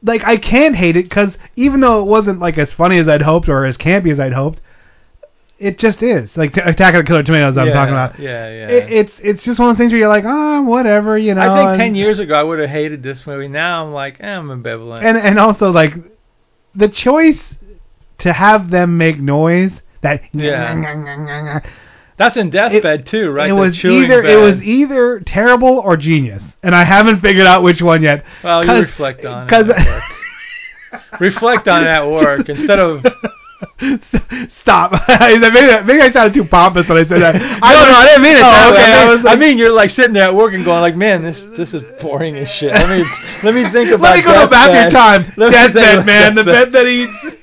like 0.05 0.23
I 0.23 0.37
can't 0.37 0.75
hate 0.75 0.95
it 0.95 1.09
because 1.09 1.35
even 1.55 1.81
though 1.81 2.01
it 2.01 2.05
wasn't 2.05 2.39
like 2.39 2.57
as 2.57 2.71
funny 2.71 2.99
as 2.99 3.07
I'd 3.07 3.21
hoped 3.21 3.49
or 3.49 3.65
as 3.65 3.75
campy 3.75 4.11
as 4.11 4.19
I'd 4.19 4.33
hoped, 4.33 4.61
it 5.57 5.79
just 5.79 6.03
is. 6.03 6.29
Like 6.37 6.53
t- 6.53 6.61
Attack 6.61 6.93
of 6.93 7.03
the 7.03 7.07
Killer 7.07 7.23
Tomatoes, 7.23 7.57
I'm 7.57 7.67
yeah, 7.67 7.73
talking 7.73 7.93
about. 7.93 8.19
Yeah, 8.19 8.49
yeah. 8.49 8.67
It, 8.67 8.93
it's 8.93 9.11
it's 9.21 9.43
just 9.43 9.59
one 9.59 9.69
of 9.69 9.75
those 9.75 9.81
things 9.81 9.91
where 9.91 9.99
you're 9.99 10.09
like, 10.09 10.25
ah, 10.25 10.61
whatever, 10.61 11.17
you 11.17 11.33
know. 11.33 11.41
I 11.41 11.57
think 11.57 11.69
and, 11.71 11.79
ten 11.79 11.95
years 11.95 12.19
ago 12.19 12.35
I 12.35 12.43
would 12.43 12.59
have 12.59 12.69
hated 12.69 13.03
this 13.03 13.25
movie. 13.25 13.47
Now 13.47 13.85
I'm 13.85 13.93
like, 13.93 14.17
eh, 14.19 14.27
I'm 14.27 14.47
ambivalent. 14.47 15.03
And 15.03 15.17
and 15.17 15.39
also 15.39 15.71
like 15.71 15.93
the 16.75 16.87
choice 16.87 17.39
to 18.19 18.31
have 18.31 18.69
them 18.69 18.97
make 18.97 19.19
noise 19.19 19.71
that 20.01 20.21
Yeah. 20.33 21.61
That's 22.17 22.37
in 22.37 22.49
Deathbed 22.49 23.07
too, 23.07 23.29
right? 23.31 23.47
It 23.47 23.49
The 23.49 23.55
was 23.55 23.83
either 23.85 24.23
it 24.23 24.37
was 24.39 24.61
either 24.61 25.19
terrible 25.19 25.79
or 25.79 25.97
genius, 25.97 26.41
and 26.63 26.73
I 26.73 26.83
haven't 26.85 27.19
figured 27.21 27.45
out 27.47 27.61
which 27.63 27.81
one 27.81 28.01
yet. 28.01 28.23
Well, 28.43 28.65
you 28.65 28.71
reflect 28.71 29.25
on 29.25 29.47
it. 29.47 29.49
'cause- 29.49 29.69
at 29.69 29.85
work. 29.85 30.03
reflect 31.19 31.67
on 31.67 31.83
it 31.83 31.87
at 31.89 32.07
work 32.09 32.47
instead 32.47 32.79
of. 32.79 33.05
Stop. 34.61 34.91
maybe, 35.19 35.83
maybe 35.85 36.01
I 36.01 36.11
sounded 36.11 36.33
too 36.33 36.45
pompous 36.45 36.87
when 36.87 36.97
I 36.97 37.07
said 37.07 37.21
that. 37.21 37.35
I 37.35 37.73
don't 37.73 37.87
know. 37.89 37.97
I 37.97 38.05
didn't 38.07 38.21
mean 38.23 38.35
it. 38.37 38.41
Oh, 38.43 38.71
okay, 38.73 38.83
I, 38.83 39.01
I 39.01 39.05
mean, 39.07 39.15
was 39.15 39.25
like- 39.25 39.37
I 39.37 39.39
mean, 39.39 39.57
you're 39.57 39.71
like 39.73 39.89
sitting 39.89 40.13
there 40.13 40.23
at 40.23 40.35
work 40.35 40.53
and 40.53 40.63
going 40.63 40.81
like, 40.81 40.95
"Man, 40.95 41.21
this 41.23 41.41
this 41.57 41.73
is 41.73 41.83
boring 42.01 42.35
as 42.37 42.47
shit." 42.49 42.71
Let 42.73 42.89
me 42.89 43.05
let 43.43 43.55
me 43.55 43.69
think 43.71 43.91
about. 43.91 44.17
It. 44.17 44.25
Let 44.25 44.27
me 44.27 44.33
go 44.33 44.41
to 44.41 44.47
back 44.47 44.73
your 44.83 44.91
time. 44.91 45.33
Let 45.37 45.51
me 45.51 45.57
think 45.57 45.73
Deathbed, 45.73 46.05
man. 46.05 46.35
The 46.35 46.43
bed 46.43 46.71
that 46.73 46.85
eats. 46.87 47.35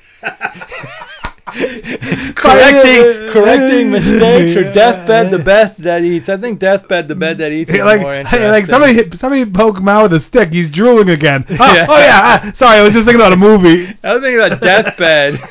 correcting 2.35 3.31
correcting 3.31 3.91
mistakes 3.91 4.55
or 4.55 4.73
deathbed 4.73 5.31
the 5.31 5.37
bed 5.39 5.75
that 5.79 6.03
eats. 6.03 6.27
I 6.29 6.37
think 6.37 6.59
deathbed 6.59 7.07
the 7.07 7.15
bed 7.15 7.37
that 7.37 7.51
eats 7.51 7.69
is 7.69 7.77
like, 7.79 8.01
hey, 8.27 8.49
like 8.49 8.65
somebody 8.65 8.93
hit, 8.93 9.19
somebody 9.19 9.45
poke 9.45 9.77
him 9.77 9.87
out 9.87 10.11
with 10.11 10.21
a 10.21 10.25
stick. 10.25 10.49
He's 10.49 10.69
drooling 10.71 11.09
again. 11.09 11.45
Oh 11.63 11.73
Yeah. 11.73 11.85
oh, 11.87 11.97
yeah. 11.97 12.19
ah, 12.23 12.53
sorry, 12.57 12.79
I 12.79 12.83
was 12.83 12.93
just 12.93 13.05
thinking 13.05 13.21
about 13.21 13.33
a 13.33 13.37
movie. 13.37 13.95
I 14.03 14.13
was 14.15 14.21
thinking 14.23 14.39
about 14.45 14.61
deathbed. 14.61 15.39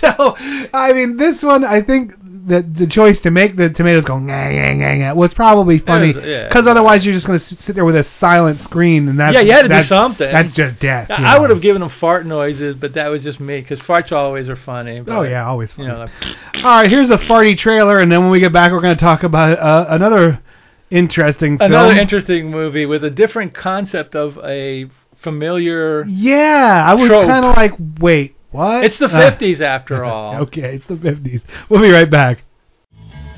So 0.00 0.34
I 0.72 0.92
mean, 0.92 1.16
this 1.16 1.40
one 1.40 1.64
I 1.64 1.80
think 1.80 2.12
the 2.46 2.62
the 2.62 2.86
choice 2.86 3.20
to 3.20 3.30
make 3.30 3.56
the 3.56 3.70
tomatoes 3.70 4.04
go 4.04 4.18
nah, 4.18 4.50
nah, 4.50 4.72
nah, 4.72 4.94
nah, 4.94 5.14
was 5.14 5.32
probably 5.32 5.78
funny 5.78 6.14
was- 6.14 6.24
yeah. 6.24 6.48
because 6.48 6.66
otherwise 6.66 7.04
you're 7.04 7.14
just 7.14 7.26
gonna 7.26 7.40
sit 7.40 7.74
there 7.74 7.84
with 7.84 7.96
a 7.96 8.04
silent 8.18 8.60
screen 8.60 9.08
and 9.08 9.18
that's 9.18 9.34
yeah, 9.34 9.40
you 9.40 9.52
had 9.52 9.62
to 9.62 9.68
do 9.68 9.82
something. 9.82 10.30
That's 10.30 10.54
just 10.54 10.78
death. 10.80 11.08
you 11.08 11.16
I 11.16 11.38
would 11.38 11.50
have 11.50 11.62
given 11.62 11.80
them 11.80 11.90
fart 11.90 12.26
noises, 12.26 12.76
but 12.76 12.94
that 12.94 13.08
was 13.08 13.22
just 13.22 13.40
me 13.40 13.60
because 13.60 13.78
farts 13.80 14.12
always 14.12 14.48
are 14.48 14.56
funny. 14.56 15.00
But, 15.00 15.16
Oh 15.16 15.22
yeah, 15.22 15.46
always. 15.46 15.72
You 15.76 15.88
know, 15.88 15.98
like, 15.98 16.10
All 16.56 16.80
right, 16.80 16.90
here's 16.90 17.10
a 17.10 17.18
farty 17.18 17.56
trailer, 17.56 18.00
and 18.00 18.10
then 18.10 18.22
when 18.22 18.30
we 18.30 18.40
get 18.40 18.52
back, 18.52 18.72
we're 18.72 18.80
going 18.80 18.96
to 18.96 19.00
talk 19.00 19.22
about 19.22 19.58
uh, 19.58 19.86
another 19.88 20.42
interesting 20.90 21.58
film. 21.58 21.72
another 21.72 21.98
interesting 21.98 22.50
movie 22.50 22.86
with 22.86 23.04
a 23.04 23.10
different 23.10 23.54
concept 23.54 24.14
of 24.14 24.38
a 24.44 24.86
familiar. 25.16 26.04
yeah, 26.06 26.84
I 26.86 26.94
was 26.94 27.08
kind 27.08 27.44
of 27.44 27.56
like, 27.56 27.72
wait, 27.98 28.33
what? 28.54 28.84
It's 28.84 28.98
the 28.98 29.06
Uh, 29.06 29.32
50s 29.36 29.60
after 29.60 30.04
all. 30.10 30.36
okay, 30.42 30.76
it's 30.76 30.86
the 30.86 30.94
50s. 30.94 31.42
We'll 31.68 31.82
be 31.82 31.90
right 31.90 32.10
back. 32.10 32.38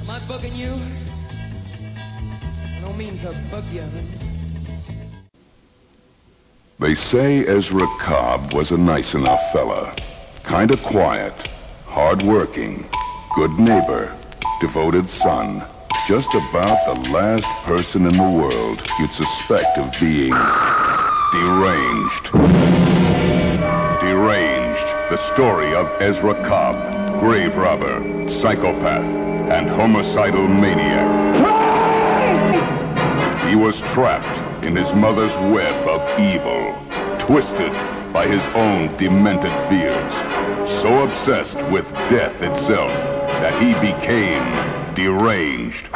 Am 0.00 0.10
I 0.10 0.20
bugging 0.20 0.56
you? 0.56 0.72
I 0.72 2.80
don't 2.82 2.98
mean 2.98 3.18
to 3.20 3.32
bug 3.50 3.64
you, 3.72 3.80
honey. 3.80 4.12
They 6.78 6.94
say 7.10 7.44
Ezra 7.46 7.86
Cobb 8.00 8.52
was 8.52 8.70
a 8.70 8.76
nice 8.76 9.14
enough 9.14 9.40
fella. 9.52 9.96
Kinda 10.46 10.76
quiet, 10.88 11.32
hard-working, 11.86 12.84
good 13.34 13.52
neighbor, 13.58 14.14
devoted 14.60 15.08
son. 15.22 15.64
Just 16.06 16.28
about 16.34 16.78
the 16.86 17.10
last 17.10 17.46
person 17.66 18.06
in 18.06 18.16
the 18.16 18.30
world 18.38 18.78
you'd 18.98 19.10
suspect 19.14 19.78
of 19.78 19.90
being 19.98 20.34
deranged. 21.32 22.24
Deranged, 24.02 24.65
the 25.10 25.34
story 25.34 25.72
of 25.72 25.86
Ezra 26.02 26.34
Cobb, 26.48 27.20
grave 27.20 27.54
robber, 27.56 28.00
psychopath, 28.40 29.04
and 29.52 29.70
homicidal 29.70 30.48
maniac. 30.48 31.06
He 33.48 33.54
was 33.54 33.76
trapped 33.94 34.64
in 34.64 34.74
his 34.74 34.92
mother's 34.94 35.34
web 35.54 35.86
of 35.86 36.18
evil, 36.18 36.74
twisted 37.24 37.72
by 38.12 38.26
his 38.26 38.42
own 38.56 38.96
demented 38.96 39.52
fears, 39.68 40.12
so 40.82 41.04
obsessed 41.04 41.70
with 41.70 41.84
death 42.10 42.42
itself 42.42 42.90
that 42.90 43.62
he 43.62 43.74
became 43.74 44.94
deranged. 44.96 45.86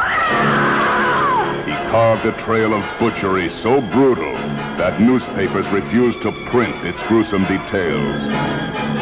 He 1.71 1.77
carved 1.77 2.27
a 2.27 2.33
trail 2.45 2.75
of 2.75 2.83
butchery 2.99 3.49
so 3.49 3.81
brutal 3.81 4.33
that 4.77 5.01
newspapers 5.01 5.65
refused 5.69 6.21
to 6.23 6.33
print 6.51 6.85
its 6.85 7.01
gruesome 7.07 7.43
details. 7.43 8.23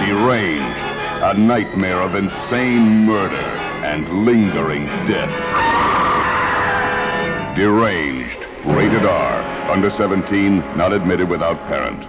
Deranged, 0.05 0.79
a 1.25 1.33
nightmare 1.33 2.03
of 2.03 2.15
insane 2.15 3.07
murder 3.07 3.37
and 3.37 4.27
lingering 4.27 4.85
death. 5.09 5.31
Deranged. 7.57 8.39
Rated 8.67 9.07
R. 9.07 9.71
Under 9.71 9.91
17, 9.91 10.59
not 10.77 10.93
admitted 10.93 11.31
without 11.31 11.57
parent. 11.69 12.07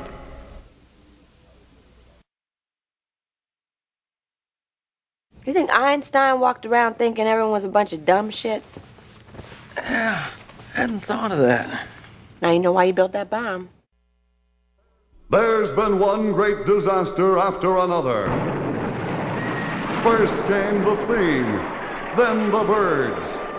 You 5.46 5.54
think 5.54 5.70
Einstein 5.70 6.42
walked 6.42 6.66
around 6.66 6.96
thinking 6.96 7.28
everyone 7.28 7.54
was 7.54 7.64
a 7.64 7.70
bunch 7.70 7.94
of 7.94 8.04
dumb 8.04 8.30
shits? 8.30 8.64
Yeah, 10.74 10.82
hadn't 10.82 11.06
thought 11.06 11.32
of 11.32 11.40
that. 11.40 11.88
Now 12.42 12.52
you 12.52 12.60
know 12.60 12.72
why 12.72 12.88
he 12.88 12.92
built 12.92 13.14
that 13.14 13.30
bomb. 13.30 13.70
There's 15.32 15.76
been 15.76 16.00
one 16.00 16.34
great 16.34 16.66
disaster 16.66 17.38
after 17.38 17.78
another. 17.78 18.26
First 20.04 20.34
came 20.50 20.82
the 20.82 20.98
flea, 21.06 21.44
then 22.18 22.50
the 22.52 22.64
birds. 22.66 23.50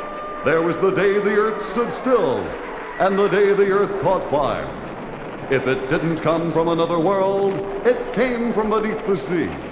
There 0.44 0.62
was 0.62 0.74
the 0.82 0.90
day 0.96 1.14
the 1.14 1.36
earth 1.36 1.62
stood 1.72 1.92
still, 2.02 2.42
and 2.98 3.18
the 3.18 3.28
day 3.28 3.54
the 3.54 3.70
earth 3.70 4.02
caught 4.02 4.30
fire. 4.30 4.66
If 5.52 5.62
it 5.66 5.90
didn't 5.90 6.22
come 6.22 6.52
from 6.52 6.68
another 6.68 6.98
world, 6.98 7.54
it 7.86 8.14
came 8.16 8.52
from 8.54 8.70
beneath 8.70 9.06
the 9.06 9.18
sea. 9.28 9.70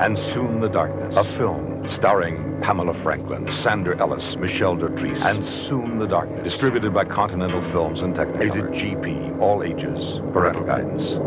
And 0.00 0.16
Soon 0.32 0.60
the 0.60 0.68
Darkness, 0.68 1.14
a 1.14 1.24
film 1.36 1.86
starring 1.90 2.60
Pamela 2.62 2.94
Franklin, 3.02 3.46
Sandor 3.62 3.96
Elès, 3.96 4.34
Michele 4.38 4.76
Dotrice, 4.76 5.20
and 5.22 5.44
Soon 5.68 5.98
the 5.98 6.06
Darkness, 6.06 6.42
distributed 6.44 6.94
by 6.94 7.04
Continental 7.04 7.60
Films 7.70 8.00
and 8.00 8.14
Technicolor. 8.14 8.38
Rated 8.38 8.64
GP, 8.72 9.40
all 9.40 9.62
ages, 9.62 10.20
parental 10.32 10.64
guidance. 10.64 11.18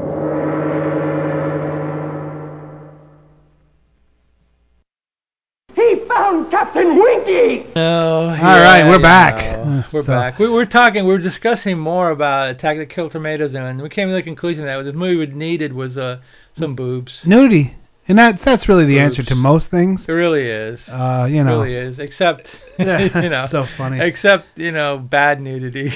Captain 7.34 7.48
Winky! 7.58 7.74
No. 7.76 8.20
All 8.30 8.60
right, 8.62 8.88
we're 8.88 9.02
back. 9.02 9.66
no. 9.66 9.84
We're 9.94 10.02
So- 10.04 10.08
back. 10.08 10.40
We 10.40 10.50
were 10.50 10.66
talking. 10.66 11.06
We 11.06 11.12
were 11.14 11.18
discussing 11.20 11.78
more 11.78 12.12
about 12.12 12.50
Attack 12.50 12.78
of 12.78 12.80
the 12.88 12.94
Killer 12.94 13.10
Tomatoes, 13.10 13.54
and 13.54 13.82
we 13.82 13.90
came 13.90 14.10
to 14.10 14.14
the 14.14 14.22
conclusion 14.24 14.66
that 14.66 14.76
what 14.76 14.86
the 14.86 14.94
movie 14.94 15.18
would 15.18 15.36
needed 15.36 15.74
was 15.74 15.98
uh, 15.98 16.20
some 16.58 16.76
boobs. 16.76 17.22
Nudity. 17.26 17.76
And 18.06 18.20
that's 18.20 18.44
that's 18.44 18.68
really 18.68 18.86
the 18.86 19.00
answer 19.00 19.24
to 19.24 19.36
most 19.36 19.70
things. 19.70 20.04
It 20.08 20.12
really 20.12 20.46
is. 20.46 20.82
Uh, 20.90 21.26
you 21.30 21.42
know. 21.44 21.62
it 21.62 21.66
really 21.66 21.76
is. 21.90 22.00
Except, 22.00 22.48
Yeah, 22.80 23.22
you 23.22 23.30
know, 23.30 23.48
so 23.50 23.66
funny. 23.78 24.00
Except, 24.02 24.46
you 24.58 24.72
know, 24.72 24.98
bad 24.98 25.40
nudity. 25.40 25.90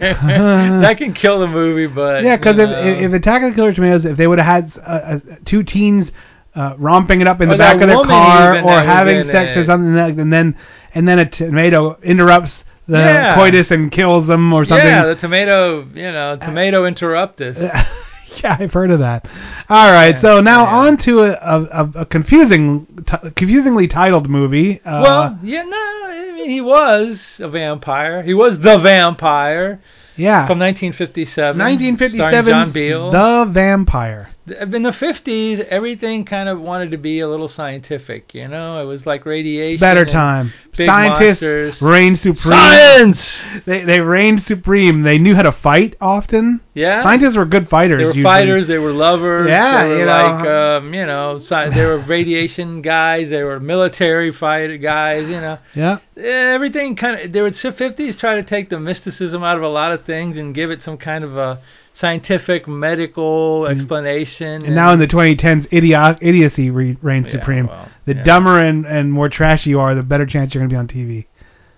that 0.00 0.94
can 0.96 1.12
kill 1.12 1.40
the 1.40 1.48
movie, 1.48 1.86
but 1.92 2.22
Yeah, 2.22 2.36
because 2.36 2.58
if, 2.58 2.68
if 2.70 3.12
Attack 3.12 3.42
of 3.42 3.50
the 3.50 3.54
Killer 3.56 3.74
Tomatoes, 3.74 4.04
if 4.04 4.16
they 4.16 4.26
would 4.28 4.38
have 4.38 4.64
had 4.72 4.78
uh, 4.78 4.90
uh, 4.90 5.18
two 5.44 5.62
teens 5.64 6.10
uh, 6.54 6.74
romping 6.78 7.20
it 7.20 7.26
up 7.28 7.40
in 7.40 7.48
Or 7.48 7.52
the 7.52 7.58
back 7.58 7.80
of 7.80 7.88
their 7.88 8.02
car 8.04 8.60
or 8.62 8.82
having 8.82 9.18
in 9.18 9.24
sex 9.26 9.56
or 9.56 9.64
something, 9.64 9.94
like, 9.94 10.18
and 10.18 10.32
then 10.32 10.56
and 10.94 11.06
then 11.08 11.18
a 11.18 11.28
tomato 11.28 11.98
interrupts 12.02 12.64
the 12.88 12.98
Yeah. 12.98 13.34
coitus 13.36 13.70
and 13.70 13.90
kills 13.92 14.26
them 14.26 14.52
or 14.52 14.64
something. 14.64 14.86
Yeah, 14.86 15.06
the 15.06 15.14
tomato, 15.14 15.84
you 15.94 16.10
know, 16.10 16.36
tomato 16.36 16.86
interrupt 16.86 17.40
us. 17.40 17.56
yeah, 18.42 18.56
I've 18.58 18.72
heard 18.72 18.90
of 18.90 18.98
that. 18.98 19.26
All 19.68 19.92
right, 19.92 20.20
so 20.20 20.40
now 20.40 20.66
on 20.66 20.96
to 20.98 21.20
a, 21.20 21.32
a, 21.32 21.90
a 22.00 22.06
confusing, 22.06 22.86
t- 23.06 23.30
confusingly 23.36 23.86
titled 23.86 24.28
movie. 24.28 24.80
Uh, 24.84 25.00
well, 25.02 25.38
yeah, 25.42 25.62
no, 25.62 25.76
I 25.76 26.32
mean 26.34 26.50
he 26.50 26.60
was 26.60 27.20
a 27.38 27.48
vampire. 27.48 28.22
He 28.24 28.34
was 28.34 28.58
the 28.58 28.78
vampire. 28.78 29.80
Yeah. 30.16 30.46
From 30.46 30.58
1957. 30.58 31.56
1957, 31.56 32.50
John 32.52 32.72
Beal. 32.72 33.10
The 33.10 33.50
Vampire. 33.50 34.28
In 34.50 34.82
the 34.82 34.90
50s, 34.90 35.60
everything 35.66 36.24
kind 36.24 36.48
of 36.48 36.60
wanted 36.60 36.90
to 36.90 36.98
be 36.98 37.20
a 37.20 37.28
little 37.28 37.48
scientific, 37.48 38.34
you 38.34 38.48
know? 38.48 38.80
It 38.82 38.84
was 38.84 39.06
like 39.06 39.24
radiation. 39.26 39.80
Better 39.80 40.04
time. 40.04 40.52
Scientists 40.74 41.42
monsters. 41.42 41.82
reign 41.82 42.16
supreme. 42.16 42.52
Science! 42.52 43.36
They 43.66 43.84
they 43.84 44.00
reigned 44.00 44.44
supreme. 44.44 45.02
They 45.02 45.18
knew 45.18 45.34
how 45.34 45.42
to 45.42 45.52
fight 45.52 45.96
often. 46.00 46.60
Yeah. 46.74 47.02
Scientists 47.02 47.36
were 47.36 47.44
good 47.44 47.68
fighters. 47.68 47.98
They 47.98 48.04
were 48.04 48.10
usually. 48.10 48.22
fighters. 48.22 48.66
They 48.68 48.78
were 48.78 48.92
lovers. 48.92 49.48
Yeah, 49.50 49.82
they 49.82 49.88
were 49.90 49.98
you 49.98 50.04
know. 50.06 50.12
like 50.12 50.46
um, 50.46 50.94
you 50.94 51.06
know, 51.06 51.40
sci- 51.42 51.70
they 51.74 51.84
were 51.84 51.98
radiation 51.98 52.82
guys. 52.82 53.30
They 53.30 53.42
were 53.42 53.58
military 53.58 54.32
fighter 54.32 54.76
guys. 54.76 55.28
You 55.28 55.40
know, 55.40 55.58
Yeah. 55.74 55.98
everything 56.16 56.94
kind 56.96 57.20
of. 57.20 57.32
They 57.32 57.42
would 57.42 57.56
fifties 57.56 58.14
try 58.16 58.36
to 58.36 58.44
take 58.44 58.70
the 58.70 58.78
mysticism 58.78 59.42
out 59.42 59.56
of 59.56 59.62
a 59.64 59.68
lot 59.68 59.92
of 59.92 60.04
things 60.04 60.36
and 60.36 60.54
give 60.54 60.70
it 60.70 60.82
some 60.82 60.98
kind 60.98 61.24
of 61.24 61.36
a 61.36 61.60
scientific, 61.94 62.66
medical 62.66 63.66
explanation. 63.66 64.62
Mm. 64.62 64.66
And 64.66 64.74
now 64.74 64.92
in 64.92 65.00
the 65.00 65.06
2010s, 65.06 65.66
idiot, 65.70 66.18
idiocy 66.20 66.70
re- 66.70 66.96
reigns 67.02 67.30
supreme. 67.30 67.68
the 68.06 68.14
yeah. 68.14 68.22
dumber 68.22 68.58
and, 68.58 68.86
and 68.86 69.12
more 69.12 69.28
trashy 69.28 69.70
you 69.70 69.80
are, 69.80 69.94
the 69.94 70.02
better 70.02 70.26
chance 70.26 70.54
you're 70.54 70.60
going 70.66 70.70
to 70.70 70.74
be 70.74 70.78
on 70.78 70.88
TV. 70.88 71.26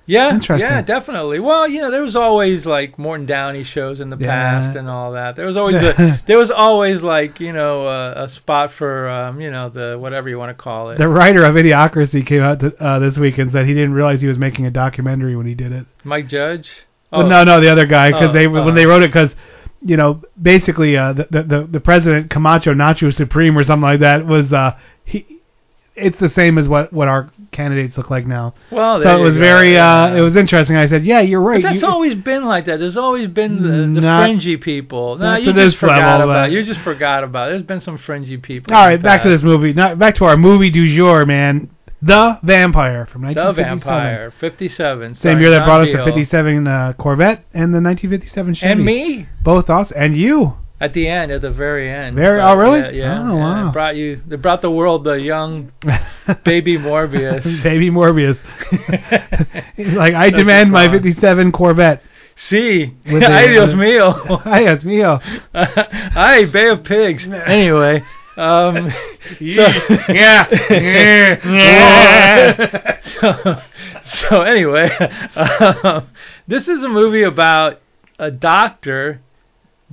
Yeah, 0.05 0.41
yeah, 0.59 0.83
definitely. 0.83 1.39
Well, 1.39 1.69
you 1.69 1.81
know, 1.81 1.91
there 1.91 2.03
was 2.03 2.17
always 2.17 2.67
like 2.67 2.99
Morton 2.99 3.25
Downey 3.25 3.63
shows 3.63 4.01
in 4.01 4.11
the 4.11 4.17
Yeah. 4.17 4.27
past 4.27 4.77
and 4.77 4.89
all 4.91 5.13
that. 5.13 5.37
There 5.37 5.47
was 5.47 5.57
always 5.57 5.77
a, 5.77 6.21
there 6.27 6.39
was 6.39 6.51
always 6.51 7.01
like 7.01 7.39
you 7.39 7.53
know 7.53 7.87
a, 7.87 8.25
a 8.25 8.29
spot 8.29 8.73
for 8.77 9.09
um, 9.09 9.41
you 9.41 9.51
know 9.51 9.69
the 9.71 9.97
whatever 9.99 10.29
you 10.29 10.39
want 10.39 10.57
to 10.57 10.61
call 10.61 10.91
it. 10.91 10.99
The 10.99 11.09
writer 11.09 11.45
of 11.45 11.55
Idiocracy 11.55 12.27
came 12.27 12.43
out 12.43 12.59
to, 12.61 12.85
uh, 12.85 12.99
this 12.99 13.17
week 13.17 13.39
and 13.39 13.53
said 13.53 13.67
he 13.67 13.75
didn't 13.75 13.93
realize 13.93 14.21
he 14.21 14.27
was 14.27 14.39
making 14.39 14.67
a 14.67 14.73
documentary 14.73 15.37
when 15.37 15.47
he 15.47 15.55
did 15.55 15.71
it. 15.71 15.87
Mike 16.03 16.27
Judge. 16.27 16.69
Well, 17.13 17.29
no, 17.29 17.45
no, 17.45 17.61
the 17.61 17.71
other 17.71 17.87
guy, 17.87 18.11
because 18.11 18.31
Oh, 18.31 18.33
they 18.33 18.47
oh. 18.49 18.65
when 18.65 18.75
they 18.75 18.87
wrote 18.87 19.03
it, 19.05 19.13
because 19.13 19.31
you 19.85 19.97
know, 19.97 20.23
basically, 20.41 20.97
uh, 20.97 21.13
the, 21.13 21.27
the 21.31 21.69
the 21.71 21.81
president 21.81 22.31
Camacho 22.31 22.73
Nacho 22.75 23.15
Supreme 23.15 23.57
or 23.59 23.65
something 23.65 23.83
like 23.89 24.01
that 24.01 24.27
was 24.27 24.53
uh 24.53 24.79
he. 25.05 25.27
It's 25.95 26.19
the 26.21 26.31
same 26.31 26.57
as 26.57 26.67
what 26.69 26.91
what 26.91 27.09
our 27.09 27.31
candidates 27.51 27.99
look 27.99 28.09
like 28.09 28.27
now. 28.27 28.55
Well, 28.71 29.03
so 29.03 29.15
it 29.15 29.21
was 29.21 29.35
go, 29.35 29.41
very 29.41 29.77
uh 29.77 30.15
it 30.17 30.23
was 30.23 30.37
interesting. 30.37 30.75
I 30.75 30.89
said, 30.89 31.05
yeah, 31.05 31.21
you're 31.21 31.43
right. 31.43 31.63
But 31.63 31.73
that's 31.73 31.83
You- 31.83 31.89
always 31.89 32.15
been 32.15 32.45
like 32.47 32.65
that. 32.65 32.79
There's 32.79 32.97
always 32.97 33.29
been 33.29 33.63
the, 33.63 33.69
the 33.69 34.01
Not- 34.01 34.23
fringy 34.23 34.57
people. 34.57 35.19
No, 35.19 35.37
you 35.37 35.53
just 35.53 35.77
forgot 35.77 35.99
level, 36.21 36.31
about. 36.31 36.45
but- 36.45 36.51
You 36.53 36.63
just 36.63 36.81
forgot 36.81 37.25
about. 37.25 37.51
There's 37.51 37.63
been 37.63 37.83
some 37.83 37.99
fringy 37.99 38.39
people. 38.39 38.75
All 38.75 38.81
right, 38.81 38.87
in 38.87 38.91
right, 38.93 39.03
the 39.03 39.05
back 39.05 39.23
to 39.25 39.29
this 39.29 39.43
movie. 39.43 39.75
Not 39.75 39.99
back 39.99 40.15
to 40.17 40.25
our 40.25 40.37
movie 40.39 40.71
du 40.71 40.97
jour, 40.97 41.27
man. 41.27 41.69
The 42.05 42.39
Vampire 42.43 43.07
from 43.07 43.23
The 43.23 43.29
1957. 43.29 43.79
Vampire, 43.79 44.33
57. 44.41 45.15
Same 45.15 45.41
year 45.41 45.51
that 45.51 45.65
brought 45.65 45.83
us 45.83 45.93
the 45.93 46.05
57 46.05 46.67
uh, 46.67 46.93
Corvette 46.99 47.45
and 47.55 47.73
the 47.73 47.81
1957 47.81 48.55
Chevy. 48.55 48.73
And 48.73 48.85
me 48.85 49.29
Both 49.45 49.71
us 49.71 49.93
and 49.95 50.17
you. 50.17 50.55
at 50.81 50.95
the 50.95 51.07
end, 51.09 51.31
at 51.31 51.43
the 51.43 51.53
very 51.53 51.89
end. 51.89 52.17
Very- 52.17 52.41
oh, 52.41 52.57
really? 52.57 52.81
Yeah, 52.81 52.91
yeah, 52.91 53.23
Oh, 53.31 53.37
yeah. 53.37 53.41
wow. 53.41 53.69
It 53.69 53.73
brought 53.73 53.95
you. 53.95 54.21
They 54.27 54.35
brought 54.35 54.63
the 54.63 54.71
world 54.73 55.05
the 55.05 55.13
young 55.15 55.71
baby 56.45 56.77
Morbius. 56.77 57.45
Baby 57.63 57.91
Morbius. 57.91 58.37
He's 59.77 59.87
like, 59.93 60.15
I 60.15 60.31
That's 60.31 60.39
demand 60.43 60.73
my 60.73 60.87
fun. 60.87 60.97
57 61.03 61.53
Corvette. 61.53 62.03
See, 62.49 62.93
With 63.07 63.23
the- 63.23 63.31
adios 63.33 63.69
with- 63.71 63.79
mio. 63.79 64.41
Adios 64.45 64.83
mio. 64.83 65.21
Hi, 65.55 66.47
Bay 66.47 66.69
of 66.71 66.83
Pigs. 66.83 67.25
Anyway, 67.47 68.03
um, 68.37 68.93
so, 69.39 69.45
Yeah. 70.09 70.49
Yeah. 71.45 73.01
so, 73.21 73.63
so 74.29 74.43
anyway, 74.43 74.91
um, 75.37 76.09
this 76.47 76.69
is 76.69 76.83
a 76.83 76.89
movie 76.89 77.23
about 77.23 77.81
a 78.19 78.31
doctor 78.31 79.21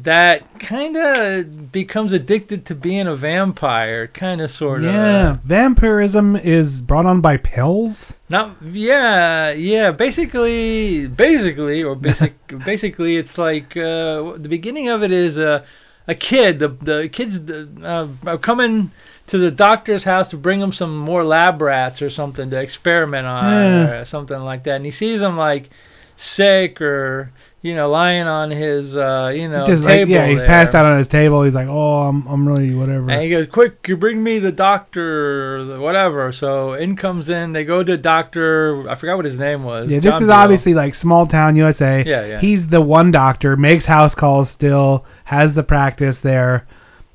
that 0.04 0.60
kind 0.60 0.96
of 0.96 1.72
becomes 1.72 2.14
addicted 2.14 2.66
to 2.68 2.76
being 2.76 3.08
a 3.08 3.16
vampire, 3.16 4.08
kind 4.08 4.40
of, 4.40 4.52
sort 4.52 4.84
of. 4.84 4.94
Yeah, 4.94 5.38
vampirism 5.46 6.36
is 6.38 6.82
brought 6.82 7.06
on 7.06 7.22
by 7.22 7.38
pills. 7.38 7.96
Not 8.30 8.58
yeah, 8.64 9.52
yeah. 9.52 9.92
Basically, 9.92 11.08
basically, 11.08 11.84
or 11.84 11.96
basic, 11.96 12.36
basically, 12.66 13.18
it's 13.18 13.38
like 13.38 13.76
uh, 13.76 14.38
the 14.38 14.48
beginning 14.50 14.90
of 14.90 15.04
it 15.04 15.12
is 15.12 15.36
a 15.38 15.66
a 16.10 16.16
kid. 16.16 16.60
The 16.60 16.70
the 16.82 17.10
kids 17.12 17.38
uh, 17.84 18.07
are 18.26 18.38
coming 18.39 18.91
to 19.28 19.38
the 19.38 19.51
doctor's 19.51 20.03
house 20.03 20.28
to 20.30 20.38
bring 20.38 20.60
him 20.60 20.74
some 20.74 20.97
more 20.97 21.24
lab 21.24 21.62
rats 21.62 22.01
or 22.01 22.10
something 22.10 22.49
to 22.49 22.60
experiment 22.60 23.28
on 23.28 23.53
Yeah. 23.53 23.89
or 24.01 24.05
something 24.05 24.39
like 24.39 24.64
that. 24.64 24.76
And 24.78 24.86
he 24.86 24.91
sees 24.91 25.20
them 25.20 25.38
like 25.38 25.70
sick 26.18 26.82
or 26.82 27.32
you 27.62 27.76
know 27.76 27.89
lying 27.89 28.28
on 28.28 28.51
his 28.51 28.95
uh, 28.95 29.32
you 29.34 29.49
know 29.49 29.68
just 29.68 29.84
like 29.84 29.99
table 29.99 30.12
yeah, 30.12 30.28
he's 30.28 30.39
there. 30.39 30.47
passed 30.47 30.76
out 30.76 30.86
on 30.86 30.99
his 30.99 31.07
table. 31.07 31.43
He's 31.43 31.53
like, 31.53 31.68
oh, 31.68 32.07
I'm 32.07 32.26
I'm 32.28 32.47
really 32.47 32.74
whatever. 32.74 33.10
And 33.10 33.22
he 33.22 33.30
goes, 33.30 33.47
"Quick, 33.51 33.86
you 33.88 33.97
bring 33.97 34.24
me 34.24 34.39
the 34.39 34.51
doctor, 34.51 35.80
whatever." 35.80 36.32
So 36.32 36.74
in 36.74 36.95
comes 36.95 37.30
in. 37.30 37.53
They 37.53 37.66
go 37.66 37.84
to 37.84 37.97
doctor. 37.97 38.89
I 38.89 38.97
forgot 38.97 39.18
what 39.18 39.26
his 39.26 39.38
name 39.38 39.64
was. 39.64 39.89
Yeah, 39.89 39.99
this 39.99 40.05
John 40.05 40.24
is 40.24 40.28
Bill. 40.28 40.36
obviously 40.36 40.74
like 40.74 40.95
small 40.95 41.28
town 41.28 41.55
USA. 41.55 42.03
Yeah, 42.05 42.26
yeah. 42.26 42.39
He's 42.39 42.68
the 42.70 42.82
one 42.82 43.12
doctor, 43.12 43.57
makes 43.57 43.86
house 43.86 44.16
calls 44.16 44.49
still, 44.49 45.05
has 45.26 45.53
the 45.53 45.64
practice 45.64 46.18
there 46.24 46.66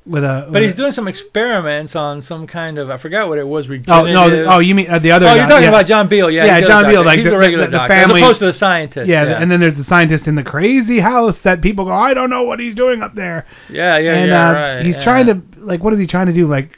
with 0.05 0.23
a. 0.23 0.43
But 0.45 0.53
with 0.53 0.63
he's 0.63 0.73
a- 0.73 0.77
doing 0.77 0.91
some 0.91 1.07
experiments 1.07 1.95
on 1.95 2.21
some 2.21 2.47
kind 2.47 2.77
of 2.77 2.89
I 2.89 2.97
forgot 2.97 3.27
what 3.27 3.37
it 3.37 3.47
was. 3.47 3.67
Oh 3.87 4.05
no! 4.05 4.45
Oh, 4.49 4.59
you 4.59 4.75
mean 4.75 4.89
uh, 4.89 4.99
the 4.99 5.11
other? 5.11 5.27
Oh, 5.27 5.33
you're 5.33 5.47
talking 5.47 5.63
yeah. 5.63 5.69
about 5.69 5.87
John 5.87 6.07
Beal. 6.07 6.29
Yeah, 6.29 6.45
yeah, 6.45 6.61
John 6.61 6.87
Beal, 6.87 7.03
like 7.03 7.19
he's 7.19 7.25
the, 7.25 7.31
the 7.31 7.37
regular 7.37 7.65
the, 7.65 7.71
the 7.71 7.77
doctor, 7.77 7.93
family, 7.95 8.21
as 8.21 8.25
opposed 8.25 8.39
to 8.39 8.45
the 8.45 8.53
scientist. 8.53 9.07
Yeah, 9.07 9.23
yeah. 9.23 9.41
and 9.41 9.51
then 9.51 9.59
there's 9.59 9.77
the 9.77 9.83
scientist 9.83 10.27
in 10.27 10.35
the 10.35 10.43
crazy 10.43 10.99
house 10.99 11.37
that 11.43 11.61
people 11.61 11.85
go, 11.85 11.93
I 11.93 12.13
don't 12.13 12.29
know 12.29 12.43
what 12.43 12.59
he's 12.59 12.75
doing 12.75 13.01
up 13.01 13.15
there. 13.15 13.45
yeah, 13.69 13.97
yeah, 13.97 14.13
and 14.13 14.29
yeah, 14.29 14.49
uh, 14.49 14.53
right. 14.53 14.85
he's 14.85 14.95
yeah. 14.95 15.03
trying 15.03 15.25
to 15.27 15.41
like, 15.57 15.83
what 15.83 15.93
is 15.93 15.99
he 15.99 16.07
trying 16.07 16.27
to 16.27 16.33
do? 16.33 16.47
Like, 16.47 16.71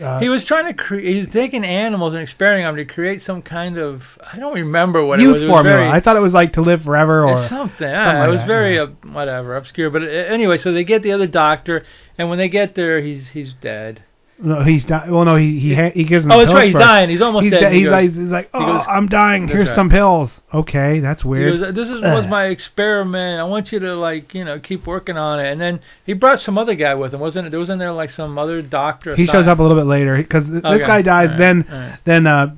uh, 0.00 0.18
He 0.18 0.28
was 0.28 0.44
trying 0.44 0.66
to 0.66 0.74
create. 0.74 1.16
He's 1.16 1.32
taking 1.32 1.64
animals 1.64 2.14
and 2.14 2.22
experimenting 2.22 2.66
on 2.66 2.76
them 2.76 2.86
to 2.86 2.92
create 2.92 3.22
some 3.22 3.42
kind 3.42 3.78
of. 3.78 4.02
I 4.20 4.38
don't 4.38 4.54
remember 4.54 5.04
what 5.04 5.20
it 5.20 5.26
was. 5.26 5.40
It 5.40 5.44
was 5.44 5.50
formula. 5.50 5.78
very, 5.78 5.88
I 5.88 6.00
thought 6.00 6.16
it 6.16 6.20
was 6.20 6.32
like 6.32 6.54
to 6.54 6.62
live 6.62 6.82
forever 6.82 7.24
or 7.24 7.36
something. 7.48 7.78
something 7.78 7.88
ah, 7.88 8.18
like 8.18 8.28
it 8.28 8.30
was 8.30 8.40
that, 8.40 8.46
very 8.46 8.76
yeah. 8.76 8.82
uh, 8.82 9.12
whatever 9.12 9.56
obscure. 9.56 9.90
But 9.90 10.02
uh, 10.02 10.06
anyway, 10.06 10.58
so 10.58 10.72
they 10.72 10.82
get 10.82 11.02
the 11.02 11.12
other 11.12 11.28
doctor, 11.28 11.84
and 12.18 12.28
when 12.28 12.38
they 12.38 12.48
get 12.48 12.74
there, 12.74 13.00
he's 13.00 13.28
he's 13.28 13.52
dead. 13.54 14.02
No, 14.36 14.64
he's 14.64 14.84
di- 14.84 15.08
Well, 15.08 15.24
no, 15.24 15.36
he 15.36 15.60
he 15.60 15.74
ha- 15.76 15.92
he 15.94 16.02
gives 16.02 16.24
him. 16.24 16.32
Oh, 16.32 16.38
that's 16.38 16.50
right, 16.50 16.64
he's 16.64 16.72
first. 16.72 16.84
dying. 16.84 17.08
He's 17.08 17.20
almost 17.20 17.44
he's 17.44 17.52
dead. 17.52 17.60
di- 17.60 17.70
He 17.70 17.76
he's 17.78 17.84
goes- 17.84 17.92
like, 17.92 18.10
he's 18.10 18.18
like, 18.18 18.50
oh, 18.52 18.58
he 18.58 18.66
goes- 18.66 18.84
I'm 18.88 19.06
dying. 19.08 19.46
Here's 19.46 19.68
right. 19.68 19.74
some 19.76 19.88
pills. 19.88 20.30
Okay, 20.52 20.98
that's 20.98 21.24
weird. 21.24 21.60
goes, 21.60 21.72
this 21.74 21.88
is 21.88 22.02
was 22.02 22.26
my 22.26 22.46
experiment. 22.46 23.40
I 23.40 23.44
want 23.44 23.70
you 23.70 23.78
to 23.78 23.94
like 23.94 24.34
you 24.34 24.44
know 24.44 24.58
keep 24.58 24.88
working 24.88 25.16
on 25.16 25.38
it. 25.38 25.52
And 25.52 25.60
then 25.60 25.78
he 26.04 26.14
brought 26.14 26.40
some 26.42 26.58
other 26.58 26.74
guy 26.74 26.94
with 26.96 27.14
him, 27.14 27.20
wasn't 27.20 27.46
it? 27.46 27.50
There 27.50 27.60
wasn't 27.60 27.78
there 27.78 27.92
like 27.92 28.10
some 28.10 28.36
other 28.36 28.60
doctor. 28.60 29.14
he 29.14 29.26
shows 29.26 29.46
up 29.46 29.60
a 29.60 29.62
little 29.62 29.78
bit 29.78 29.86
later 29.86 30.16
because 30.16 30.44
th- 30.46 30.62
this 30.64 30.82
guy 30.82 31.00
dies. 31.02 31.30
alright, 31.30 31.38
then 31.38 31.66
alright. 31.72 31.98
then 32.04 32.26
uh, 32.26 32.54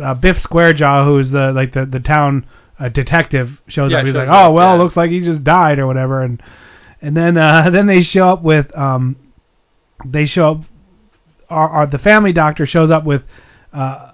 uh, 0.00 0.14
Biff 0.14 0.36
Squarejaw, 0.38 1.04
who's 1.06 1.32
the 1.32 1.50
like 1.52 1.72
the 1.72 1.86
the 1.86 2.00
town 2.00 2.46
uh, 2.78 2.88
detective, 2.88 3.60
shows 3.66 3.90
Yeah, 3.90 3.98
up. 3.98 4.04
He's 4.06 4.14
shows 4.14 4.20
like, 4.20 4.28
up, 4.28 4.50
oh 4.50 4.52
well, 4.52 4.76
yeah. 4.76 4.82
looks 4.82 4.96
like 4.96 5.10
he 5.10 5.18
just 5.18 5.42
died 5.42 5.80
or 5.80 5.88
whatever. 5.88 6.22
And 6.22 6.40
and 7.02 7.16
then 7.16 7.36
uh, 7.36 7.70
then 7.72 7.86
they 7.86 8.02
show 8.02 8.28
up 8.28 8.42
with 8.42 8.76
um 8.76 9.16
they 10.04 10.26
show 10.26 10.50
up. 10.52 10.60
Our, 11.48 11.68
our 11.68 11.86
the 11.86 11.98
family 11.98 12.32
doctor 12.32 12.66
shows 12.66 12.90
up 12.90 13.04
with. 13.04 13.22
Uh, 13.72 14.12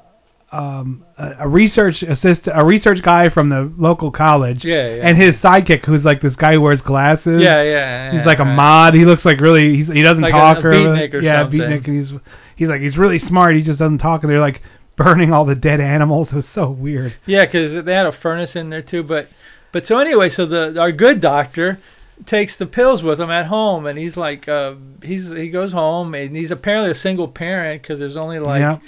um, 0.50 1.02
a, 1.16 1.36
a 1.40 1.48
research 1.48 2.02
assist, 2.02 2.42
a 2.52 2.62
research 2.62 3.00
guy 3.02 3.30
from 3.30 3.48
the 3.48 3.72
local 3.78 4.10
college, 4.10 4.66
Yeah, 4.66 4.96
yeah. 4.96 5.08
and 5.08 5.16
his 5.16 5.34
sidekick, 5.36 5.86
who's 5.86 6.04
like 6.04 6.20
this 6.20 6.36
guy 6.36 6.52
who 6.52 6.60
wears 6.60 6.82
glasses. 6.82 7.42
Yeah, 7.42 7.62
yeah, 7.62 8.10
He's 8.12 8.18
yeah, 8.20 8.26
like 8.26 8.38
a 8.38 8.44
mod. 8.44 8.92
He 8.92 9.06
looks 9.06 9.24
like 9.24 9.40
really. 9.40 9.76
He's, 9.76 9.86
he 9.86 10.02
doesn't 10.02 10.22
Like 10.22 10.32
talk 10.32 10.58
a 10.58 10.68
or 10.68 10.72
beatnik 10.72 11.14
or 11.14 11.20
yeah, 11.22 11.44
something. 11.44 11.58
beatnik. 11.58 11.86
He's 11.86 12.12
he's 12.54 12.68
like 12.68 12.82
he's 12.82 12.98
really 12.98 13.18
smart. 13.18 13.56
He 13.56 13.62
just 13.62 13.78
doesn't 13.78 13.96
talk. 13.98 14.24
And 14.24 14.30
they're 14.30 14.40
like 14.40 14.60
burning 14.96 15.32
all 15.32 15.46
the 15.46 15.54
dead 15.54 15.80
animals. 15.80 16.28
It 16.28 16.34
was 16.34 16.48
so 16.48 16.68
weird. 16.70 17.14
Yeah, 17.24 17.46
because 17.46 17.82
they 17.86 17.94
had 17.94 18.04
a 18.06 18.12
furnace 18.12 18.54
in 18.54 18.68
there 18.68 18.82
too. 18.82 19.02
But 19.02 19.28
but 19.72 19.86
so 19.86 20.00
anyway, 20.00 20.28
so 20.28 20.44
the 20.44 20.78
our 20.78 20.92
good 20.92 21.22
doctor 21.22 21.78
takes 22.26 22.56
the 22.56 22.66
pills 22.66 23.02
with 23.02 23.20
him 23.20 23.30
at 23.30 23.46
home, 23.46 23.86
and 23.86 23.98
he's 23.98 24.16
like 24.16 24.48
uh 24.48 24.74
he's 25.02 25.30
he 25.30 25.48
goes 25.50 25.72
home 25.72 26.14
and 26.14 26.36
he's 26.36 26.50
apparently 26.50 26.90
a 26.90 26.94
single 26.94 27.28
parent 27.28 27.82
because 27.82 27.98
there's 28.00 28.16
only 28.16 28.38
like 28.38 28.60
Yeah. 28.60 28.78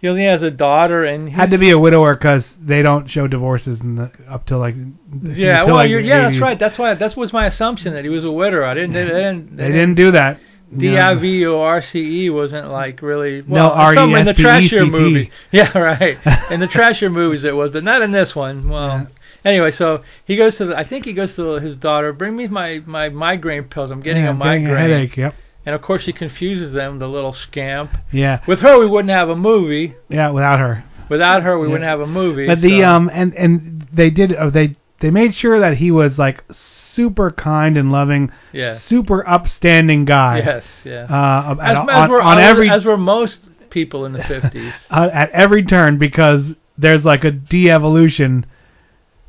he 0.00 0.08
only 0.08 0.24
has 0.24 0.42
a 0.42 0.50
daughter 0.50 1.04
and 1.04 1.28
Had 1.30 1.50
to 1.50 1.58
be 1.58 1.70
a 1.70 1.78
widower 1.78 2.14
because 2.14 2.44
they 2.60 2.82
don't 2.82 3.08
show 3.08 3.26
divorces 3.26 3.80
in 3.80 3.96
the 3.96 4.10
up 4.28 4.46
till 4.46 4.58
like 4.58 4.74
yeah 5.22 5.60
until, 5.60 5.76
well 5.76 5.88
like, 5.88 5.90
yeah 6.04 6.22
that's 6.28 6.38
right 6.38 6.58
that's 6.58 6.78
why 6.78 6.94
that 6.94 7.16
was 7.16 7.32
my 7.32 7.46
assumption 7.46 7.94
that 7.94 8.04
he 8.04 8.10
was 8.10 8.24
a 8.24 8.30
widower 8.30 8.64
I 8.64 8.74
didn't 8.74 8.92
they, 8.92 9.04
didn't 9.04 9.56
They 9.56 9.68
didn't 9.68 9.94
do 9.94 10.10
that. 10.12 10.38
D 10.76 10.90
Yeah. 10.94 11.10
I 11.10 11.14
V 11.16 11.46
O 11.46 11.60
R 11.60 11.82
C 11.82 12.24
E 12.24 12.30
wasn't 12.30 12.70
like 12.70 13.02
really 13.02 13.42
No, 13.46 13.68
well 13.74 13.88
in 13.90 13.94
some 13.94 14.14
in 14.14 14.24
the 14.26 14.32
trashier 14.34 14.90
movie. 14.90 15.30
Yeah, 15.52 15.76
right. 15.76 16.18
in 16.50 16.60
the 16.60 16.66
trashier 16.68 17.12
movies 17.12 17.44
it 17.44 17.54
was, 17.54 17.72
but 17.72 17.84
not 17.84 18.00
in 18.02 18.10
this 18.12 18.34
one. 18.34 18.68
Well, 18.70 19.06
anyway, 19.44 19.70
so 19.70 20.02
he 20.26 20.36
goes 20.36 20.56
to 20.56 20.66
the, 20.66 20.76
I 20.76 20.84
think 20.84 21.04
he 21.04 21.12
goes 21.12 21.34
to 21.36 21.54
his 21.60 21.76
daughter, 21.76 22.12
bring 22.12 22.36
me 22.36 22.46
my 22.48 22.80
my 22.86 23.08
migraine 23.08 23.64
pills. 23.64 23.90
I'm 23.90 24.00
getting 24.02 24.22
Yeah, 24.24 24.30
a 24.30 24.32
I'm 24.32 24.38
getting 24.38 24.64
migraine. 24.64 24.90
a 24.90 24.94
headache. 24.94 25.16
Yep. 25.16 25.34
And 25.64 25.74
of 25.74 25.82
course 25.82 26.02
she 26.02 26.12
confuses 26.12 26.72
them, 26.72 26.98
the 26.98 27.08
little 27.08 27.32
scamp. 27.32 27.92
Yeah. 28.12 28.40
With 28.48 28.60
her 28.60 28.78
we 28.80 28.86
wouldn't 28.86 29.12
have 29.16 29.28
a 29.28 29.36
movie. 29.36 29.94
Yeah, 30.08 30.30
without 30.30 30.58
her. 30.58 30.84
Without 31.08 31.42
her 31.42 31.58
we 31.58 31.66
Yeah. 31.66 31.72
wouldn't 31.72 31.88
have 31.88 32.00
a 32.00 32.06
movie. 32.06 32.46
But 32.46 32.60
the 32.60 32.80
so- 32.80 32.84
um 32.88 33.10
and 33.12 33.34
and 33.34 33.86
they 33.92 34.10
did 34.10 34.34
uh, 34.34 34.50
they 34.50 34.76
they 35.00 35.10
made 35.10 35.34
sure 35.34 35.58
that 35.60 35.76
he 35.78 35.90
was 35.90 36.18
like 36.18 36.42
super 36.52 37.30
kind 37.32 37.76
and 37.76 37.90
loving, 37.90 38.30
super 38.78 39.26
upstanding 39.28 40.04
guy. 40.04 40.38
Yes, 40.38 40.64
yeah. 40.84 41.04
Uh, 41.10 41.54
as, 41.54 41.58
at, 41.58 41.70
as 41.88 42.10
on, 42.10 42.12
on 42.12 42.38
every 42.38 42.70
as 42.70 42.84
were 42.84 42.96
most 42.96 43.40
people 43.70 44.04
in 44.04 44.12
the 44.12 44.20
50s. 44.20 44.72
uh, 44.90 45.08
at 45.12 45.30
every 45.30 45.64
turn 45.64 45.98
because 45.98 46.44
there's 46.78 47.04
like 47.04 47.24
a 47.24 47.30
de-evolution 47.32 48.46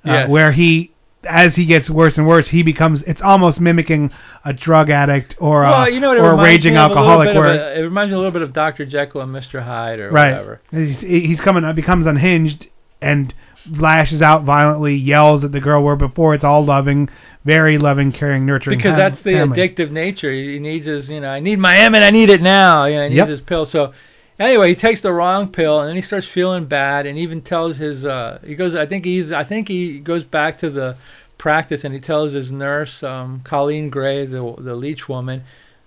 uh, 0.06 0.12
Yes. 0.12 0.30
where 0.30 0.52
he 0.52 0.92
as 1.26 1.56
he 1.56 1.66
gets 1.66 1.90
worse 1.90 2.18
and 2.18 2.28
worse 2.28 2.50
he 2.50 2.64
becomes 2.64 3.02
it's 3.04 3.22
almost 3.22 3.58
mimicking 3.60 4.12
a 4.44 4.52
drug 4.52 4.90
addict 4.90 5.34
or 5.40 5.64
a, 5.64 5.70
well, 5.70 5.90
you 5.90 6.02
know 6.02 6.12
or 6.12 6.34
a 6.34 6.44
raging 6.44 6.76
a 6.76 6.80
alcoholic 6.80 7.30
of 7.30 7.36
where 7.38 7.54
a- 7.54 7.80
it 7.80 7.82
reminds 7.84 8.10
me 8.12 8.16
a 8.16 8.18
little 8.18 8.32
bit 8.34 8.42
of 8.42 8.52
Dr. 8.52 8.86
Jekyll 8.86 9.22
and 9.22 9.34
Mr. 9.34 9.64
Hyde 9.64 10.02
or 10.02 10.10
right 10.12 10.32
whatever. 10.32 10.60
he's, 10.72 10.98
he's 11.00 11.40
coming 11.40 11.64
becomes 11.76 12.06
unhinged 12.06 12.68
and 13.02 13.34
lashes 13.72 14.22
out 14.22 14.44
violently 14.44 14.96
yells 14.96 15.46
at 15.46 15.54
the 15.54 15.62
girl 15.62 15.82
where 15.82 15.96
before 15.96 16.36
it's 16.36 16.44
all 16.44 16.66
loving 16.66 17.08
very 17.46 17.78
loving 17.78 18.12
caring 18.12 18.46
nurturing 18.46 18.78
because 18.78 18.98
that's 18.98 19.16
the 19.24 19.32
family. 19.36 19.58
addictive 19.58 19.92
nature. 19.92 20.32
He 20.34 20.60
needs 20.60 20.86
his, 20.86 21.10
you 21.10 21.22
know, 21.22 21.30
I 21.30 21.40
need 21.40 21.58
my 21.60 21.78
M 21.78 21.96
and 21.96 22.04
I 22.04 22.10
need 22.10 22.30
it 22.30 22.42
now. 22.42 22.84
You 22.86 22.96
know, 22.98 23.04
he 23.04 23.10
needs 23.10 23.18
Yep. 23.20 23.28
his 23.30 23.42
pill. 23.42 23.66
So 23.66 23.94
anyway, 24.40 24.70
he 24.70 24.76
takes 24.76 25.02
the 25.02 25.12
wrong 25.12 25.52
pill 25.52 25.80
and 25.80 25.90
then 25.90 25.96
he 25.96 26.02
starts 26.02 26.28
feeling 26.28 26.66
bad 26.66 27.06
and 27.06 27.18
even 27.18 27.42
tells 27.42 27.78
his, 27.78 28.06
uh, 28.06 28.40
he 28.46 28.56
goes, 28.56 28.76
I 28.76 28.86
think 28.86 29.06
he's, 29.06 29.32
I 29.32 29.44
think 29.44 29.68
he 29.68 30.00
goes 30.00 30.24
back 30.24 30.60
to 30.60 30.70
the 30.70 30.98
practice 31.38 31.84
and 31.84 31.94
he 31.94 32.00
tells 32.00 32.34
his 32.34 32.52
nurse, 32.52 33.04
um, 33.04 33.42
Coleen 33.46 33.90
Gray, 33.90 34.26
the 34.26 34.56
the 34.60 34.76
leech 34.76 35.08
woman. 35.08 35.44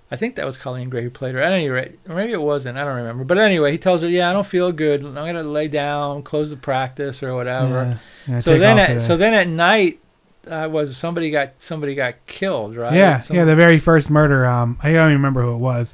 I 0.08 0.16
think 0.16 0.36
that 0.36 0.46
was 0.46 0.56
Coleen 0.56 0.88
Gray 0.88 1.02
who 1.02 1.10
played 1.10 1.34
her. 1.34 1.42
At 1.42 1.52
any 1.52 1.68
rate, 1.68 1.98
maybe 2.06 2.32
it 2.32 2.40
wasn't. 2.40 2.78
I 2.78 2.84
don't 2.84 2.94
remember. 2.94 3.24
But 3.24 3.38
anyway, 3.38 3.72
he 3.72 3.78
tells 3.78 4.02
her, 4.02 4.08
"Yeah, 4.08 4.30
I 4.30 4.32
don't 4.32 4.46
feel 4.46 4.70
good. 4.70 5.04
I'm 5.04 5.14
gonna 5.14 5.42
lay 5.42 5.66
down, 5.66 6.22
close 6.22 6.50
the 6.50 6.56
practice, 6.56 7.24
or 7.24 7.34
whatever." 7.34 7.98
Yeah. 8.28 8.34
Yeah, 8.34 8.40
so 8.40 8.58
then, 8.58 8.78
at, 8.78 9.06
so 9.06 9.16
then 9.16 9.34
at 9.34 9.48
night, 9.48 9.98
uh, 10.48 10.68
was 10.70 10.96
somebody 10.96 11.30
got 11.30 11.54
somebody 11.60 11.94
got 11.94 12.14
killed, 12.26 12.76
right? 12.76 12.94
yeah 12.94 13.22
Some- 13.22 13.36
yeah 13.36 13.44
the 13.44 13.56
very 13.56 13.80
first 13.80 14.08
murder 14.08 14.46
um 14.46 14.78
I 14.82 14.92
don't 14.92 15.06
even 15.06 15.12
remember 15.14 15.42
who 15.42 15.54
it 15.54 15.58
was 15.58 15.92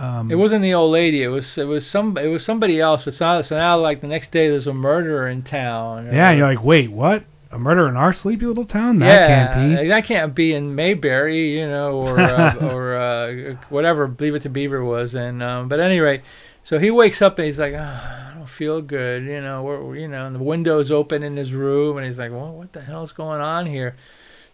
um 0.00 0.30
It 0.30 0.34
wasn't 0.36 0.62
the 0.62 0.74
old 0.74 0.92
lady. 0.92 1.22
It 1.22 1.28
was 1.28 1.56
it 1.58 1.64
was 1.64 1.86
some 1.86 2.16
it 2.16 2.26
was 2.26 2.44
somebody 2.44 2.80
else. 2.80 3.06
It's 3.06 3.20
not, 3.20 3.44
so 3.44 3.56
now 3.56 3.78
like 3.78 4.00
the 4.00 4.06
next 4.06 4.30
day 4.30 4.48
there's 4.48 4.66
a 4.66 4.74
murderer 4.74 5.28
in 5.28 5.42
town. 5.42 6.08
or- 6.08 6.12
yeah 6.14 6.30
and 6.30 6.38
you're 6.38 6.48
like 6.48 6.64
wait 6.64 6.90
what 6.90 7.24
a 7.52 7.58
murder 7.58 7.88
in 7.88 7.96
our 7.96 8.12
sleepy 8.14 8.46
little 8.46 8.64
town 8.64 9.00
that 9.00 9.06
yeah, 9.06 9.26
can't 9.54 9.80
be 9.82 9.88
that 9.88 10.06
can't 10.06 10.34
be 10.36 10.54
in 10.54 10.74
Mayberry, 10.74 11.58
you 11.58 11.66
know, 11.66 11.92
or 12.00 12.20
uh, 12.20 12.54
or 12.72 12.96
uh, 12.96 13.56
whatever 13.70 14.14
Leave 14.20 14.36
It 14.36 14.42
to 14.42 14.48
Beaver 14.48 14.84
was. 14.84 15.14
And 15.14 15.42
um, 15.42 15.68
but 15.68 15.80
anyway, 15.80 16.22
so 16.62 16.78
he 16.78 16.90
wakes 16.92 17.20
up 17.20 17.38
and 17.38 17.46
he's 17.48 17.58
like, 17.58 17.72
oh, 17.72 17.78
I 17.78 18.32
don't 18.36 18.48
feel 18.48 18.80
good, 18.80 19.24
you 19.24 19.40
know, 19.40 19.64
we're, 19.64 19.96
you 19.96 20.06
know, 20.06 20.26
and 20.26 20.36
the 20.36 20.42
window's 20.42 20.92
open 20.92 21.24
in 21.24 21.36
his 21.36 21.52
room, 21.52 21.96
and 21.96 22.06
he's 22.06 22.18
like, 22.18 22.30
well, 22.30 22.52
what 22.52 22.72
the 22.72 22.82
hell's 22.82 23.10
going 23.12 23.40
on 23.40 23.66
here? 23.66 23.96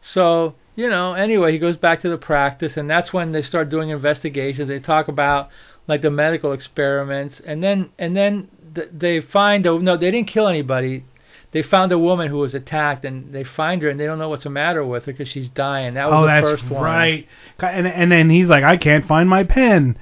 So 0.00 0.54
you 0.76 0.88
know, 0.88 1.14
anyway, 1.14 1.52
he 1.52 1.58
goes 1.58 1.76
back 1.76 2.02
to 2.02 2.08
the 2.08 2.18
practice, 2.18 2.76
and 2.76 2.88
that's 2.88 3.12
when 3.12 3.32
they 3.32 3.42
start 3.42 3.70
doing 3.70 3.88
investigations. 3.90 4.68
They 4.68 4.78
talk 4.78 5.08
about 5.08 5.48
like 5.88 6.02
the 6.02 6.10
medical 6.10 6.52
experiments, 6.52 7.40
and 7.44 7.62
then 7.62 7.90
and 7.98 8.16
then 8.16 8.48
th- 8.74 8.90
they 8.92 9.20
find 9.20 9.66
a, 9.66 9.78
no, 9.78 9.96
they 9.96 10.10
didn't 10.10 10.28
kill 10.28 10.48
anybody. 10.48 11.04
They 11.52 11.62
found 11.62 11.90
a 11.92 11.98
woman 11.98 12.28
who 12.28 12.38
was 12.38 12.54
attacked, 12.54 13.04
and 13.04 13.34
they 13.34 13.44
find 13.44 13.80
her, 13.82 13.88
and 13.88 13.98
they 13.98 14.04
don't 14.04 14.18
know 14.18 14.28
what's 14.28 14.44
the 14.44 14.50
matter 14.50 14.84
with 14.84 15.04
her 15.06 15.12
because 15.12 15.28
she's 15.28 15.48
dying. 15.48 15.94
That 15.94 16.10
was 16.10 16.14
oh 16.14 16.20
the 16.22 16.26
that's 16.26 16.60
first 16.60 16.70
one. 16.70 16.82
right 16.82 17.26
and 17.58 17.86
and 17.86 18.12
then 18.12 18.28
he's 18.28 18.48
like 18.48 18.64
I 18.64 18.76
can't 18.76 19.06
find 19.06 19.28
my 19.28 19.44
pen 19.44 19.98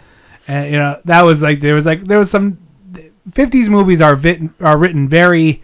and 0.47 0.71
you 0.71 0.79
know 0.79 1.01
that 1.05 1.25
was 1.25 1.39
like 1.39 1.61
there 1.61 1.75
was 1.75 1.85
like 1.85 2.07
there 2.07 2.19
was 2.19 2.31
some 2.31 2.59
50s 3.31 3.69
movies 3.69 4.01
are 4.01 4.17
written 4.17 4.55
are 4.61 4.79
written 4.79 5.09
very 5.09 5.63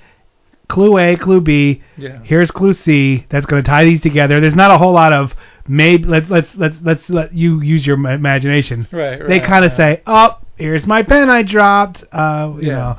clue 0.70 0.96
A 0.98 1.16
clue 1.16 1.40
B 1.40 1.82
Yeah. 1.98 2.20
here's 2.22 2.50
clue 2.50 2.72
C 2.72 3.26
that's 3.28 3.46
going 3.46 3.62
to 3.62 3.68
tie 3.68 3.84
these 3.84 4.00
together 4.00 4.40
there's 4.40 4.54
not 4.54 4.70
a 4.70 4.78
whole 4.78 4.92
lot 4.92 5.12
of 5.12 5.32
maybe 5.68 6.04
let's 6.04 6.28
let's 6.30 6.48
let's 6.56 6.76
let's 6.82 7.10
let 7.10 7.34
you 7.34 7.60
use 7.60 7.86
your 7.86 7.96
imagination 7.96 8.86
Right, 8.92 9.20
right 9.20 9.28
they 9.28 9.40
kind 9.40 9.64
of 9.64 9.72
yeah. 9.72 9.76
say 9.76 10.02
oh 10.06 10.38
here's 10.56 10.86
my 10.86 11.02
pen 11.02 11.28
I 11.30 11.42
dropped 11.42 12.04
uh 12.12 12.52
you 12.60 12.68
Yeah. 12.68 12.74
know 12.76 12.98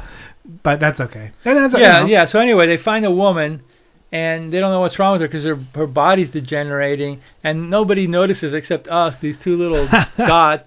but 0.63 0.80
that's 0.80 0.99
okay 0.99 1.32
and 1.45 1.57
that's, 1.57 1.74
you 1.74 1.80
yeah, 1.82 1.99
know, 2.01 2.05
yeah. 2.07 2.26
So 2.26 2.39
anyway, 2.39 2.67
they 2.67 2.78
find 2.78 3.05
a 3.05 3.11
woman, 3.11 3.61
and 4.11 4.51
they 4.51 4.59
don't 4.59 4.72
know 4.72 4.82
what's 4.82 4.97
wrong 4.99 5.13
with 5.13 5.22
her 5.22 5.28
because 5.28 5.45
her 5.45 5.57
her 5.76 5.88
body's 5.88 6.30
degenerating, 6.32 7.22
and 7.43 7.69
nobody 7.69 8.05
notices 8.07 8.53
except 8.53 8.88
us. 8.89 9.15
These 9.22 9.38
two 9.38 9.55
little 9.55 9.88
dot 10.17 10.65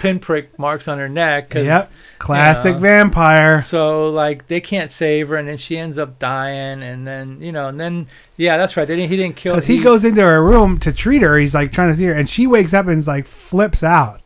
pinprick 0.00 0.58
marks 0.58 0.88
on 0.88 0.98
her 0.98 1.08
neck. 1.08 1.50
'cause, 1.50 1.64
Yep. 1.64 1.90
Classic 2.18 2.66
you 2.66 2.72
know, 2.74 2.78
vampire. 2.80 3.62
So 3.62 4.08
like 4.08 4.46
they 4.48 4.60
can't 4.60 4.90
save 4.92 5.28
her, 5.28 5.36
and 5.36 5.48
then 5.48 5.58
she 5.58 5.76
ends 5.76 5.98
up 5.98 6.18
dying, 6.18 6.82
and 6.82 7.06
then 7.06 7.38
you 7.40 7.52
know, 7.52 7.68
and 7.68 7.78
then 7.78 8.06
yeah, 8.36 8.56
that's 8.56 8.76
right. 8.76 8.86
They 8.88 8.96
didn't, 8.96 9.10
he 9.10 9.16
didn't 9.16 9.36
kill. 9.36 9.54
Because 9.56 9.66
he 9.68 9.82
goes 9.82 10.04
into 10.04 10.22
her 10.22 10.42
room 10.42 10.78
to 10.80 10.92
treat 10.92 11.22
her. 11.22 11.38
He's 11.38 11.54
like 11.54 11.72
trying 11.72 11.90
to 11.90 11.96
see 11.96 12.04
her, 12.04 12.12
and 12.14 12.28
she 12.30 12.46
wakes 12.46 12.72
up 12.72 12.86
and 12.86 13.00
is 13.00 13.06
like 13.06 13.26
flips 13.50 13.82
out. 13.82 14.20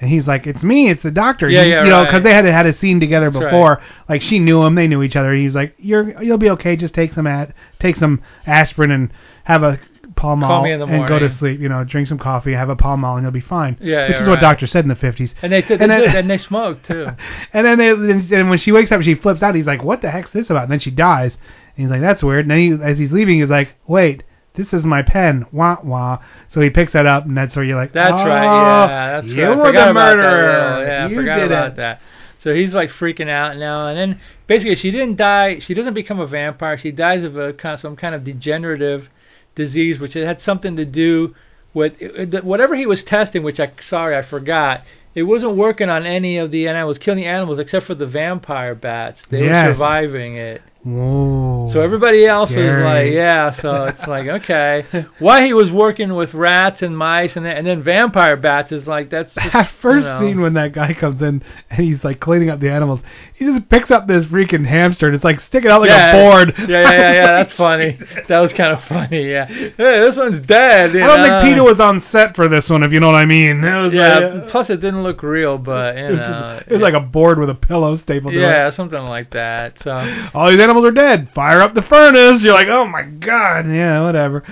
And 0.00 0.10
he's 0.10 0.26
like, 0.26 0.46
"It's 0.46 0.62
me, 0.62 0.90
it's 0.90 1.02
the 1.02 1.10
doctor." 1.12 1.48
Yeah, 1.48 1.62
you, 1.62 1.70
yeah, 1.72 1.84
You 1.84 1.90
know, 1.90 2.00
right. 2.02 2.06
because 2.08 2.24
they 2.24 2.34
had 2.34 2.44
had 2.44 2.66
a 2.66 2.74
scene 2.74 2.98
together 3.00 3.30
That's 3.30 3.42
right. 3.44 3.50
before. 3.50 3.80
Like 4.08 4.20
she 4.20 4.38
knew 4.40 4.62
him, 4.64 4.74
they 4.74 4.88
knew 4.88 5.02
each 5.02 5.16
other. 5.16 5.32
He's 5.32 5.54
like, 5.54 5.74
"You're, 5.78 6.20
you'll 6.22 6.36
be 6.36 6.50
okay. 6.50 6.74
Just 6.76 6.94
take 6.94 7.14
some 7.14 7.26
at, 7.28 7.52
take 7.78 7.96
some 7.96 8.20
aspirin 8.46 8.90
and 8.90 9.10
have 9.44 9.62
a 9.62 9.78
Pall 10.16 10.36
Mall 10.36 10.48
Call 10.48 10.62
me 10.64 10.72
in 10.72 10.80
the 10.80 10.86
and 10.86 11.06
go 11.08 11.18
to 11.18 11.30
sleep. 11.30 11.60
You 11.60 11.68
know, 11.68 11.84
drink 11.84 12.08
some 12.08 12.18
coffee, 12.18 12.52
have 12.52 12.68
a 12.68 12.76
Pall 12.76 12.96
Mall, 12.96 13.16
and 13.16 13.24
you'll 13.24 13.32
be 13.32 13.40
fine." 13.40 13.76
Yeah, 13.80 14.08
which 14.08 14.16
yeah, 14.16 14.22
is 14.22 14.28
what 14.28 14.34
right. 14.34 14.40
doctors 14.42 14.70
said 14.70 14.84
in 14.84 14.88
the 14.88 14.94
50s. 14.94 15.32
and 15.42 15.52
they 15.52 15.62
t- 15.62 15.74
and 15.74 15.90
they 15.90 16.00
then- 16.06 16.16
and 16.16 16.30
they 16.30 16.38
smoked 16.38 16.86
too. 16.86 17.08
And 17.52 17.66
then 17.66 17.78
they, 17.78 17.90
and 18.36 18.48
when 18.50 18.58
she 18.58 18.72
wakes 18.72 18.90
up, 18.92 19.02
she 19.02 19.14
flips 19.14 19.42
out. 19.42 19.54
He's 19.54 19.66
like, 19.66 19.82
"What 19.84 20.02
the 20.02 20.10
heck's 20.10 20.30
this 20.32 20.50
about?" 20.50 20.64
And 20.64 20.72
then 20.72 20.80
she 20.80 20.90
dies. 20.90 21.32
And 21.76 21.84
he's 21.86 21.90
like, 21.90 22.00
"That's 22.00 22.22
weird." 22.22 22.44
And 22.44 22.50
then 22.50 22.58
he, 22.58 22.84
as 22.84 22.98
he's 22.98 23.12
leaving, 23.12 23.40
he's 23.40 23.50
like, 23.50 23.74
"Wait, 23.86 24.22
this 24.54 24.72
is 24.72 24.84
my 24.84 25.02
pen." 25.02 25.46
Wah 25.52 25.78
wah. 25.82 26.18
So 26.52 26.60
he 26.60 26.70
picks 26.70 26.92
that 26.92 27.06
up, 27.06 27.24
and 27.26 27.36
that's 27.36 27.54
where 27.56 27.64
you're 27.64 27.76
like, 27.76 27.92
That's 27.92 28.12
"Oh, 28.12 28.26
right. 28.26 28.44
Yeah, 28.44 29.20
that's 29.20 29.32
you 29.32 29.42
right. 29.44 29.52
I 29.52 29.56
were 29.56 29.72
the 29.72 29.92
murderer. 29.94 30.86
yeah, 30.86 31.08
you 31.08 31.16
forgot 31.16 31.36
did 31.36 31.46
about 31.46 31.68
it." 31.72 31.76
that. 31.76 32.00
So 32.40 32.52
he's 32.54 32.74
like 32.74 32.90
freaking 32.90 33.30
out 33.30 33.56
now, 33.56 33.88
and 33.88 33.96
then 33.98 34.20
basically 34.46 34.74
she 34.76 34.90
didn't 34.90 35.16
die. 35.16 35.60
She 35.60 35.72
doesn't 35.74 35.94
become 35.94 36.20
a 36.20 36.26
vampire. 36.26 36.76
She 36.76 36.90
dies 36.90 37.24
of 37.24 37.36
a 37.38 37.52
kind 37.54 37.72
of, 37.74 37.80
some 37.80 37.96
kind 37.96 38.14
of 38.14 38.22
degenerative 38.22 39.08
disease, 39.54 39.98
which 39.98 40.16
it 40.16 40.26
had 40.26 40.40
something 40.40 40.76
to 40.76 40.84
do 40.84 41.34
with 41.72 41.94
it, 42.00 42.34
it- 42.34 42.44
whatever 42.44 42.74
he 42.74 42.86
was 42.86 43.02
testing. 43.02 43.42
Which 43.42 43.60
I 43.60 43.72
sorry 43.86 44.16
I 44.16 44.22
forgot. 44.22 44.82
It 45.14 45.22
wasn't 45.24 45.56
working 45.56 45.88
on 45.88 46.04
any 46.06 46.38
of 46.38 46.50
the, 46.50 46.66
and 46.66 46.76
I 46.76 46.84
was 46.84 46.98
killing 46.98 47.20
the 47.20 47.26
animals 47.26 47.60
except 47.60 47.86
for 47.86 47.94
the 47.94 48.06
vampire 48.06 48.74
bats. 48.74 49.20
They 49.30 49.44
Yes. 49.44 49.68
were 49.68 49.72
surviving 49.74 50.36
it. 50.36 50.60
Whoa. 50.84 51.70
So 51.72 51.80
everybody 51.80 52.26
else 52.26 52.50
was 52.50 52.58
like, 52.58 53.10
yeah. 53.10 53.58
So 53.58 53.84
it's 53.84 54.06
like, 54.06 54.26
okay, 54.42 55.06
why 55.18 55.46
he 55.46 55.54
was 55.54 55.70
working 55.70 56.14
with 56.14 56.34
rats 56.34 56.82
and 56.82 56.96
mice 56.96 57.36
and 57.36 57.46
then, 57.46 57.56
and 57.56 57.66
then 57.66 57.82
vampire 57.82 58.36
bats 58.36 58.70
is 58.70 58.86
like 58.86 59.10
that's 59.10 59.32
just, 59.34 59.52
That 59.54 59.70
first 59.80 60.04
you 60.04 60.10
know. 60.12 60.20
scene 60.20 60.40
when 60.42 60.54
that 60.54 60.74
guy 60.74 60.92
comes 60.92 61.22
in 61.22 61.42
and 61.70 61.80
he's 61.80 62.04
like 62.04 62.20
cleaning 62.20 62.50
up 62.50 62.60
the 62.60 62.68
animals, 62.68 63.00
he 63.34 63.46
just 63.46 63.68
picks 63.70 63.90
up 63.90 64.06
this 64.06 64.26
freaking 64.26 64.66
hamster 64.66 65.06
and 65.06 65.14
it's 65.14 65.24
like 65.24 65.40
sticking 65.40 65.70
out 65.70 65.80
like 65.80 65.88
yeah, 65.88 66.16
a 66.16 66.22
board. 66.22 66.54
Yeah, 66.58 66.66
yeah, 66.68 66.90
yeah, 66.92 67.12
yeah. 67.12 67.26
That's 67.28 67.52
funny. 67.56 67.98
That 68.28 68.40
was 68.40 68.52
kind 68.52 68.72
of 68.72 68.84
funny. 68.84 69.30
Yeah. 69.30 69.46
Hey, 69.46 69.72
this 70.02 70.16
one's 70.18 70.46
dead. 70.46 70.90
I 70.90 71.06
don't 71.06 71.20
know? 71.20 71.40
think 71.40 71.44
Peter 71.44 71.64
was 71.64 71.80
on 71.80 72.02
set 72.12 72.36
for 72.36 72.46
this 72.46 72.68
one, 72.68 72.82
if 72.82 72.92
you 72.92 73.00
know 73.00 73.06
what 73.06 73.16
I 73.16 73.24
mean. 73.24 73.62
Yeah. 73.62 74.18
like, 74.18 74.48
plus, 74.48 74.68
it 74.68 74.82
didn't 74.82 75.02
look 75.02 75.22
real, 75.22 75.56
but 75.56 75.96
you 75.96 76.04
it 76.04 76.10
was, 76.10 76.20
know. 76.20 76.58
just- 76.58 76.70
it 76.70 76.72
was 76.74 76.82
like 76.82 76.94
a 76.94 77.00
board 77.00 77.38
with 77.38 77.48
a 77.48 77.54
pillow 77.54 77.96
stapled 77.96 78.34
to 78.34 78.40
yeah, 78.40 78.70
something 78.70 79.02
like 79.02 79.30
that. 79.30 79.82
So. 79.82 79.90
All 80.34 80.50
these 80.50 80.60
animals 80.60 80.73
are 80.82 80.90
dead. 80.90 81.28
Fire 81.34 81.60
up 81.60 81.74
the 81.74 81.82
furnace. 81.82 82.42
You're 82.42 82.54
like, 82.54 82.68
oh 82.68 82.86
my 82.86 83.02
god. 83.02 83.66
Yeah, 83.66 84.02
whatever. 84.02 84.42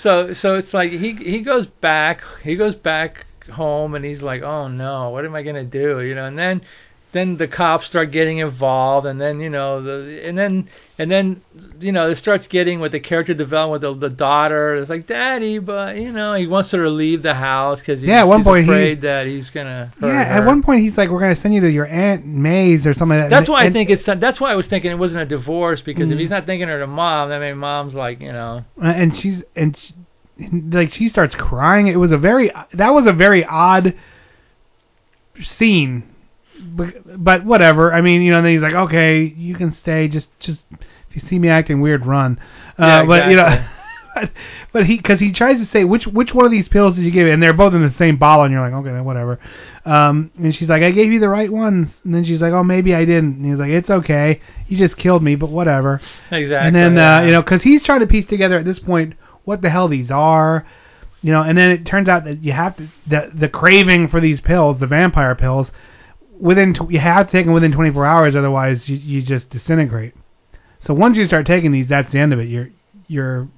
So 0.00 0.32
so 0.32 0.54
it's 0.54 0.72
like 0.72 0.90
he 0.90 1.14
he 1.14 1.42
goes 1.42 1.66
back 1.66 2.22
he 2.42 2.56
goes 2.56 2.74
back 2.74 3.26
home 3.52 3.94
and 3.94 4.04
he's 4.04 4.22
like 4.22 4.42
oh 4.42 4.68
no 4.68 5.10
what 5.10 5.24
am 5.24 5.34
I 5.34 5.42
gonna 5.42 5.64
do 5.64 6.00
you 6.00 6.14
know 6.14 6.24
and 6.24 6.38
then 6.38 6.62
then 7.12 7.36
the 7.38 7.48
cops 7.48 7.86
start 7.86 8.10
getting 8.12 8.38
involved 8.38 9.06
and 9.06 9.20
then 9.20 9.40
you 9.40 9.50
know 9.50 9.82
the 9.82 10.22
and 10.26 10.38
then 10.38 10.68
and 10.98 11.10
then 11.10 11.42
you 11.80 11.90
know 11.90 12.08
it 12.10 12.16
starts 12.16 12.46
getting 12.46 12.78
with 12.78 12.92
the 12.92 13.00
character 13.00 13.34
development 13.34 13.82
with 13.82 14.00
the, 14.00 14.08
the 14.08 14.14
daughter 14.14 14.76
it's 14.76 14.88
like 14.90 15.06
daddy 15.06 15.58
but 15.58 15.96
you 15.96 16.12
know 16.12 16.34
he 16.34 16.46
wants 16.46 16.70
her 16.70 16.84
to 16.84 16.90
leave 16.90 17.22
the 17.22 17.34
house 17.34 17.78
because 17.80 18.00
he's, 18.00 18.08
Yeah, 18.08 18.20
at 18.20 18.28
one 18.28 18.44
point 18.44 18.64
he- 18.66 18.70
afraid 18.70 19.00
that 19.02 19.26
he's 19.26 19.50
gonna 19.50 19.92
Yeah, 20.00 20.22
at 20.22 20.44
one 20.46 20.62
point 20.62 20.82
he's 20.82 20.96
like, 20.96 21.10
we're 21.10 21.20
gonna 21.20 21.34
send 21.36 21.52
you 21.54 21.60
to 21.62 21.70
your 21.70 21.86
aunt 21.86 22.24
May's 22.26 22.86
or 22.86 22.94
something. 22.94 23.18
like 23.18 23.28
that. 23.28 23.30
That's 23.30 23.48
And- 23.48 23.54
why 23.54 23.64
I 23.64 23.70
think 23.72 23.90
it's 23.90 24.04
that's 24.04 24.40
why 24.40 24.52
I 24.52 24.54
was 24.54 24.66
thinking 24.68 24.90
it 24.90 24.98
wasn't 24.98 25.22
a 25.22 25.26
divorce 25.26 25.80
because 25.80 26.10
if 26.10 26.16
Mm. 26.16 26.20
he's 26.20 26.30
not 26.30 26.46
thinking 26.46 26.68
her 26.68 26.78
to 26.78 26.86
mom, 26.86 27.30
that 27.30 27.40
means 27.40 27.56
mom's 27.56 27.94
like 27.94 28.20
you 28.20 28.32
know 28.32 28.64
Uh, 28.82 28.86
and 28.86 29.16
she's 29.16 29.42
and 29.56 29.76
she, 29.76 29.94
like 30.70 30.92
she 30.92 31.08
starts 31.08 31.34
crying. 31.34 31.88
It 31.88 31.96
was 31.96 32.12
a 32.12 32.18
very 32.18 32.52
that 32.74 32.90
was 32.94 33.06
a 33.06 33.12
very 33.12 33.44
odd 33.44 33.94
scene, 35.42 36.02
but, 36.60 37.24
but 37.24 37.44
whatever. 37.44 37.92
I 37.92 38.00
mean, 38.00 38.22
you 38.22 38.30
know, 38.30 38.38
and 38.38 38.46
then 38.46 38.52
he's 38.52 38.62
like, 38.62 38.74
okay, 38.74 39.22
you 39.22 39.54
can 39.54 39.72
stay. 39.72 40.08
Just 40.08 40.28
just 40.40 40.60
if 40.70 41.22
you 41.22 41.28
see 41.28 41.38
me 41.38 41.48
acting 41.48 41.80
weird, 41.80 42.06
run. 42.06 42.38
Uh, 42.78 42.86
Yeah, 42.86 43.04
But 43.04 43.30
you 43.30 43.36
know. 43.36 43.66
But, 44.12 44.32
but 44.72 44.86
he, 44.86 44.96
because 44.96 45.20
he 45.20 45.32
tries 45.32 45.58
to 45.58 45.66
say 45.66 45.84
which 45.84 46.04
which 46.04 46.34
one 46.34 46.44
of 46.44 46.50
these 46.50 46.66
pills 46.66 46.96
did 46.96 47.04
you 47.04 47.12
give? 47.12 47.28
And 47.28 47.40
they're 47.40 47.52
both 47.52 47.74
in 47.74 47.82
the 47.82 47.94
same 47.96 48.16
bottle, 48.16 48.44
and 48.44 48.52
you're 48.52 48.60
like, 48.60 48.72
okay, 48.72 48.90
then 48.90 49.04
whatever. 49.04 49.38
Um, 49.84 50.32
and 50.36 50.52
she's 50.52 50.68
like, 50.68 50.82
I 50.82 50.90
gave 50.90 51.12
you 51.12 51.20
the 51.20 51.28
right 51.28 51.50
ones. 51.50 51.90
And 52.04 52.12
then 52.12 52.24
she's 52.24 52.40
like, 52.40 52.52
oh, 52.52 52.64
maybe 52.64 52.92
I 52.92 53.04
didn't. 53.04 53.36
And 53.36 53.46
he's 53.46 53.58
like, 53.58 53.70
it's 53.70 53.88
okay, 53.88 54.40
you 54.66 54.76
just 54.76 54.96
killed 54.96 55.22
me, 55.22 55.36
but 55.36 55.50
whatever. 55.50 56.00
exactly 56.30 56.66
And 56.66 56.74
then 56.74 56.96
yeah. 56.96 57.18
uh, 57.18 57.22
you 57.22 57.30
know, 57.30 57.42
because 57.42 57.62
he's 57.62 57.84
trying 57.84 58.00
to 58.00 58.06
piece 58.08 58.26
together 58.26 58.58
at 58.58 58.64
this 58.64 58.80
point 58.80 59.14
what 59.44 59.62
the 59.62 59.70
hell 59.70 59.88
these 59.88 60.10
are, 60.10 60.66
you 61.22 61.32
know, 61.32 61.42
and 61.42 61.56
then 61.56 61.70
it 61.70 61.86
turns 61.86 62.08
out 62.08 62.24
that 62.24 62.42
you 62.42 62.52
have 62.52 62.76
to 62.76 62.88
the 63.06 63.30
the 63.34 63.48
craving 63.48 64.08
for 64.08 64.20
these 64.20 64.40
pills, 64.40 64.78
the 64.80 64.86
vampire 64.86 65.34
pills, 65.34 65.68
within 66.40 66.74
tw- 66.74 66.90
you 66.90 66.98
have 66.98 67.30
to 67.30 67.36
take 67.36 67.44
them 67.46 67.54
within 67.54 67.72
24 67.72 68.04
hours, 68.06 68.34
otherwise 68.36 68.88
you 68.88 68.96
you 68.96 69.22
just 69.22 69.50
disintegrate. 69.50 70.14
So 70.80 70.94
once 70.94 71.16
you 71.16 71.26
start 71.26 71.46
taking 71.46 71.72
these, 71.72 71.88
that's 71.88 72.10
the 72.12 72.18
end 72.18 72.32
of 72.32 72.38
it. 72.40 72.48
You're 72.48 72.70
you're 73.06 73.48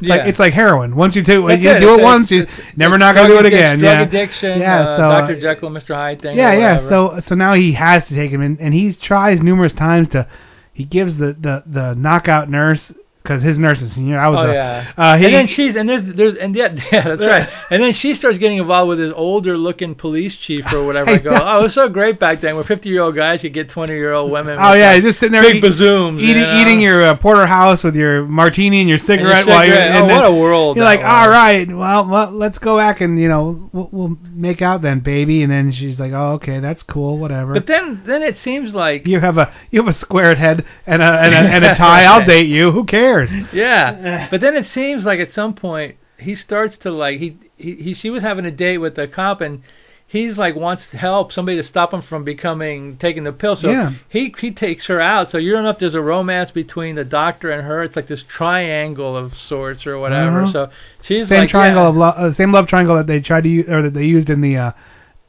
it's 0.00 0.08
like 0.08 0.20
Yeah. 0.22 0.26
it's 0.26 0.38
like 0.38 0.52
heroin. 0.52 0.96
Once 0.96 1.14
you 1.16 1.22
do 1.22 1.40
you 1.42 1.48
it. 1.48 1.56
do 1.60 1.70
it 1.70 1.80
It's- 1.80 2.02
once, 2.02 2.30
you 2.30 2.46
never 2.76 2.98
not 2.98 3.14
gonna 3.14 3.28
do 3.28 3.38
it 3.38 3.46
again. 3.46 3.78
Drug 3.78 4.00
yeah. 4.00 4.02
addiction, 4.02 4.60
Yeah. 4.60 4.80
uh, 4.80 4.96
so 4.96 5.02
Dr. 5.20 5.40
Jekyll, 5.40 5.70
Mr. 5.70 5.94
Hyde 5.94 6.20
thing. 6.20 6.36
yeah, 6.36 6.52
yeah. 6.52 6.88
So 6.88 7.20
so 7.24 7.34
now 7.34 7.54
he 7.54 7.72
has 7.72 8.06
to 8.08 8.14
take 8.14 8.30
him, 8.30 8.42
and, 8.42 8.60
and 8.60 8.74
he 8.74 8.92
tries 8.92 9.40
numerous 9.40 9.72
times 9.72 10.08
to. 10.10 10.26
He 10.72 10.84
gives 10.84 11.16
the 11.16 11.36
the 11.40 11.62
the 11.66 11.94
knockout 11.94 12.50
nurse 12.50 12.92
because 13.24 13.42
his 13.42 13.58
nurse 13.58 13.80
is 13.80 13.96
you 13.96 14.02
know 14.04 14.18
I 14.18 14.28
was 14.28 14.44
oh 14.46 14.50
a, 14.50 14.52
yeah. 14.52 14.92
uh, 14.98 15.16
he, 15.16 15.24
and 15.24 15.34
then 15.34 15.46
she's 15.46 15.74
and 15.76 15.88
there's 15.88 16.02
there's 16.14 16.34
and 16.36 16.54
yeah, 16.54 16.74
yeah 16.92 17.08
that's 17.08 17.22
right. 17.22 17.48
And 17.70 17.82
then 17.82 17.92
she 17.94 18.14
starts 18.14 18.36
getting 18.36 18.58
involved 18.58 18.90
with 18.90 18.98
this 18.98 19.14
older 19.16 19.56
looking 19.56 19.94
police 19.94 20.34
chief 20.36 20.70
or 20.74 20.84
whatever. 20.84 21.10
I 21.14 21.18
go, 21.18 21.30
oh, 21.34 21.60
it 21.60 21.62
was 21.62 21.72
so 21.72 21.88
great 21.88 22.20
back 22.20 22.42
then 22.42 22.54
where 22.54 22.64
50 22.64 22.86
year 22.86 23.00
old 23.00 23.16
guys 23.16 23.40
could 23.40 23.54
get 23.54 23.70
20 23.70 23.94
year 23.94 24.12
old 24.12 24.30
women. 24.30 24.58
Oh 24.64 24.74
yeah, 24.74 25.00
just 25.00 25.20
sitting 25.20 25.32
there 25.32 25.42
big 25.42 25.56
eat- 25.56 25.60
bazooms, 25.62 26.22
eating 26.22 26.36
you 26.42 26.46
know? 26.48 26.60
eating 26.60 26.80
your 26.80 27.02
uh, 27.02 27.16
porterhouse 27.16 27.82
with 27.82 27.96
your 27.96 28.26
martini 28.26 28.80
and 28.80 28.88
your 28.90 28.98
cigarette, 28.98 29.46
your 29.46 29.54
while 29.54 29.64
you're. 29.64 29.74
cigarette. 29.74 29.96
and 29.96 30.04
Oh, 30.04 30.08
then 30.08 30.16
what 30.16 30.30
a 30.30 30.34
world 30.34 30.76
You're 30.76 30.84
like, 30.84 31.00
was. 31.00 31.10
all 31.10 31.30
right, 31.30 31.66
well, 31.74 32.06
well, 32.06 32.30
let's 32.30 32.58
go 32.58 32.76
back 32.76 33.00
and 33.00 33.18
you 33.18 33.28
know 33.28 33.70
we'll, 33.72 33.88
we'll 33.90 34.16
make 34.34 34.60
out 34.60 34.82
then, 34.82 35.00
baby. 35.00 35.42
And 35.42 35.50
then 35.50 35.72
she's 35.72 35.98
like, 35.98 36.12
oh 36.12 36.32
okay, 36.34 36.60
that's 36.60 36.82
cool, 36.82 37.16
whatever. 37.18 37.54
But 37.54 37.66
then 37.66 38.02
then 38.04 38.22
it 38.22 38.36
seems 38.36 38.74
like 38.74 39.06
you 39.06 39.18
have 39.20 39.38
a 39.38 39.50
you 39.70 39.82
have 39.82 39.94
a 39.94 39.98
squared 39.98 40.36
head 40.36 40.66
and 40.86 41.00
a 41.00 41.06
and 41.06 41.34
a, 41.34 41.38
and 41.38 41.64
a 41.64 41.74
tie. 41.74 42.04
I'll 42.04 42.26
date 42.26 42.48
you. 42.48 42.70
Who 42.70 42.84
cares? 42.84 43.13
yeah. 43.52 44.28
But 44.30 44.40
then 44.40 44.56
it 44.56 44.66
seems 44.66 45.04
like 45.04 45.20
at 45.20 45.32
some 45.32 45.54
point 45.54 45.96
he 46.18 46.34
starts 46.34 46.76
to 46.78 46.90
like 46.90 47.18
he, 47.20 47.36
he 47.56 47.74
he 47.76 47.94
she 47.94 48.10
was 48.10 48.22
having 48.22 48.44
a 48.44 48.50
date 48.50 48.78
with 48.78 48.98
a 48.98 49.06
cop 49.08 49.40
and 49.40 49.62
he's 50.06 50.36
like 50.36 50.54
wants 50.54 50.86
help 50.86 51.32
somebody 51.32 51.56
to 51.56 51.64
stop 51.66 51.92
him 51.92 52.00
from 52.02 52.22
becoming 52.24 52.96
taking 52.98 53.24
the 53.24 53.32
pill 53.32 53.56
so 53.56 53.68
Yeah. 53.70 53.92
he 54.08 54.32
he 54.38 54.52
takes 54.52 54.86
her 54.86 55.00
out 55.00 55.30
so 55.30 55.38
you 55.38 55.50
don't 55.52 55.64
know 55.64 55.70
if 55.70 55.78
there's 55.78 55.94
a 55.94 56.00
romance 56.00 56.52
between 56.52 56.94
the 56.94 57.04
doctor 57.04 57.50
and 57.50 57.66
her 57.66 57.82
it's 57.82 57.96
like 57.96 58.06
this 58.06 58.22
triangle 58.22 59.16
of 59.16 59.34
sorts 59.34 59.86
or 59.86 59.98
whatever 59.98 60.42
Uh-huh. 60.42 60.52
so 60.52 60.70
she's 61.02 61.28
same 61.28 61.40
like 61.40 61.50
triangle 61.50 61.82
yeah. 61.82 61.88
of 61.88 61.96
love, 61.96 62.14
uh, 62.16 62.32
same 62.34 62.52
love 62.52 62.68
triangle 62.68 62.96
that 62.96 63.06
they 63.08 63.18
tried 63.20 63.42
to 63.44 63.48
use 63.50 63.68
or 63.68 63.82
that 63.82 63.94
they 63.94 64.04
used 64.04 64.30
in 64.30 64.40
the 64.40 64.56
uh, 64.56 64.72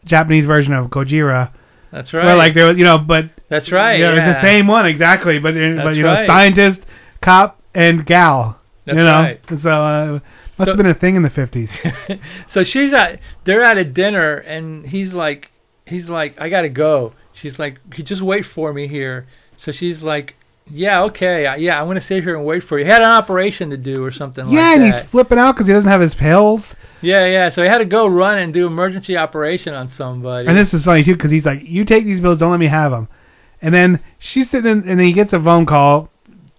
Japanese 0.06 0.46
version 0.46 0.72
of 0.74 0.88
Gojira. 0.92 1.52
That's 1.92 2.14
right. 2.14 2.26
Where 2.26 2.36
like 2.36 2.54
there 2.54 2.68
was, 2.68 2.78
you 2.78 2.84
know, 2.84 3.00
but 3.00 3.32
That's 3.50 3.72
right, 3.72 4.00
Yeah, 4.00 4.12
it's 4.14 4.38
the 4.38 4.42
same 4.42 4.68
one 4.68 4.86
exactly, 4.86 5.40
but 5.40 5.56
in, 5.58 5.78
but 5.78 5.96
you 5.96 6.04
know, 6.04 6.10
right. 6.14 6.28
scientist, 6.28 6.82
cop, 7.24 7.55
and 7.76 8.06
gal. 8.06 8.60
That's 8.86 8.98
you 8.98 9.04
know, 9.04 9.22
right. 9.22 9.42
so 9.48 9.70
uh, 9.70 10.20
must 10.58 10.66
So- 10.66 10.66
have 10.66 10.78
been 10.78 10.86
a 10.86 10.94
thing 10.94 11.16
in 11.16 11.24
the 11.24 11.30
fifties. 11.30 11.70
so 12.50 12.64
she's 12.64 12.94
at 12.94 13.20
they're 13.44 13.64
at 13.64 13.78
a 13.78 13.84
dinner 13.84 14.36
and 14.38 14.86
he's 14.86 15.14
like 15.14 15.50
he's 15.86 16.08
like 16.10 16.40
I 16.40 16.50
gotta 16.50 16.70
go. 16.70 17.14
She's 17.34 17.60
like, 17.60 17.80
"Could 17.90 18.00
you 18.00 18.06
just 18.06 18.22
wait 18.22 18.46
for 18.46 18.72
me 18.74 18.88
here?" 18.88 19.28
So 19.58 19.72
she's 19.72 20.02
like, 20.02 20.36
"Yeah, 20.70 21.04
okay, 21.04 21.44
yeah, 21.58 21.82
I'm 21.82 21.88
gonna 21.88 22.02
sit 22.02 22.24
here 22.24 22.36
and 22.36 22.46
wait 22.46 22.64
for 22.64 22.80
you." 22.80 22.86
He 22.86 22.92
had 22.92 23.02
an 23.02 23.10
operation 23.10 23.72
to 23.72 23.78
do 23.78 24.04
or 24.04 24.12
something 24.12 24.48
yeah, 24.48 24.52
like 24.52 24.80
that. 24.80 24.86
Yeah, 24.86 24.86
and 24.86 25.04
he's 25.04 25.12
flipping 25.12 25.38
out 25.38 25.54
because 25.54 25.68
he 25.68 25.74
doesn't 25.74 25.90
have 25.90 26.02
his 26.02 26.16
pills. 26.16 26.62
Yeah, 27.02 27.26
yeah. 27.26 27.50
So 27.50 27.62
he 27.62 27.68
had 27.68 27.80
to 27.80 27.86
go 27.86 28.08
run 28.08 28.38
and 28.38 28.54
do 28.54 28.66
emergency 28.66 29.18
operation 29.18 29.74
on 29.74 29.92
somebody. 29.92 30.48
And 30.48 30.58
this 30.58 30.74
is 30.74 30.86
funny 30.86 31.04
too 31.04 31.14
because 31.14 31.32
he's 31.32 31.46
like, 31.46 31.62
"You 31.64 31.84
take 31.84 32.06
these 32.06 32.22
pills, 32.22 32.40
don't 32.40 32.52
let 32.52 32.60
me 32.60 32.68
have 32.68 32.92
them." 32.92 33.10
And 33.62 33.74
then 33.74 34.00
she's 34.20 34.50
sitting, 34.50 34.72
in, 34.72 34.90
and 34.90 35.00
then 35.00 35.06
he 35.06 35.14
gets 35.14 35.34
a 35.34 35.42
phone 35.42 35.66
call, 35.66 36.10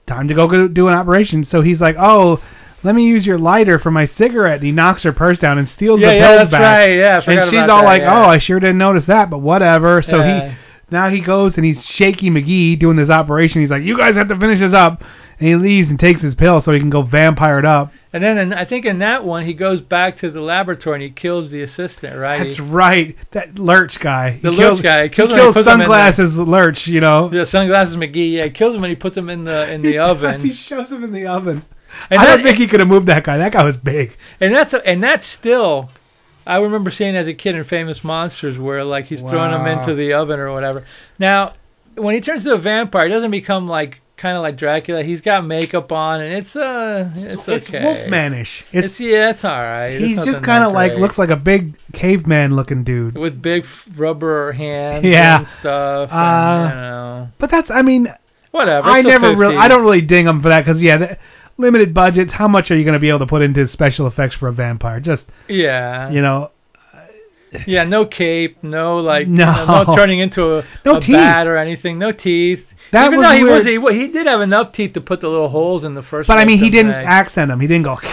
time 0.07 0.29
to 0.29 0.35
go 0.35 0.47
go 0.49 0.69
do 0.69 0.89
an 0.89 0.95
operation. 0.95 1.45
So 1.45 1.63
he's 1.63 1.81
like, 1.81 1.97
"Oh." 1.99 2.41
Let 2.83 2.95
me 2.95 3.05
use 3.05 3.27
your 3.27 3.39
lighter 3.39 3.81
for 3.81 3.91
my 3.91 4.07
cigarette. 4.07 4.57
And 4.57 4.63
he 4.65 4.71
knocks 4.71 5.03
her 5.03 5.13
purse 5.13 5.41
down 5.41 5.59
and 5.59 5.69
steals 5.69 5.99
Yeah, 5.99 6.11
the 6.11 6.15
yeah, 6.17 6.27
pills 6.29 6.39
that's 6.39 6.51
back. 6.53 6.61
right, 6.61 6.95
yeah, 6.95 7.17
I 7.19 7.21
forgot 7.25 7.43
and 7.43 7.51
she's 7.51 7.61
all 7.63 7.81
that, 7.81 7.85
like, 7.85 8.03
yeah. 8.03 8.25
"Oh, 8.25 8.29
I 8.29 8.39
sure 8.39 8.61
didn't 8.61 8.79
notice 8.79 9.07
that, 9.07 9.29
but 9.29 9.39
whatever." 9.39 10.03
So 10.03 10.19
Yeah. 10.19 10.51
he 10.51 10.55
now 10.93 11.09
he 11.09 11.19
goes 11.21 11.57
and 11.57 11.65
he's 11.65 11.85
shaky 11.85 12.31
McGee 12.31 12.79
doing 12.79 12.95
this 12.95 13.11
operation. 13.11 13.61
He's 13.61 13.71
like, 13.71 13.83
"You 13.83 13.97
guys 13.99 14.15
have 14.15 14.29
to 14.29 14.37
finish 14.39 14.61
this 14.61 14.75
up." 14.75 15.03
And 15.39 15.49
he 15.49 15.55
leaves 15.57 15.89
and 15.91 15.99
takes 16.01 16.23
his 16.23 16.35
pill 16.35 16.61
so 16.61 16.73
he 16.73 16.79
can 16.79 16.91
go 16.91 17.03
vampired 17.03 17.65
up. 17.65 17.93
And 18.13 18.25
then 18.25 18.39
in, 18.39 18.53
I 18.55 18.65
think 18.65 18.87
in 18.87 19.01
that 19.01 19.25
one 19.25 19.45
he 19.45 19.53
goes 19.53 19.81
back 19.83 20.19
to 20.21 20.31
the 20.31 20.41
laboratory 20.41 20.95
and 20.95 21.03
he 21.03 21.11
kills 21.11 21.51
the 21.51 21.63
assistant, 21.63 22.17
right? 22.17 22.47
That's 22.47 22.59
right. 22.61 23.15
That 23.33 23.59
Lurch 23.59 24.01
guy. 24.01 24.41
The 24.43 24.51
He 24.51 24.57
Lurch 24.57 24.69
kills- 24.69 24.81
guy. 24.81 25.03
He 25.03 25.09
He 25.09 25.15
kills 25.15 25.31
kills, 25.33 25.57
and 25.57 25.67
him 25.67 25.73
in 25.73 25.79
the- 25.81 25.85
sunglasses 25.85 26.35
Lurch. 26.35 26.87
You 26.87 27.01
know. 27.01 27.29
The 27.29 27.45
sunglasses 27.45 27.97
McGee. 27.97 28.33
Yeah, 28.33 28.45
he 28.45 28.51
kills 28.51 28.75
him 28.75 28.85
and 28.85 28.91
he 28.91 28.97
puts 28.97 29.17
him 29.17 29.29
in 29.29 29.45
the 29.45 29.71
in 29.71 29.83
the 29.83 29.99
oven. 30.11 30.41
he 30.41 30.47
oven. 30.49 30.51
shoves 30.57 30.91
him 30.93 31.05
in 31.05 31.13
the 31.13 31.27
oven. 31.27 31.65
And 32.11 32.21
I 32.21 32.27
don't 32.27 32.43
think 32.43 32.59
he 32.59 32.67
could 32.67 32.81
have 32.81 32.89
moved 32.89 33.07
that 33.09 33.25
guy. 33.25 33.39
That 33.39 33.53
guy 33.53 33.65
was 33.65 33.77
big. 33.77 34.17
And 34.41 34.55
that's 34.55 34.75
and 34.85 35.03
that's 35.03 35.27
still, 35.29 35.91
I 36.47 36.57
remember 36.59 36.91
seeing 36.91 37.17
as 37.17 37.27
a 37.27 37.35
kid 37.35 37.55
in 37.55 37.65
Famous 37.65 38.03
Monsters 38.05 38.59
where 38.59 38.85
like 38.85 39.07
he's 39.07 39.21
throwing 39.21 39.53
him 39.53 39.67
into 39.67 39.95
the 39.95 40.15
oven 40.15 40.39
or 40.41 40.53
whatever. 40.53 40.85
Now, 41.19 41.55
when 41.97 42.15
he 42.15 42.21
turns 42.21 42.45
to 42.45 42.53
a 42.55 42.59
vampire, 42.59 43.07
he 43.07 43.13
doesn't 43.13 43.31
become 43.31 43.67
like 43.69 44.01
kind 44.17 44.37
of 44.37 44.43
like 44.43 44.57
Dracula. 44.57 45.03
He's 45.03 45.21
got 45.21 45.45
makeup 45.47 45.93
on 45.93 46.21
and 46.23 46.33
it's 46.35 46.57
uh 46.57 47.11
it's 47.17 47.43
It's 47.47 47.69
okay. 47.69 47.79
Wolfmanish. 48.09 48.49
It's, 48.73 48.93
It's, 48.93 49.01
yeah, 49.01 49.31
it's 49.31 49.45
all 49.45 49.51
right. 49.61 49.99
He's 50.01 50.17
just 50.25 50.43
kind 50.43 50.65
of 50.65 50.73
like 50.73 50.93
great. 50.93 51.01
looks 51.03 51.19
like 51.19 51.31
a 51.31 51.37
big 51.37 51.75
caveman 51.93 52.57
looking 52.57 52.83
dude. 52.85 53.17
with 53.19 53.41
big 53.43 53.65
rubber 53.97 54.53
hands 54.53 55.05
Yeah. 55.05 55.39
and 55.41 55.49
stuff. 55.61 56.11
Uh, 56.11 56.15
and, 56.17 56.71
you 56.71 56.77
know, 56.77 57.29
But 57.39 57.51
that's 57.51 57.71
I 57.71 57.83
mean 57.83 58.09
whatever. 58.53 58.89
I 58.89 59.03
never 59.03 59.37
really 59.37 59.57
I 59.57 59.69
don't 59.69 59.83
really 59.83 60.01
ding 60.03 60.27
him 60.27 60.41
for 60.43 60.49
that 60.49 60.65
because 60.65 60.81
yeah. 60.83 60.97
The, 60.99 61.19
Limited 61.59 61.95
budgets. 61.95 62.35
How 62.35 62.49
much 62.49 62.71
are 62.71 62.77
you 62.77 62.85
going 62.85 62.93
to 62.93 62.99
be 63.01 63.09
able 63.09 63.21
to 63.21 63.27
put 63.27 63.41
into 63.41 63.67
special 63.69 64.07
effects 64.07 64.35
for 64.35 64.47
a 64.49 64.53
vampire? 64.53 65.01
Just 65.01 65.25
Yeah. 65.49 66.11
you 66.11 66.21
know, 66.21 66.51
Yeah, 67.67 67.85
no 67.85 68.05
cape, 68.05 68.59
no 68.63 68.99
like, 68.99 69.27
No. 69.29 69.47
you 69.61 69.67
know, 69.67 69.85
no 69.85 69.97
turning 69.97 70.19
into 70.19 70.59
a, 70.59 70.65
No 70.85 70.97
a 70.97 71.01
teeth. 71.01 71.15
bat 71.15 71.47
or 71.47 71.57
anything, 71.57 71.99
no 71.99 72.13
teeth. 72.13 72.61
That 72.93 73.07
Even 73.09 73.19
was 73.19 73.29
though 73.29 73.37
he 73.37 73.45
weird. 73.45 73.57
was, 73.59 73.67
he, 73.67 73.79
wa- 73.79 73.91
he 73.93 74.09
did 74.09 74.27
have 74.27 74.41
enough 74.41 74.73
teeth 74.73 74.93
to 74.95 75.01
put 75.01 75.21
the 75.21 75.29
little 75.29 75.49
holes 75.49 75.85
in 75.85 75.95
the 75.95 76.03
first. 76.03 76.29
but 76.29 76.39
I 76.39 76.45
mean, 76.45 76.59
he 76.59 76.71
victim's 76.71 76.93
didn't 76.95 77.07
accent 77.07 77.51
him. 77.51 77.61
He 77.61 77.67
didn't 77.67 77.85
go. 77.85 77.99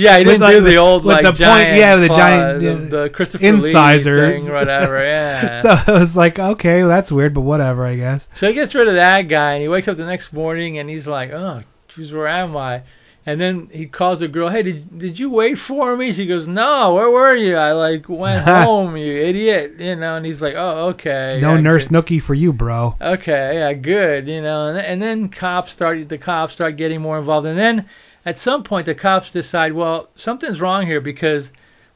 Yeah, 0.00 0.16
he 0.18 0.22
didn't 0.22 0.42
like- 0.42 0.54
do 0.54 0.60
the 0.62 0.76
old 0.76 1.04
with 1.04 1.16
like 1.16 1.24
the 1.24 1.30
point- 1.30 1.38
giant, 1.40 1.76
yeah, 1.80 1.96
the 1.96 2.06
claw- 2.06 2.16
giant, 2.18 2.60
the, 2.90 2.96
the 3.02 3.10
Christopher 3.10 3.52
Lee 3.52 3.70
incisors. 3.70 4.36
thing, 4.36 4.48
whatever. 4.52 5.04
Yeah. 5.04 5.60
so 5.62 5.92
it 5.92 5.98
was 5.98 6.14
like, 6.14 6.38
okay, 6.38 6.82
well, 6.84 6.88
that's 6.88 7.10
weird, 7.10 7.34
but 7.34 7.40
whatever, 7.40 7.84
I 7.84 7.96
guess. 7.96 8.22
So 8.36 8.46
he 8.46 8.54
gets 8.54 8.76
rid 8.76 8.86
of 8.86 8.94
that 8.94 9.22
guy, 9.22 9.54
and 9.54 9.62
he 9.62 9.66
wakes 9.66 9.88
up 9.88 9.96
the 9.96 10.06
next 10.06 10.32
morning, 10.32 10.78
and 10.78 10.88
he's 10.88 11.08
like, 11.08 11.32
"Oh, 11.32 11.62
geez, 11.96 12.12
where 12.12 12.28
am 12.28 12.56
I?" 12.56 12.84
And 13.28 13.38
then 13.38 13.68
he 13.70 13.84
calls 13.84 14.20
the 14.20 14.28
girl, 14.28 14.48
"Hey, 14.48 14.62
did 14.62 14.98
did 14.98 15.18
you 15.18 15.28
wait 15.28 15.58
for 15.58 15.94
me?" 15.98 16.14
She 16.14 16.24
goes, 16.24 16.48
"No, 16.48 16.94
where 16.94 17.10
were 17.10 17.36
you? 17.36 17.56
I 17.56 17.72
like 17.72 18.08
went 18.08 18.48
home, 18.48 18.96
you 18.96 19.20
idiot." 19.20 19.74
You 19.78 19.96
know, 19.96 20.16
and 20.16 20.24
he's 20.24 20.40
like, 20.40 20.54
"Oh, 20.56 20.94
okay." 20.94 21.38
No 21.42 21.58
nurse 21.58 21.88
nookie 21.88 22.22
for 22.22 22.32
you, 22.32 22.54
bro. 22.54 22.94
Okay, 22.98 23.58
yeah, 23.58 23.74
good. 23.74 24.26
You 24.26 24.40
know, 24.40 24.68
and, 24.68 24.78
and 24.78 25.02
then 25.02 25.28
cops 25.28 25.72
start 25.72 26.08
the 26.08 26.16
cops 26.16 26.54
start 26.54 26.78
getting 26.78 27.02
more 27.02 27.18
involved, 27.18 27.46
and 27.46 27.58
then 27.58 27.86
at 28.24 28.40
some 28.40 28.62
point 28.62 28.86
the 28.86 28.94
cops 28.94 29.30
decide, 29.30 29.74
well, 29.74 30.08
something's 30.14 30.58
wrong 30.58 30.86
here 30.86 31.02
because 31.02 31.50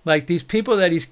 like 0.05 0.27
these 0.27 0.43
people 0.43 0.77
that 0.77 0.93
he's 0.93 1.07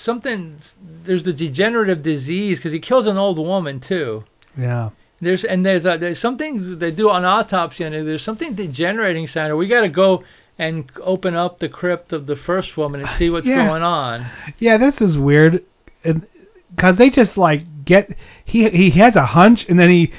something 0.00 0.56
there's 1.04 1.24
the 1.24 1.34
degenerative 1.34 2.02
disease 2.02 2.56
because 2.56 2.72
he 2.72 2.80
kills 2.80 3.06
an 3.06 3.18
old 3.18 3.38
woman 3.38 3.80
too. 3.80 4.24
Yeah. 4.56 4.90
There's 5.20 5.44
and 5.44 5.64
there's 5.64 5.86
a, 5.86 5.96
there's 5.98 6.18
something 6.20 6.78
they 6.78 6.90
do 6.90 7.08
on 7.10 7.24
autopsy 7.24 7.84
and 7.84 7.94
there's 8.06 8.22
something 8.22 8.54
degenerating 8.54 9.26
center. 9.26 9.56
We 9.56 9.66
got 9.68 9.80
to 9.82 9.88
go 9.88 10.24
and 10.58 10.90
open 11.02 11.34
up 11.34 11.58
the 11.58 11.68
crypt 11.68 12.12
of 12.12 12.26
the 12.26 12.36
first 12.36 12.76
woman 12.76 13.00
and 13.02 13.10
see 13.18 13.30
what's 13.30 13.46
Yeah. 13.46 13.66
going 13.66 13.82
on. 13.82 14.26
Yeah, 14.58 14.76
this 14.78 15.00
is 15.00 15.16
weird, 15.18 15.64
because 16.02 16.96
they 16.96 17.10
just 17.10 17.36
like 17.36 17.62
get 17.84 18.10
he 18.44 18.68
he 18.70 18.90
has 19.00 19.16
a 19.16 19.26
hunch 19.26 19.66
and 19.68 19.78
then 19.78 19.90
he 19.90 20.12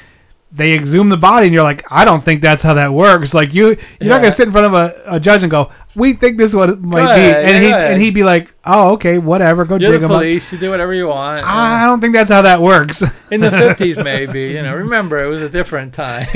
they 0.50 0.72
exhume 0.72 1.10
the 1.10 1.16
body 1.16 1.46
and 1.46 1.54
you're 1.54 1.62
like, 1.62 1.84
I 1.90 2.04
don't 2.04 2.24
think 2.24 2.40
that's 2.42 2.62
how 2.62 2.74
that 2.74 2.92
works. 2.92 3.34
Like 3.34 3.52
you 3.54 3.76
you're 4.00 4.08
not 4.08 4.22
gonna 4.22 4.34
sit 4.36 4.46
in 4.46 4.52
front 4.52 4.66
of 4.66 4.74
a, 4.74 5.02
a 5.06 5.20
judge 5.20 5.42
and 5.42 5.50
go, 5.50 5.70
we 5.98 6.14
think 6.14 6.38
this 6.38 6.50
is 6.50 6.54
what 6.54 6.70
it 6.70 6.80
might 6.80 7.00
Go 7.08 7.14
be, 7.16 7.20
ahead, 7.20 7.44
and 7.44 7.64
he 7.64 7.72
and 7.72 8.02
he'd 8.02 8.14
be 8.14 8.22
like, 8.22 8.48
oh 8.64 8.92
okay, 8.94 9.18
whatever, 9.18 9.64
go 9.64 9.76
You're 9.76 9.92
dig 9.92 10.00
the 10.00 10.06
him 10.06 10.12
up. 10.12 10.18
police. 10.20 10.50
You 10.52 10.58
do 10.58 10.70
whatever 10.70 10.94
you 10.94 11.06
want. 11.08 11.44
I 11.44 11.84
don't 11.86 12.00
think 12.00 12.14
that's 12.14 12.30
how 12.30 12.42
that 12.42 12.62
works. 12.62 13.02
In 13.30 13.40
the 13.40 13.50
50s, 13.50 14.02
maybe. 14.04 14.40
You 14.52 14.62
know, 14.62 14.74
remember 14.74 15.22
it 15.22 15.28
was 15.28 15.42
a 15.42 15.48
different 15.48 15.94
time. 15.94 16.26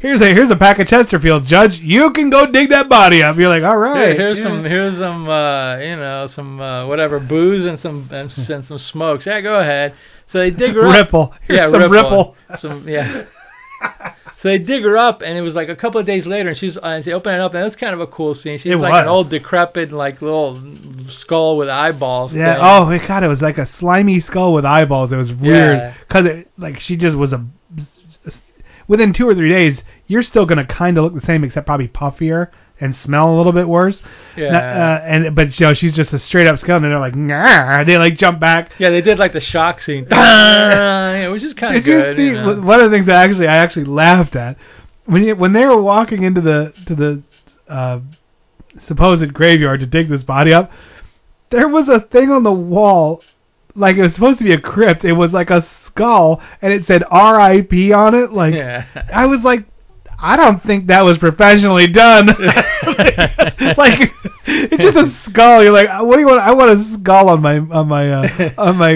here's 0.00 0.20
a 0.20 0.34
here's 0.34 0.50
a 0.50 0.56
pack 0.56 0.78
of 0.78 0.86
Chesterfield, 0.86 1.44
Judge. 1.46 1.78
You 1.78 2.12
can 2.12 2.30
go 2.30 2.46
dig 2.46 2.70
that 2.70 2.88
body 2.88 3.22
up. 3.22 3.36
You're 3.36 3.48
like, 3.48 3.64
all 3.64 3.78
right. 3.78 4.08
Here- 4.08 4.16
here's 4.16 4.38
yeah. 4.38 4.44
some 4.44 4.64
here's 4.64 4.96
some 4.98 5.28
uh, 5.28 5.78
you 5.78 5.96
know 5.96 6.26
some 6.28 6.60
uh, 6.60 6.86
whatever 6.86 7.18
booze 7.18 7.64
and 7.64 7.78
some 7.80 8.08
and, 8.12 8.32
and 8.50 8.66
some 8.66 8.78
smokes. 8.78 9.26
Yeah, 9.26 9.40
go 9.40 9.60
ahead. 9.60 9.94
So 10.28 10.38
they 10.38 10.50
dig 10.50 10.74
her 10.74 10.86
up. 10.86 10.94
Ripple. 10.96 11.34
Here's 11.46 11.58
yeah, 11.58 11.70
some 11.70 11.90
ripple. 11.92 12.36
Ripple. 12.50 12.58
Some 12.58 12.88
yeah. 12.88 13.24
So 14.42 14.48
they 14.48 14.58
dig 14.58 14.82
her 14.82 14.98
up, 14.98 15.22
and 15.22 15.36
it 15.36 15.40
was 15.40 15.54
like 15.54 15.70
a 15.70 15.76
couple 15.76 15.98
of 15.98 16.06
days 16.06 16.26
later, 16.26 16.50
and 16.50 16.58
she's 16.58 16.76
uh, 16.76 16.80
and 16.82 17.04
they 17.04 17.12
open 17.12 17.34
it 17.34 17.40
up, 17.40 17.54
and 17.54 17.62
it 17.62 17.64
was 17.64 17.74
kind 17.76 17.94
of 17.94 18.00
a 18.00 18.06
cool 18.06 18.34
scene. 18.34 18.58
She's 18.58 18.72
It 18.72 18.76
like 18.76 18.92
was. 18.92 19.02
an 19.02 19.08
old 19.08 19.30
decrepit, 19.30 19.92
like 19.92 20.20
little 20.20 20.60
skull 21.08 21.56
with 21.56 21.70
eyeballs. 21.70 22.34
Yeah. 22.34 22.54
thing. 22.54 22.62
Oh 22.64 22.84
my 22.84 23.06
god, 23.06 23.22
it 23.24 23.28
was 23.28 23.40
like 23.40 23.56
a 23.56 23.64
slimy 23.66 24.20
skull 24.20 24.52
with 24.52 24.66
eyeballs. 24.66 25.10
It 25.12 25.16
was 25.16 25.32
weird 25.32 25.94
because 26.06 26.26
it 26.26 26.50
like 26.58 26.80
she 26.80 26.96
just 26.96 27.16
was 27.16 27.32
a. 27.32 27.44
Within 28.88 29.12
two 29.12 29.28
or 29.28 29.34
three 29.34 29.48
days, 29.48 29.78
you're 30.06 30.22
still 30.22 30.46
gonna 30.46 30.66
kind 30.66 30.96
of 30.96 31.04
look 31.04 31.14
the 31.14 31.26
same, 31.26 31.42
except 31.42 31.66
probably 31.66 31.88
puffier 31.88 32.50
and 32.80 32.94
smell 32.96 33.34
a 33.34 33.36
little 33.36 33.52
bit 33.52 33.66
worse. 33.68 34.02
Yeah. 34.36 34.56
Uh, 34.56 35.04
and 35.04 35.34
but 35.34 35.58
you 35.58 35.66
know 35.66 35.74
she's 35.74 35.94
just 35.94 36.12
a 36.12 36.18
straight 36.18 36.46
up 36.46 36.58
skeleton. 36.58 36.84
And 36.84 36.92
they're 36.92 37.00
like, 37.00 37.14
nah. 37.16 37.84
They 37.84 37.96
like 37.96 38.16
jump 38.16 38.38
back. 38.40 38.72
Yeah, 38.78 38.90
they 38.90 39.00
did 39.00 39.18
like 39.18 39.32
the 39.32 39.40
shock 39.40 39.80
scene. 39.82 40.04
it 40.10 41.28
was 41.28 41.42
just 41.42 41.56
kind 41.56 41.76
of 41.76 41.84
Did 41.84 41.90
you 42.10 42.16
see 42.16 42.26
you 42.26 42.32
know. 42.34 42.60
one 42.60 42.80
of 42.80 42.90
the 42.90 42.96
things 42.96 43.06
that 43.06 43.16
actually 43.16 43.48
I 43.48 43.56
actually 43.56 43.86
laughed 43.86 44.36
at 44.36 44.56
when 45.06 45.24
you, 45.24 45.36
when 45.36 45.52
they 45.52 45.64
were 45.64 45.80
walking 45.80 46.22
into 46.22 46.40
the 46.40 46.72
to 46.86 46.94
the 46.94 47.22
uh, 47.68 48.00
supposed 48.86 49.32
graveyard 49.32 49.80
to 49.80 49.86
dig 49.86 50.08
this 50.08 50.22
body 50.22 50.52
up? 50.52 50.70
There 51.50 51.68
was 51.68 51.88
a 51.88 52.00
thing 52.00 52.30
on 52.30 52.42
the 52.42 52.52
wall, 52.52 53.22
like 53.74 53.96
it 53.96 54.02
was 54.02 54.14
supposed 54.14 54.38
to 54.38 54.44
be 54.44 54.52
a 54.52 54.60
crypt. 54.60 55.04
It 55.04 55.12
was 55.12 55.32
like 55.32 55.50
a 55.50 55.66
skull, 55.86 56.42
and 56.60 56.72
it 56.72 56.86
said 56.86 57.04
R.I.P. 57.08 57.92
on 57.92 58.14
it. 58.14 58.32
Like 58.32 58.54
Yeah. 58.54 58.84
I 59.12 59.26
was 59.26 59.42
like. 59.42 59.64
I 60.18 60.36
don't 60.36 60.62
think 60.64 60.86
that 60.86 61.02
was 61.02 61.18
professionally 61.18 61.86
done. 61.88 62.26
like 63.76 64.12
it's 64.46 64.82
just 64.82 64.96
a 64.96 65.30
skull. 65.30 65.62
You're 65.62 65.72
like, 65.72 65.88
what 66.02 66.14
do 66.14 66.20
you 66.20 66.26
want? 66.26 66.40
I 66.40 66.52
want 66.54 66.70
a 66.70 66.98
skull 67.00 67.28
on 67.28 67.42
my 67.42 67.58
on 67.58 67.88
my 67.88 68.10
uh, 68.12 68.50
on 68.58 68.76
my 68.76 68.92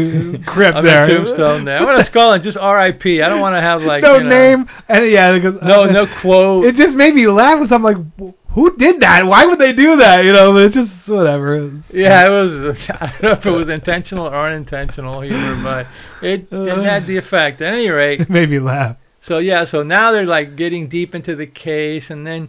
crypt 0.47 0.77
On 0.77 0.85
there. 0.85 1.07
the 1.07 1.13
tombstone 1.15 1.65
there. 1.65 1.79
I 1.79 1.85
want 1.85 1.99
a 1.99 2.05
skull 2.05 2.33
and 2.33 2.43
just 2.43 2.57
R.I.P. 2.59 3.23
I 3.23 3.29
don't 3.29 3.41
want 3.41 3.57
to 3.57 3.61
have 3.61 3.83
like 3.83 4.03
no 4.03 4.17
you 4.19 4.25
know, 4.25 4.29
name 4.31 4.67
and 4.89 5.11
yeah 5.11 5.33
because 5.33 5.61
No, 5.63 5.85
no 5.85 6.07
quote. 6.21 6.67
it 6.67 6.77
just 6.77 6.97
made 6.97 7.15
me 7.15 7.27
laugh 7.27 7.59
because 7.61 7.73
I'm 7.73 7.83
like 7.83 7.97
who 8.53 8.77
did 8.77 8.99
that 9.01 9.27
why 9.27 9.47
would 9.47 9.61
they 9.61 9.73
do 9.73 9.97
that 9.97 10.25
you 10.25 10.33
know 10.33 10.57
it's 10.57 10.75
just 10.75 10.91
whatever 11.07 11.55
It 11.55 11.73
was- 11.73 11.83
Yeah, 11.91 12.27
it 12.27 12.31
was. 12.31 12.77
I 12.91 13.13
don't 13.21 13.23
know 13.23 13.31
if 13.39 13.47
it 13.47 13.51
was 13.51 13.69
intentional 13.69 14.27
or 14.27 14.47
unintentional 14.49 15.21
humor, 15.21 15.63
but 15.63 15.87
it 16.27 16.49
it 16.51 16.85
had 16.85 17.07
the 17.07 17.17
effect. 17.19 17.61
At 17.61 17.75
any 17.75 17.89
rate, 17.89 18.21
it 18.23 18.31
made 18.31 18.51
me 18.51 18.59
laugh 18.59 18.97
so 19.21 19.39
yeah, 19.39 19.65
so 19.65 19.83
now 19.83 20.13
they're 20.13 20.27
like 20.27 20.57
getting 20.57 20.89
deep 20.89 21.15
into 21.15 21.37
the 21.37 21.47
case, 21.47 22.11
and 22.11 22.27
then 22.27 22.49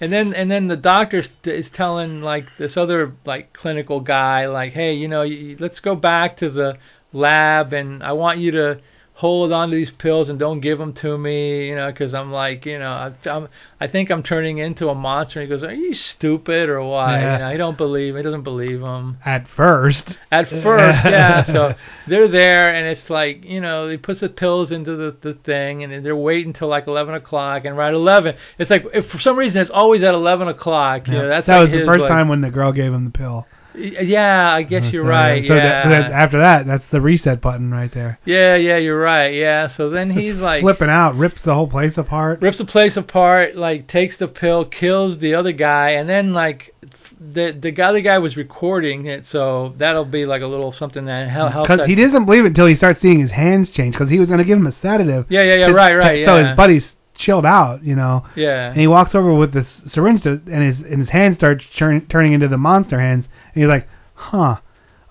and 0.00 0.12
then 0.12 0.34
and 0.34 0.50
then 0.50 0.68
the 0.68 0.76
doctor 0.76 1.22
is- 1.44 1.70
telling 1.70 2.20
like 2.22 2.46
this 2.58 2.76
other 2.76 3.12
like 3.24 3.52
clinical 3.52 4.00
guy 4.00 4.46
like, 4.46 4.72
hey, 4.72 4.92
you 4.94 5.08
know, 5.08 5.24
let's 5.58 5.80
go 5.80 5.94
back 5.94 6.36
to 6.38 6.50
the 6.50 6.76
lab, 7.12 7.72
and 7.72 8.02
I 8.02 8.12
want 8.12 8.38
you 8.38 8.50
to 8.52 8.80
hold 9.22 9.52
on 9.52 9.70
to 9.70 9.76
these 9.76 9.92
pills 9.92 10.28
and 10.28 10.36
don't 10.36 10.58
give 10.58 10.78
them 10.78 10.92
to 10.92 11.16
me, 11.16 11.68
you 11.68 11.76
know, 11.76 11.92
because 11.92 12.12
I'm 12.12 12.32
like, 12.32 12.66
you 12.66 12.76
know, 12.76 12.90
I, 12.90 13.28
I'm, 13.28 13.46
I 13.80 13.86
think 13.86 14.10
I'm 14.10 14.24
turning 14.24 14.58
into 14.58 14.88
a 14.88 14.96
monster. 14.96 15.40
And 15.40 15.48
he 15.48 15.54
goes, 15.56 15.62
are 15.62 15.72
you 15.72 15.94
stupid 15.94 16.68
or 16.68 16.82
what? 16.82 17.12
Yeah. 17.12 17.34
You 17.34 17.38
know, 17.44 17.50
he 17.52 17.56
don't 17.56 17.78
believe. 17.78 18.16
He 18.16 18.22
doesn't 18.22 18.42
believe 18.42 18.80
him. 18.80 19.18
at 19.24 19.46
first 19.46 20.18
At 20.32 20.48
first, 20.48 20.64
yeah. 21.04 21.44
So 21.44 21.74
they're 22.08 22.26
there, 22.26 22.74
and 22.74 22.88
it's 22.88 23.08
like 23.08 23.44
you 23.44 23.60
know, 23.60 23.88
he 23.88 23.96
puts 23.96 24.22
the 24.22 24.28
pills 24.28 24.72
into 24.72 24.96
the 24.96 25.16
the 25.20 25.34
thing, 25.34 25.84
and 25.84 26.04
they're 26.04 26.16
waiting 26.16 26.48
until 26.48 26.66
like 26.66 26.88
11 26.88 27.14
o'clock, 27.14 27.64
and 27.64 27.76
right 27.76 27.94
11, 27.94 28.34
it's 28.58 28.70
like 28.70 28.84
if 28.92 29.08
for 29.08 29.20
some 29.20 29.38
reason 29.38 29.60
it's 29.60 29.70
always 29.70 30.02
at 30.02 30.14
11 30.14 30.48
o'clock. 30.48 31.06
You 31.06 31.14
know, 31.14 31.28
that's 31.28 31.46
that 31.46 31.58
like 31.58 31.68
was 31.68 31.70
the 31.70 31.78
his, 31.78 31.86
first 31.86 32.00
like- 32.00 32.10
time 32.10 32.26
when 32.26 32.40
the 32.40 32.50
girl 32.50 32.72
gave 32.72 32.92
him 32.92 33.04
the 33.04 33.16
pill 33.16 33.46
Yeah, 33.74 34.52
I 34.52 34.62
guess 34.62 34.86
you're 34.92 35.04
So- 35.04 35.08
right. 35.08 35.44
so 35.46 35.54
yeah. 35.54 35.62
that, 35.64 35.88
that, 35.88 36.12
after 36.12 36.38
that 36.38 36.66
that's 36.66 36.84
the 36.90 37.00
reset 37.00 37.40
button 37.40 37.70
right 37.70 37.92
there 37.92 38.18
yeah, 38.24 38.56
yeah, 38.56 38.76
you're 38.76 39.00
right. 39.00 39.32
Yeah. 39.34 39.68
So 39.68 39.90
then 39.90 40.10
he's 40.10 40.34
like 40.36 40.62
flipping 40.62 40.90
out 40.90 41.16
rips 41.16 41.42
the 41.42 41.54
whole 41.54 41.68
place 41.68 41.96
apart 41.98 42.40
rips 42.42 42.58
the 42.58 42.64
place 42.64 42.96
apart, 42.96 43.56
like 43.56 43.86
takes 43.88 44.16
the 44.16 44.28
pill, 44.28 44.64
kills 44.64 45.18
the 45.18 45.34
other 45.34 45.52
guy, 45.52 45.90
and 45.90 46.08
then 46.08 46.32
like 46.32 46.74
the 47.20 47.56
the 47.58 47.70
guy 47.70 47.92
the 47.92 48.00
guy 48.02 48.18
was 48.18 48.36
recording 48.36 49.06
it, 49.06 49.26
so 49.26 49.74
that'll 49.78 50.04
be 50.04 50.26
like 50.26 50.42
a 50.42 50.46
little 50.46 50.72
something 50.72 51.04
that 51.06 51.28
helps. 51.30 51.56
because 51.68 51.86
he 51.86 51.94
doesn't 51.94 52.24
believe 52.24 52.44
it 52.44 52.48
until 52.48 52.66
he 52.66 52.74
starts 52.74 53.00
seeing 53.00 53.20
his 53.20 53.30
hands 53.30 53.70
change 53.70 53.94
because 53.94 54.10
he 54.10 54.18
was 54.18 54.28
going 54.28 54.38
to 54.38 54.44
give 54.44 54.58
him 54.58 54.66
a 54.66 54.72
sedative 54.72 55.26
Yeah, 55.28 55.42
yeah, 55.42 55.54
yeah, 55.54 55.66
to- 55.68 55.74
right, 55.74 55.90
to- 55.92 55.98
right, 55.98 56.24
so 56.24 56.44
his 56.44 56.56
buddy's 56.56 56.96
chilled 57.14 57.44
out 57.46 57.84
you 57.84 57.94
know 57.94 58.24
Yeah. 58.34 58.70
and 58.70 58.80
he 58.80 58.86
walks 58.88 59.14
over 59.14 59.32
with 59.34 59.52
this 59.52 59.68
syringe 59.86 60.22
to, 60.22 60.40
and 60.50 60.62
his 60.64 60.78
and 60.80 60.98
his 60.98 61.10
hands 61.10 61.36
start 61.36 61.62
turn, 61.76 62.06
turning 62.08 62.32
into 62.32 62.48
the 62.48 62.58
monster 62.58 62.98
hands 62.98 63.26
and 63.26 63.32
he's 63.54 63.66
like 63.66 63.88
huh 64.14 64.56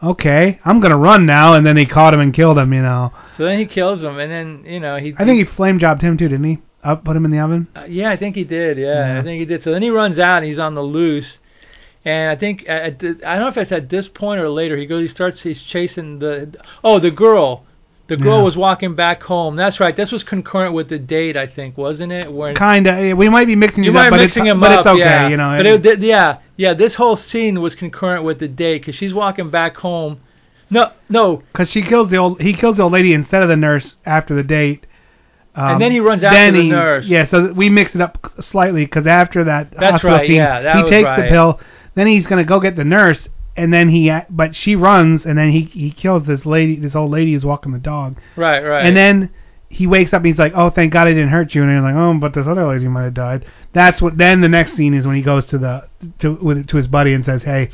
okay 0.03 0.59
i'm 0.65 0.79
gonna 0.79 0.97
run 0.97 1.25
now 1.25 1.53
and 1.53 1.65
then 1.65 1.77
he 1.77 1.85
caught 1.85 2.13
him 2.13 2.19
and 2.19 2.33
killed 2.33 2.57
him 2.57 2.73
you 2.73 2.81
know 2.81 3.11
So 3.37 3.45
then 3.45 3.59
he 3.59 3.65
kills 3.65 4.01
him, 4.01 4.17
and 4.19 4.31
then 4.31 4.63
you 4.65 4.79
know 4.79 4.97
he. 4.97 5.13
i 5.17 5.25
think 5.25 5.37
he 5.47 5.55
flame 5.55 5.79
jobbed 5.79 6.01
him 6.01 6.17
too 6.17 6.27
didn't 6.27 6.45
he 6.45 6.57
Uh, 6.83 6.95
put 6.95 7.15
him 7.15 7.25
in 7.25 7.31
the 7.31 7.37
oven. 7.39 7.67
Uh, 7.75 7.83
yeah, 7.87 8.09
I 8.09 8.17
think 8.17 8.35
he 8.35 8.43
did. 8.43 8.77
Yeah, 8.79 9.13
Yeah. 9.13 9.19
I 9.19 9.23
think 9.23 9.39
he 9.39 9.45
did. 9.45 9.61
So 9.61 9.71
then 9.71 9.83
he 9.83 9.91
runs 9.91 10.17
out 10.17 10.37
and 10.39 10.45
he's 10.47 10.57
on 10.57 10.73
the 10.73 10.81
loose. 10.81 11.37
And 12.03 12.31
I 12.31 12.35
think 12.35 12.65
at, 12.67 13.03
at 13.03 13.23
I 13.23 13.35
don't 13.35 13.41
know 13.43 13.47
if 13.49 13.57
it's 13.57 13.71
at 13.71 13.87
this 13.89 14.07
point 14.07 14.41
or 14.41 14.49
later. 14.49 14.75
He 14.77 14.87
goes. 14.87 15.03
He 15.03 15.07
starts. 15.07 15.43
He's 15.43 15.61
chasing 15.61 16.17
the. 16.17 16.55
Oh, 16.83 16.97
the 16.99 17.11
girl. 17.11 17.65
The 18.12 18.18
girl 18.18 18.39
Yeah. 18.39 18.43
was 18.43 18.57
walking 18.57 18.93
back 18.93 19.24
home. 19.24 19.55
That's 19.55 19.80
right. 19.80 19.95
This 19.95 20.12
was 20.12 20.22
concurrent 20.22 20.74
with 20.74 20.89
the 20.89 20.99
date, 20.99 21.38
I 21.38 21.47
think, 21.47 21.78
wasn't 21.78 22.12
it? 22.12 22.30
When 22.30 22.55
Kinda. 22.55 23.16
We 23.16 23.30
might 23.30 23.47
be 23.47 23.55
mixing 23.55 23.86
you 23.86 23.93
might 23.93 24.07
up, 24.07 24.20
mixing 24.20 24.47
it's 24.47 24.51
them 24.51 24.59
but 24.59 24.72
up. 24.74 24.80
it's 24.80 24.88
okay. 24.88 24.99
yeah. 24.99 25.30
You 25.30 25.38
know. 25.38 25.55
But 25.55 25.66
it, 25.66 25.82
th- 25.82 25.99
yeah, 25.99 26.39
yeah. 26.57 26.74
This 26.74 26.95
whole 26.95 27.16
scene 27.16 27.62
was 27.62 27.74
concurrent 27.74 28.26
with 28.26 28.39
the 28.39 28.49
date 28.49 28.80
because 28.82 28.95
she's 28.95 29.14
walking 29.14 29.49
back 29.49 29.78
home. 29.78 30.18
No, 30.70 30.91
no. 31.07 31.41
Because 31.53 31.70
she 31.72 31.82
kills 31.82 32.09
the 32.09 32.18
old, 32.18 32.41
he 32.41 32.51
kills 32.53 32.76
the 32.76 32.84
old 32.84 32.91
lady 32.91 33.14
instead 33.14 33.43
of 33.43 33.47
the 33.47 33.55
nurse 33.55 33.95
after 34.05 34.36
the 34.36 34.43
date. 34.43 34.86
Um, 35.55 35.72
And 35.72 35.82
then 35.82 35.93
he 35.93 36.01
runs 36.01 36.22
after 36.22 36.36
then 36.38 36.53
the 36.55 36.68
nurse. 36.68 37.05
Yeah, 37.07 37.26
so 37.28 37.53
we 37.53 37.70
mix 37.70 37.95
it 37.95 38.01
up 38.01 38.34
slightly 38.41 38.84
because 38.84 39.07
after 39.07 39.45
that 39.45 39.72
That's 39.72 39.91
hospital 39.93 40.18
right, 40.18 40.28
scene, 40.28 40.36
yeah, 40.36 40.84
he 40.84 40.89
takes 40.89 41.05
right. 41.05 41.24
the 41.24 41.30
pill. 41.30 41.62
Then 41.95 42.07
he's 42.07 42.28
gonna 42.28 42.43
go 42.43 42.59
get 42.59 42.76
the 42.76 42.84
nurse, 42.84 43.30
and 43.56 43.74
then 43.74 43.89
he, 43.89 44.12
but 44.30 44.56
she 44.56 44.76
runs, 44.76 45.26
and 45.26 45.38
then 45.38 45.52
he 45.52 45.66
he 45.66 45.91
kills 45.91 46.26
this 46.26 46.45
lady, 46.45 46.76
this 46.78 46.95
old 46.95 47.12
lady 47.12 47.34
who's 47.34 47.45
walking 47.45 47.72
the 47.72 47.80
dog. 47.80 48.18
Right, 48.36 48.64
right. 48.64 48.86
And 48.86 48.95
then 48.95 49.30
he 49.72 49.88
wakes 49.88 50.14
up 50.14 50.18
and 50.20 50.28
he's 50.28 50.38
like, 50.38 50.54
"Oh, 50.56 50.70
thank 50.70 50.93
God 50.93 51.08
I 51.08 51.12
didn't 51.12 51.30
hurt 51.30 51.56
you." 51.56 51.64
And 51.64 51.72
he's 51.72 51.84
like, 51.84 51.95
"Oh, 51.95 52.14
but 52.20 52.34
this 52.34 52.47
other 52.47 52.68
lady 52.68 52.88
might 52.88 53.04
have 53.04 53.14
died." 53.14 53.45
That's 53.74 54.02
what. 54.02 54.18
Then 54.18 54.41
the 54.41 54.49
next 54.49 54.76
scene 54.76 54.93
is 54.93 55.08
when 55.08 55.16
he 55.16 55.22
goes 55.22 55.45
to 55.47 55.58
the 55.58 55.88
to 56.20 56.64
to 56.64 56.78
his 56.78 56.88
buddy 56.88 57.14
and 57.14 57.24
says, 57.26 57.43
"Hey, 57.43 57.70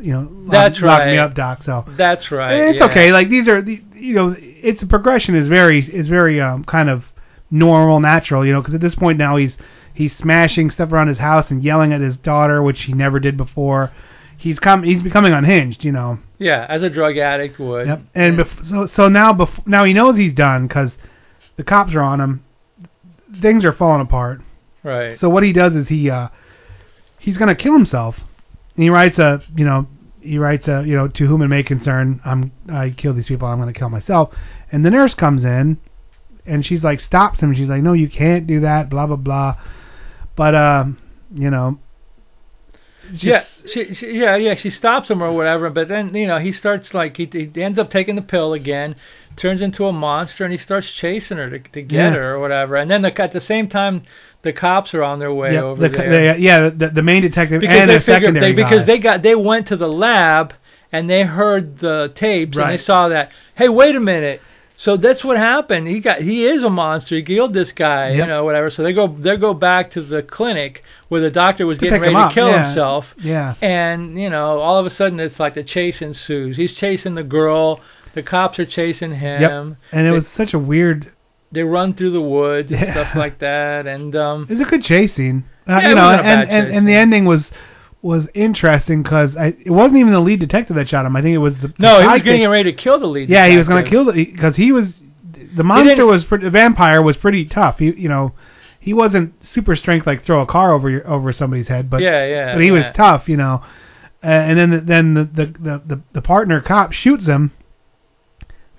you 0.00 0.12
know, 0.12 0.28
lock, 0.30 0.50
That's 0.50 0.80
lock 0.80 1.06
me 1.06 1.16
up, 1.16 1.34
doc." 1.34 1.62
So 1.62 1.84
That's 1.96 2.30
right. 2.30 2.68
it's 2.68 2.78
yeah. 2.78 2.86
okay. 2.86 3.12
Like 3.12 3.28
these 3.28 3.48
are 3.48 3.62
the 3.62 3.82
you 3.94 4.14
know, 4.14 4.36
it's 4.38 4.80
the 4.80 4.86
progression 4.86 5.34
is 5.34 5.48
very 5.48 5.80
is 5.80 6.08
very 6.08 6.40
um 6.40 6.64
kind 6.64 6.90
of 6.90 7.04
normal, 7.50 8.00
natural. 8.00 8.46
You 8.46 8.52
know, 8.52 8.60
because 8.60 8.74
at 8.74 8.80
this 8.80 8.94
point 8.94 9.18
now 9.18 9.36
he's 9.36 9.56
he's 9.94 10.14
smashing 10.16 10.70
stuff 10.70 10.92
around 10.92 11.08
his 11.08 11.18
house 11.18 11.50
and 11.50 11.62
yelling 11.62 11.92
at 11.92 12.00
his 12.00 12.16
daughter, 12.18 12.62
which 12.62 12.82
he 12.82 12.92
never 12.92 13.18
did 13.18 13.36
before. 13.36 13.90
He's 14.38 14.58
come 14.60 14.84
he's 14.84 15.02
becoming 15.02 15.32
unhinged. 15.32 15.84
You 15.84 15.92
know. 15.92 16.18
Yeah, 16.38 16.64
as 16.68 16.82
a 16.82 16.90
drug 16.90 17.18
addict 17.18 17.58
would. 17.58 17.88
Yep. 17.88 18.00
And 18.14 18.38
bef- 18.38 18.68
so 18.68 18.86
so 18.86 19.08
now 19.08 19.32
bef- 19.32 19.66
now 19.66 19.84
he 19.84 19.92
knows 19.92 20.16
he's 20.16 20.32
done 20.32 20.68
because 20.68 20.92
the 21.56 21.64
cops 21.64 21.92
are 21.94 22.00
on 22.00 22.20
him. 22.20 22.44
Things 23.42 23.64
are 23.64 23.72
falling 23.72 24.00
apart. 24.00 24.40
Right. 24.82 25.18
So 25.18 25.28
what 25.28 25.42
he 25.42 25.52
does 25.52 25.74
is 25.74 25.88
he 25.88 26.08
uh 26.08 26.28
he's 27.18 27.36
gonna 27.36 27.56
kill 27.56 27.72
himself. 27.72 28.16
And 28.76 28.84
he 28.84 28.90
writes 28.90 29.18
a 29.18 29.42
you 29.56 29.64
know 29.64 29.88
he 30.20 30.38
writes 30.38 30.68
a 30.68 30.84
you 30.86 30.94
know 30.94 31.08
to 31.08 31.26
whom 31.26 31.42
it 31.42 31.48
may 31.48 31.62
concern 31.64 32.20
I'm 32.24 32.52
I 32.72 32.90
kill 32.90 33.14
these 33.14 33.26
people 33.26 33.48
I'm 33.48 33.58
gonna 33.58 33.72
kill 33.72 33.90
myself. 33.90 34.32
And 34.70 34.86
the 34.86 34.90
nurse 34.90 35.14
comes 35.14 35.44
in 35.44 35.78
and 36.46 36.64
she's 36.64 36.84
like 36.84 37.00
stops 37.00 37.40
him. 37.40 37.54
She's 37.54 37.68
like 37.68 37.82
no 37.82 37.92
you 37.92 38.08
can't 38.08 38.46
do 38.46 38.60
that 38.60 38.88
blah 38.88 39.06
blah 39.06 39.16
blah. 39.16 39.56
But 40.36 40.54
um 40.54 40.98
you 41.34 41.50
know 41.50 41.80
yeah, 43.12 43.44
she, 43.66 43.94
she, 43.94 44.12
yeah, 44.12 44.36
yeah. 44.36 44.54
She 44.54 44.70
stops 44.70 45.10
him 45.10 45.22
or 45.22 45.32
whatever, 45.32 45.70
but 45.70 45.88
then 45.88 46.14
you 46.14 46.26
know 46.26 46.38
he 46.38 46.52
starts 46.52 46.94
like 46.94 47.16
he, 47.16 47.26
he 47.26 47.62
ends 47.62 47.78
up 47.78 47.90
taking 47.90 48.16
the 48.16 48.22
pill 48.22 48.52
again, 48.52 48.96
turns 49.36 49.62
into 49.62 49.86
a 49.86 49.92
monster, 49.92 50.44
and 50.44 50.52
he 50.52 50.58
starts 50.58 50.90
chasing 50.90 51.36
her 51.38 51.50
to, 51.50 51.58
to 51.58 51.82
get 51.82 51.96
Yeah. 51.96 52.10
her 52.10 52.34
or 52.34 52.40
whatever. 52.40 52.76
And 52.76 52.90
then 52.90 53.02
the, 53.02 53.20
at 53.20 53.32
the 53.32 53.40
same 53.40 53.68
time, 53.68 54.02
the 54.42 54.52
cops 54.52 54.94
are 54.94 55.02
on 55.02 55.18
their 55.18 55.32
way 55.32 55.54
yeah, 55.54 55.62
over 55.62 55.88
the, 55.88 55.96
there 55.96 56.34
the- 56.34 56.40
yeah 56.40 56.70
the, 56.70 56.88
the 56.90 57.02
main 57.02 57.22
detective 57.22 57.60
because 57.60 57.76
and 57.76 57.90
they 57.90 57.96
a 57.96 58.00
figured 58.00 58.22
secondary 58.34 58.52
they, 58.52 58.62
because 58.62 58.78
guy. 58.80 58.84
they 58.84 58.98
got 58.98 59.22
they 59.22 59.34
went 59.34 59.66
to 59.68 59.76
the 59.76 59.88
lab 59.88 60.54
and 60.92 61.10
they 61.10 61.22
heard 61.22 61.78
the 61.80 62.12
tapes 62.14 62.56
and 62.56 62.70
they 62.70 62.78
saw 62.78 63.08
that. 63.08 63.30
Hey, 63.54 63.68
wait 63.68 63.94
a 63.94 64.00
minute. 64.00 64.40
So 64.80 64.96
that's 64.96 65.24
what 65.24 65.36
happened. 65.36 65.88
He 65.88 65.98
got 65.98 66.20
he 66.22 66.46
is 66.46 66.62
a 66.62 66.70
monster. 66.70 67.16
He 67.16 67.22
killed 67.24 67.52
this 67.52 67.72
guy, 67.72 68.10
you 68.12 68.24
know, 68.24 68.44
whatever. 68.44 68.70
So 68.70 68.84
they 68.84 68.92
go 68.92 69.08
they 69.08 69.36
go 69.36 69.52
back 69.52 69.90
to 69.92 70.02
the 70.02 70.22
clinic 70.22 70.84
where 71.08 71.20
the 71.20 71.30
doctor 71.30 71.66
was 71.66 71.78
To 71.78 71.84
getting 71.84 72.00
ready 72.00 72.14
to 72.14 72.30
kill 72.32 72.48
yeah. 72.48 72.66
himself. 72.66 73.06
Yeah. 73.18 73.54
And 73.60 74.20
you 74.20 74.30
know, 74.30 74.60
all 74.60 74.78
of 74.78 74.86
a 74.86 74.90
sudden 74.90 75.18
it's 75.18 75.40
like 75.40 75.54
the 75.54 75.64
chase 75.64 76.00
ensues. 76.00 76.56
He's 76.56 76.74
chasing 76.74 77.16
the 77.16 77.24
girl. 77.24 77.80
The 78.14 78.22
cops 78.22 78.60
are 78.60 78.66
chasing 78.66 79.14
him. 79.16 79.42
Yep. 79.42 79.76
And 79.92 80.06
it 80.06 80.12
was 80.12 80.28
such 80.28 80.54
a 80.54 80.58
weird. 80.58 81.10
they 81.50 81.62
run 81.62 81.94
through 81.94 82.12
the 82.12 82.20
woods 82.20 82.70
and 82.70 82.80
Yeah. 82.80 82.92
stuff 82.92 83.16
like 83.16 83.40
that. 83.40 83.86
And 83.88 84.14
um, 84.14 84.46
It's 84.48 84.60
a 84.60 84.64
good 84.64 84.84
chase 84.84 85.14
scene. 85.14 85.44
Uh, 85.66 85.80
Yeah, 85.82 85.88
you 85.88 85.94
know, 85.96 86.10
and, 86.10 86.22
bad 86.22 86.48
and, 86.48 86.66
chase 86.68 86.76
and 86.76 86.88
the 86.88 86.94
ending 86.94 87.24
was 87.24 87.50
was 88.00 88.26
interesting 88.34 89.02
because 89.02 89.34
it 89.36 89.70
wasn't 89.70 89.98
even 89.98 90.12
the 90.12 90.20
lead 90.20 90.40
detective 90.40 90.76
that 90.76 90.88
shot 90.88 91.04
him. 91.04 91.16
I 91.16 91.22
think 91.22 91.34
it 91.34 91.38
was 91.38 91.54
the 91.54 91.72
no, 91.78 92.00
he 92.00 92.06
was 92.06 92.22
getting 92.22 92.48
ready 92.48 92.70
to 92.70 92.76
kill 92.76 92.98
the 92.98 93.06
lead. 93.06 93.28
Yeah, 93.28 93.48
he 93.48 93.56
was 93.56 93.66
going 93.66 93.84
to 93.84 93.90
kill 93.90 94.04
the 94.04 94.12
because 94.12 94.56
he 94.56 94.72
was 94.72 95.00
the 95.56 95.64
monster 95.64 96.06
was 96.06 96.24
pretty, 96.24 96.44
the 96.44 96.50
vampire 96.50 97.02
was 97.02 97.16
pretty 97.16 97.44
tough. 97.44 97.78
He 97.78 97.86
you 97.92 98.08
know 98.08 98.32
he 98.78 98.92
wasn't 98.92 99.34
super 99.44 99.74
strength 99.74 100.06
like 100.06 100.24
throw 100.24 100.40
a 100.40 100.46
car 100.46 100.72
over 100.72 100.88
your 100.88 101.06
over 101.08 101.32
somebody's 101.32 101.68
head, 101.68 101.90
but 101.90 102.00
Yeah, 102.00 102.24
yeah, 102.26 102.54
but 102.54 102.62
he 102.62 102.70
was 102.70 102.84
tough, 102.94 103.28
you 103.28 103.36
know. 103.36 103.62
Uh, 104.22 104.26
and 104.26 104.58
then 104.58 104.86
then 104.86 105.14
the 105.14 105.24
the, 105.24 105.46
the 105.46 105.82
the 105.86 106.02
the 106.14 106.22
partner 106.22 106.60
cop 106.60 106.92
shoots 106.92 107.26
him. 107.26 107.52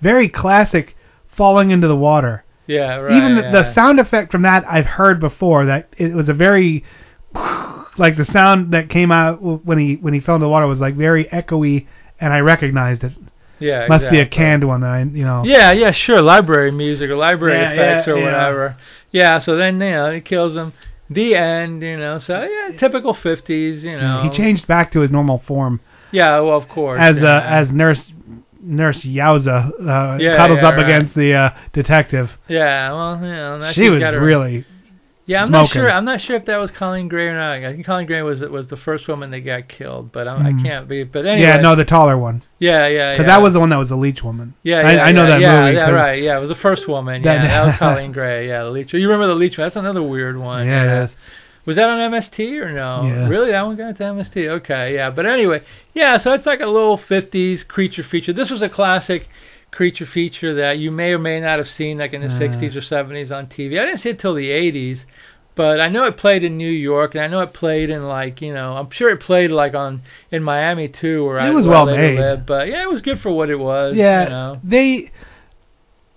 Very 0.00 0.28
classic 0.30 0.96
falling 1.28 1.70
into 1.70 1.88
the 1.88 1.96
water. 1.96 2.44
Yeah, 2.66 2.96
right. 2.96 3.16
Even 3.16 3.36
the, 3.36 3.42
yeah. 3.42 3.50
the 3.50 3.74
sound 3.74 4.00
effect 4.00 4.32
from 4.32 4.42
that 4.42 4.64
I've 4.66 4.86
heard 4.86 5.20
before. 5.20 5.66
That 5.66 5.88
it 5.98 6.14
was 6.14 6.28
a 6.28 6.34
very 6.34 6.84
like 7.98 8.16
the 8.16 8.26
sound 8.26 8.72
that 8.72 8.88
came 8.88 9.10
out 9.12 9.42
when 9.42 9.78
he 9.78 9.96
when 9.96 10.14
he 10.14 10.20
fell 10.20 10.36
into 10.36 10.44
the 10.44 10.50
water 10.50 10.66
was 10.66 10.78
like 10.80 10.94
very 10.96 11.24
echoey, 11.26 11.86
and 12.20 12.32
I 12.32 12.40
recognized 12.40 13.04
it. 13.04 13.12
Yeah, 13.58 13.86
must 13.88 14.08
be 14.10 14.18
a 14.20 14.26
canned 14.26 14.66
one 14.66 14.80
that 14.80 14.90
I 14.90 15.00
you 15.02 15.24
know. 15.24 15.42
Yeah, 15.44 15.72
yeah, 15.72 15.90
sure. 15.92 16.22
Library 16.22 16.70
music 16.70 17.10
or 17.10 17.16
library 17.16 17.58
Yeah, 17.58 17.72
effects 17.72 18.06
yeah, 18.06 18.12
or 18.14 18.20
whatever. 18.22 18.76
Yeah, 19.12 19.38
so 19.38 19.56
then 19.56 19.74
you 19.80 19.90
know 19.90 20.10
he 20.12 20.20
kills 20.20 20.56
him. 20.56 20.72
The 21.10 21.34
end, 21.34 21.82
you 21.82 21.98
know. 21.98 22.18
So 22.20 22.40
yeah, 22.40 22.78
typical 22.78 23.12
fifties, 23.14 23.84
you 23.84 23.96
know. 23.96 24.22
He 24.22 24.30
changed 24.36 24.66
back 24.66 24.92
to 24.92 25.00
his 25.00 25.10
normal 25.10 25.42
form 25.46 25.80
Yeah, 26.12 26.38
well, 26.40 26.56
of 26.56 26.68
course. 26.68 27.00
as 27.00 27.16
yeah. 27.16 27.38
uh, 27.38 27.42
as 27.42 27.70
nurse 27.70 28.12
nurse 28.62 29.02
Yowza 29.02 29.70
uh, 29.80 30.16
Yeah, 30.20 30.36
cuddles 30.36 30.60
yeah, 30.62 30.68
up 30.68 30.76
right. 30.76 30.84
against 30.86 31.14
the 31.14 31.34
uh, 31.34 31.50
detective. 31.72 32.30
Yeah, 32.48 32.92
well, 32.92 33.16
you 33.16 33.26
know. 33.32 33.72
She 33.72 33.90
was 33.90 34.02
really 34.02 34.64
Yeah, 35.30 35.44
I'm 35.44 35.52
not 35.52 35.70
sure. 35.70 35.88
I'm 35.88 36.04
not 36.04 36.20
sure 36.20 36.34
if 36.34 36.46
that 36.46 36.56
was 36.56 36.72
Coleen 36.72 37.08
Gray 37.08 37.28
or 37.28 37.36
not. 37.36 37.52
I 37.64 37.72
think 37.72 37.86
Coleen 37.86 38.06
Gray 38.08 38.22
was 38.22 38.40
was 38.40 38.66
the 38.66 38.76
first 38.76 39.06
woman 39.06 39.30
that 39.30 39.40
got 39.40 39.68
killed, 39.68 40.10
but 40.10 40.26
I'm, 40.26 40.42
Mm. 40.44 40.58
I 40.58 40.62
can't 40.62 40.88
be. 40.88 41.04
But 41.04 41.24
anyway. 41.24 41.46
yeah 41.46 41.60
no 41.60 41.76
the 41.76 41.84
taller 41.84 42.18
one 42.18 42.42
Yeah, 42.58 42.88
yeah, 42.88 43.12
because 43.14 43.28
yeah. 43.28 43.36
that 43.36 43.42
was 43.42 43.52
the 43.52 43.60
one 43.60 43.68
that 43.68 43.76
was 43.76 43.88
the 43.88 43.96
leech 43.96 44.22
woman. 44.24 44.54
Yeah, 44.64 44.78
I, 44.78 44.92
yeah, 44.94 45.04
I 45.04 45.12
know 45.12 45.22
yeah, 45.22 45.28
that 45.30 45.40
yeah, 45.40 45.60
movie. 45.62 45.74
Yeah, 45.76 45.90
right. 45.90 46.22
Yeah, 46.22 46.36
it 46.36 46.40
was 46.40 46.48
the 46.48 46.56
first 46.56 46.88
woman. 46.88 47.22
That- 47.22 47.44
yeah, 47.44 47.46
that 47.46 47.66
was 47.66 47.74
Coleen 47.96 48.12
Gray. 48.12 48.48
Yeah, 48.48 48.64
the 48.64 48.70
leech. 48.70 48.92
You 48.92 49.08
remember 49.08 49.28
the 49.28 49.34
leech? 49.38 49.56
That's 49.56 49.76
another 49.76 50.02
weird 50.02 50.36
one. 50.36 50.66
Yeah, 50.66 51.02
it 51.02 51.04
is. 51.04 51.10
Was 51.66 51.76
that 51.76 51.88
on 51.88 52.10
MST 52.10 52.38
or 52.60 52.72
no? 52.72 53.04
Yeah. 53.06 53.28
Really, 53.28 53.52
that 53.52 53.62
one 53.62 53.76
got 53.76 53.94
to 53.98 54.02
MST? 54.02 54.48
Okay, 54.48 54.94
yeah. 54.94 55.10
But 55.10 55.26
anyway, 55.26 55.62
yeah. 55.94 56.18
So 56.18 56.32
it's 56.32 56.46
like 56.46 56.60
a 56.60 56.66
little 56.66 56.98
'50s 56.98 57.68
creature 57.68 58.02
feature. 58.02 58.32
This 58.32 58.50
was 58.50 58.62
a 58.62 58.68
classic 58.68 59.28
creature 59.72 60.06
feature 60.06 60.54
that 60.54 60.78
you 60.78 60.90
may 60.90 61.12
or 61.12 61.18
may 61.18 61.40
not 61.40 61.58
have 61.58 61.68
seen, 61.68 61.98
like 61.98 62.12
in 62.12 62.20
the 62.22 62.28
Uh. 62.28 62.38
'60s 62.38 62.76
or 62.76 62.80
'70s 62.82 63.30
on 63.30 63.46
TV. 63.46 63.78
I 63.80 63.84
didn't 63.84 64.00
see 64.00 64.10
it 64.10 64.18
till 64.20 64.34
the 64.34 64.50
'80s. 64.50 65.04
But 65.56 65.80
I 65.80 65.88
know 65.88 66.04
it 66.04 66.16
played 66.16 66.44
in 66.44 66.56
New 66.56 66.70
York, 66.70 67.14
and 67.14 67.22
I 67.22 67.26
know 67.26 67.40
it 67.40 67.52
played 67.52 67.90
in 67.90 68.06
like 68.06 68.40
you 68.40 68.54
know 68.54 68.74
I'm 68.76 68.90
sure 68.90 69.10
it 69.10 69.20
played 69.20 69.50
like 69.50 69.74
on 69.74 70.02
in 70.30 70.42
Miami 70.42 70.88
too, 70.88 71.24
where 71.26 71.38
It 71.38 71.42
I 71.42 71.50
was 71.50 71.66
well 71.66 71.86
made. 71.86 72.18
lived. 72.18 72.46
But 72.46 72.68
yeah, 72.68 72.82
it 72.82 72.88
was 72.90 73.00
good 73.02 73.20
for 73.20 73.30
what 73.30 73.50
it 73.50 73.56
was. 73.56 73.96
Yeah, 73.96 74.24
you 74.24 74.30
know. 74.30 74.60
they. 74.64 75.10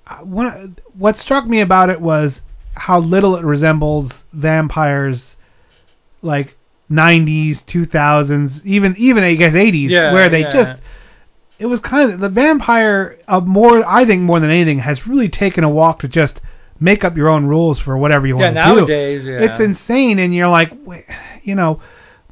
uh, 0.08 0.18
One, 0.18 0.78
what 0.98 1.18
struck 1.18 1.46
me 1.48 1.62
about 1.62 1.90
it 1.90 2.00
was 2.00 2.40
how 2.76 3.00
little 3.00 3.36
it 3.36 3.44
resembles 3.44 4.12
vampires, 4.32 5.22
like 6.22 6.56
'90s, 6.90 7.60
2000s, 7.66 8.62
even 8.64 8.96
even 8.98 9.24
I 9.24 9.34
guess 9.36 9.54
'80s, 9.54 9.90
Yeah, 9.90 10.14
where 10.14 10.30
they 10.30 10.42
yeah. 10.42 10.52
just. 10.54 10.82
It 11.60 11.68
was 11.68 11.80
kind 11.80 12.12
of 12.12 12.20
the 12.20 12.30
vampire. 12.30 13.18
of 13.28 13.46
more, 13.48 13.86
I 13.88 14.06
think, 14.06 14.22
more 14.22 14.40
than 14.40 14.50
anything, 14.50 14.80
has 14.80 15.08
really 15.08 15.30
taken 15.30 15.64
a 15.64 15.70
walk 15.70 16.00
to 16.00 16.08
just 16.08 16.42
make 16.80 17.04
up 17.04 17.16
your 17.16 17.30
own 17.30 17.46
rules 17.46 17.80
for 17.80 17.98
whatever 17.98 18.28
you 18.28 18.38
Yeah, 18.40 18.52
want 18.52 18.56
to 18.58 18.62
do. 18.64 18.76
nowadays, 18.80 19.26
yeah. 19.26 19.40
It's 19.44 19.60
insane, 19.60 20.20
and 20.20 20.34
you're 20.34 20.48
like, 20.50 20.72
you 21.44 21.56
know, 21.56 21.82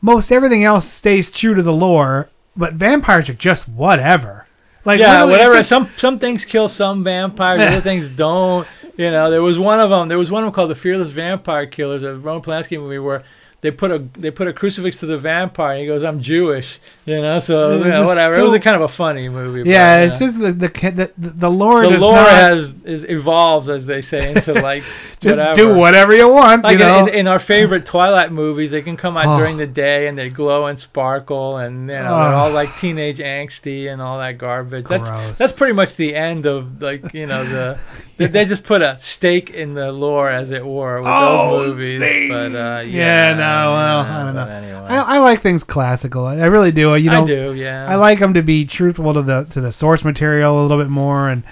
most 0.02 0.32
everything 0.32 0.64
else 0.64 0.92
stays 0.94 1.32
true 1.32 1.54
to 1.56 1.62
the 1.64 1.72
lore, 1.72 2.30
but 2.58 2.74
vampires 2.74 3.30
are 3.30 3.34
just 3.34 3.68
whatever. 3.70 4.48
Like 4.84 5.00
yeah, 5.00 5.24
whatever. 5.26 5.58
just- 5.58 5.70
Some 5.70 5.90
some 5.98 6.18
things 6.20 6.44
kill 6.44 6.68
some 6.68 7.04
vampires, 7.04 7.62
other 7.62 7.82
things 7.82 8.08
don't. 8.18 8.68
You 8.98 9.12
know, 9.12 9.30
there 9.30 9.44
was 9.44 9.58
one 9.60 9.80
of 9.80 9.90
them. 9.92 10.10
There 10.10 10.18
was 10.18 10.32
one 10.32 10.44
of 10.44 10.48
them 10.48 10.54
called 10.56 10.72
the 10.72 10.76
Fearless 10.76 11.10
Vampire 11.10 11.68
Killers, 11.68 12.02
a 12.04 12.16
Roman 12.16 12.42
Polanski 12.42 12.78
movie 12.80 12.98
where 12.98 13.24
they 13.62 13.70
put 13.70 13.92
a 13.92 14.04
they 14.18 14.32
put 14.32 14.48
a 14.48 14.54
crucifix 14.54 15.00
to 15.00 15.06
the 15.06 15.20
vampire, 15.20 15.74
and 15.74 15.82
he 15.82 15.86
goes, 15.88 16.04
"I'm 16.04 16.22
Jewish." 16.24 16.80
You 17.04 17.20
know, 17.20 17.40
so 17.40 17.72
It 17.72 17.78
was 17.78 17.86
you 17.86 17.92
know, 17.92 18.00
just 18.02 18.08
whatever. 18.08 18.36
it 18.38 18.44
was 18.44 18.54
a 18.54 18.60
kind 18.60 18.76
of 18.76 18.92
a 18.92 18.94
funny 18.96 19.28
movie. 19.28 19.68
Yeah, 19.68 20.06
but, 20.06 20.10
it's 20.10 20.20
just 20.20 20.38
the 20.38 20.52
the 20.52 21.12
the, 21.18 21.34
the, 21.40 21.50
lore. 21.50 21.82
the 21.82 21.98
lore 21.98 22.14
not 22.14 22.28
has 22.30 22.70
is 22.86 23.04
evolves 23.10 23.70
as 23.70 23.88
they 23.88 24.04
say 24.04 24.30
into 24.34 24.54
like 24.62 24.84
just 25.20 25.36
whatever. 25.36 25.56
do 25.56 25.74
whatever 25.74 26.14
you 26.16 26.30
want. 26.30 26.64
Like 26.64 26.74
you 26.74 26.78
know, 26.78 27.08
in, 27.08 27.10
in 27.22 27.28
our 27.28 27.40
favorite 27.40 27.88
Twilight 27.88 28.32
movies, 28.32 28.70
they 28.70 28.84
can 28.84 28.98
come 28.98 29.18
out 29.18 29.26
Oh. 29.26 29.38
during 29.40 29.58
the 29.58 29.66
day 29.66 30.08
and 30.08 30.16
they 30.18 30.30
glow 30.30 30.68
and 30.68 30.80
sparkle, 30.80 31.58
and 31.58 31.88
you 31.90 31.96
know 31.96 32.04
they're 32.04 32.34
Oh. 32.34 32.38
all 32.38 32.52
like 32.52 32.78
teenage 32.80 33.18
angsty 33.18 33.92
and 33.92 34.00
all 34.00 34.20
that 34.20 34.38
garbage. 34.38 34.86
Gross. 34.86 35.02
That's 35.02 35.40
that's 35.40 35.54
pretty 35.54 35.74
much 35.74 35.96
the 35.96 36.14
end 36.16 36.46
of 36.46 36.82
like 36.84 37.16
you 37.16 37.26
know 37.26 37.44
the 37.50 37.80
They, 38.20 38.28
they 38.28 38.46
just 38.46 38.64
put 38.66 38.84
a 38.84 39.00
stake 39.02 39.50
in 39.50 39.74
the 39.74 39.92
lore, 39.92 40.30
as 40.30 40.52
it 40.52 40.64
were, 40.64 41.02
with 41.02 41.10
Oh, 41.12 41.58
those 41.64 41.76
movies. 41.76 42.30
But 42.30 42.56
uh, 42.56 42.82
yeah, 42.82 43.32
Yeah, 43.32 43.34
no, 43.34 43.72
well, 43.74 44.00
I 44.02 44.24
don't 44.26 44.36
know. 44.36 44.48
Anyway. 44.48 44.78
I, 44.88 45.16
I 45.16 45.18
like 45.18 45.42
things 45.42 45.64
classical. 45.64 46.28
I, 46.28 46.36
I 46.36 46.46
really 46.46 46.72
do. 46.72 46.92
You 47.02 47.12
I 47.12 47.26
do, 47.26 47.54
yeah. 47.54 47.86
I 47.88 47.96
like 47.96 48.20
them 48.20 48.34
to 48.34 48.42
be 48.42 48.66
truthful 48.66 49.14
to 49.14 49.22
the 49.22 49.44
to 49.52 49.62
the 49.62 49.74
source 49.74 50.04
material 50.04 50.60
a 50.60 50.64
little 50.64 50.78
bit 50.78 50.90
more, 50.90 51.30
and 51.30 51.44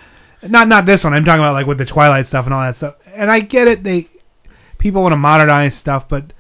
not 0.43 0.67
not 0.67 0.85
this 0.85 1.03
one. 1.03 1.13
I'm 1.13 1.25
talking 1.25 1.41
about 1.41 1.53
like 1.53 1.67
with 1.67 1.77
the 1.77 1.85
Twilight 1.85 2.27
stuff 2.27 2.45
and 2.45 2.53
all 2.53 2.61
that 2.61 2.77
stuff. 2.77 2.95
And 3.13 3.31
I 3.31 3.41
get 3.41 3.67
it. 3.67 3.83
They 3.83 4.09
people 4.77 5.01
want 5.01 5.13
to 5.13 5.17
modernize 5.17 5.75
stuff, 5.75 6.07
but 6.09 6.33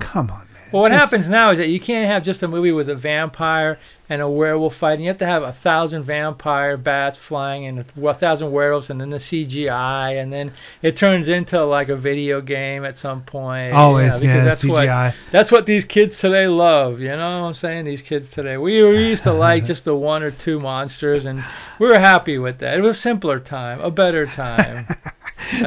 come 0.00 0.30
on. 0.30 0.43
Well, 0.74 0.82
what 0.82 0.90
happens 0.90 1.28
now 1.28 1.52
is 1.52 1.58
that 1.58 1.68
you 1.68 1.78
can't 1.78 2.10
have 2.10 2.24
just 2.24 2.42
a 2.42 2.48
movie 2.48 2.72
with 2.72 2.88
a 2.88 2.96
vampire 2.96 3.78
and 4.08 4.20
a 4.20 4.28
werewolf 4.28 4.74
fighting. 4.74 5.04
You 5.04 5.10
have 5.10 5.18
to 5.18 5.26
have 5.26 5.44
a 5.44 5.52
thousand 5.52 6.02
vampire 6.02 6.76
bats 6.76 7.16
flying 7.28 7.64
and 7.66 7.78
a 7.78 8.14
thousand 8.14 8.50
werewolves, 8.50 8.90
and 8.90 9.00
then 9.00 9.10
the 9.10 9.18
CGI, 9.18 10.20
and 10.20 10.32
then 10.32 10.52
it 10.82 10.96
turns 10.96 11.28
into 11.28 11.64
like 11.64 11.90
a 11.90 11.96
video 11.96 12.40
game 12.40 12.84
at 12.84 12.98
some 12.98 13.22
point. 13.22 13.72
Always, 13.72 14.14
because 14.14 14.24
yeah, 14.24 14.44
that's 14.44 14.64
CGI. 14.64 15.06
what 15.06 15.14
that's 15.30 15.52
what 15.52 15.66
these 15.66 15.84
kids 15.84 16.18
today 16.18 16.48
love. 16.48 16.98
You 16.98 17.10
know 17.10 17.42
what 17.42 17.46
I'm 17.46 17.54
saying? 17.54 17.84
These 17.84 18.02
kids 18.02 18.28
today. 18.32 18.56
We, 18.56 18.82
we 18.82 19.06
used 19.10 19.22
to 19.22 19.32
like 19.32 19.64
just 19.66 19.84
the 19.84 19.94
one 19.94 20.24
or 20.24 20.32
two 20.32 20.58
monsters, 20.58 21.24
and 21.24 21.44
we 21.78 21.86
were 21.86 22.00
happy 22.00 22.36
with 22.36 22.58
that. 22.58 22.78
It 22.78 22.80
was 22.80 22.98
a 22.98 23.00
simpler 23.00 23.38
time, 23.38 23.80
a 23.80 23.92
better 23.92 24.26
time. 24.26 24.88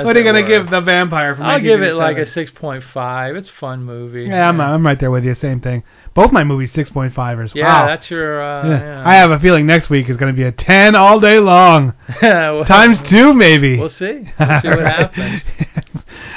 what 0.03 0.15
are 0.15 0.19
you 0.19 0.25
gonna 0.25 0.41
were. 0.41 0.47
give 0.47 0.69
the 0.69 0.81
vampire 0.81 1.35
from 1.35 1.45
I'll 1.45 1.59
give 1.61 1.81
it 1.81 1.95
like 1.95 2.17
a 2.17 2.25
6.5. 2.25 3.35
It's 3.37 3.49
a 3.49 3.53
fun 3.59 3.83
movie. 3.83 4.23
Yeah, 4.25 4.49
I'm, 4.49 4.59
I'm 4.59 4.85
right 4.85 4.99
there 4.99 5.11
with 5.11 5.23
you. 5.23 5.35
Same 5.35 5.59
thing. 5.61 5.83
Both 6.13 6.31
my 6.31 6.43
movies 6.43 6.71
6.5ers. 6.73 7.51
Yeah, 7.53 7.65
wow. 7.65 7.85
that's 7.87 8.09
your. 8.09 8.41
Uh, 8.41 8.67
Yeah. 8.69 8.79
yeah. 8.79 9.03
I 9.07 9.15
have 9.15 9.31
a 9.31 9.39
feeling 9.39 9.65
next 9.65 9.89
week 9.89 10.09
is 10.09 10.17
going 10.17 10.33
to 10.33 10.35
be 10.35 10.43
a 10.47 10.51
10 10.51 10.95
all 10.95 11.19
day 11.19 11.39
long. 11.39 11.93
Well, 12.21 12.65
Times 12.65 12.99
two, 13.07 13.33
maybe. 13.33 13.77
We'll 13.77 13.89
see. 13.89 14.31
We'll 14.39 14.61
see 14.61 14.67
what 14.69 14.79
happens. 14.85 15.43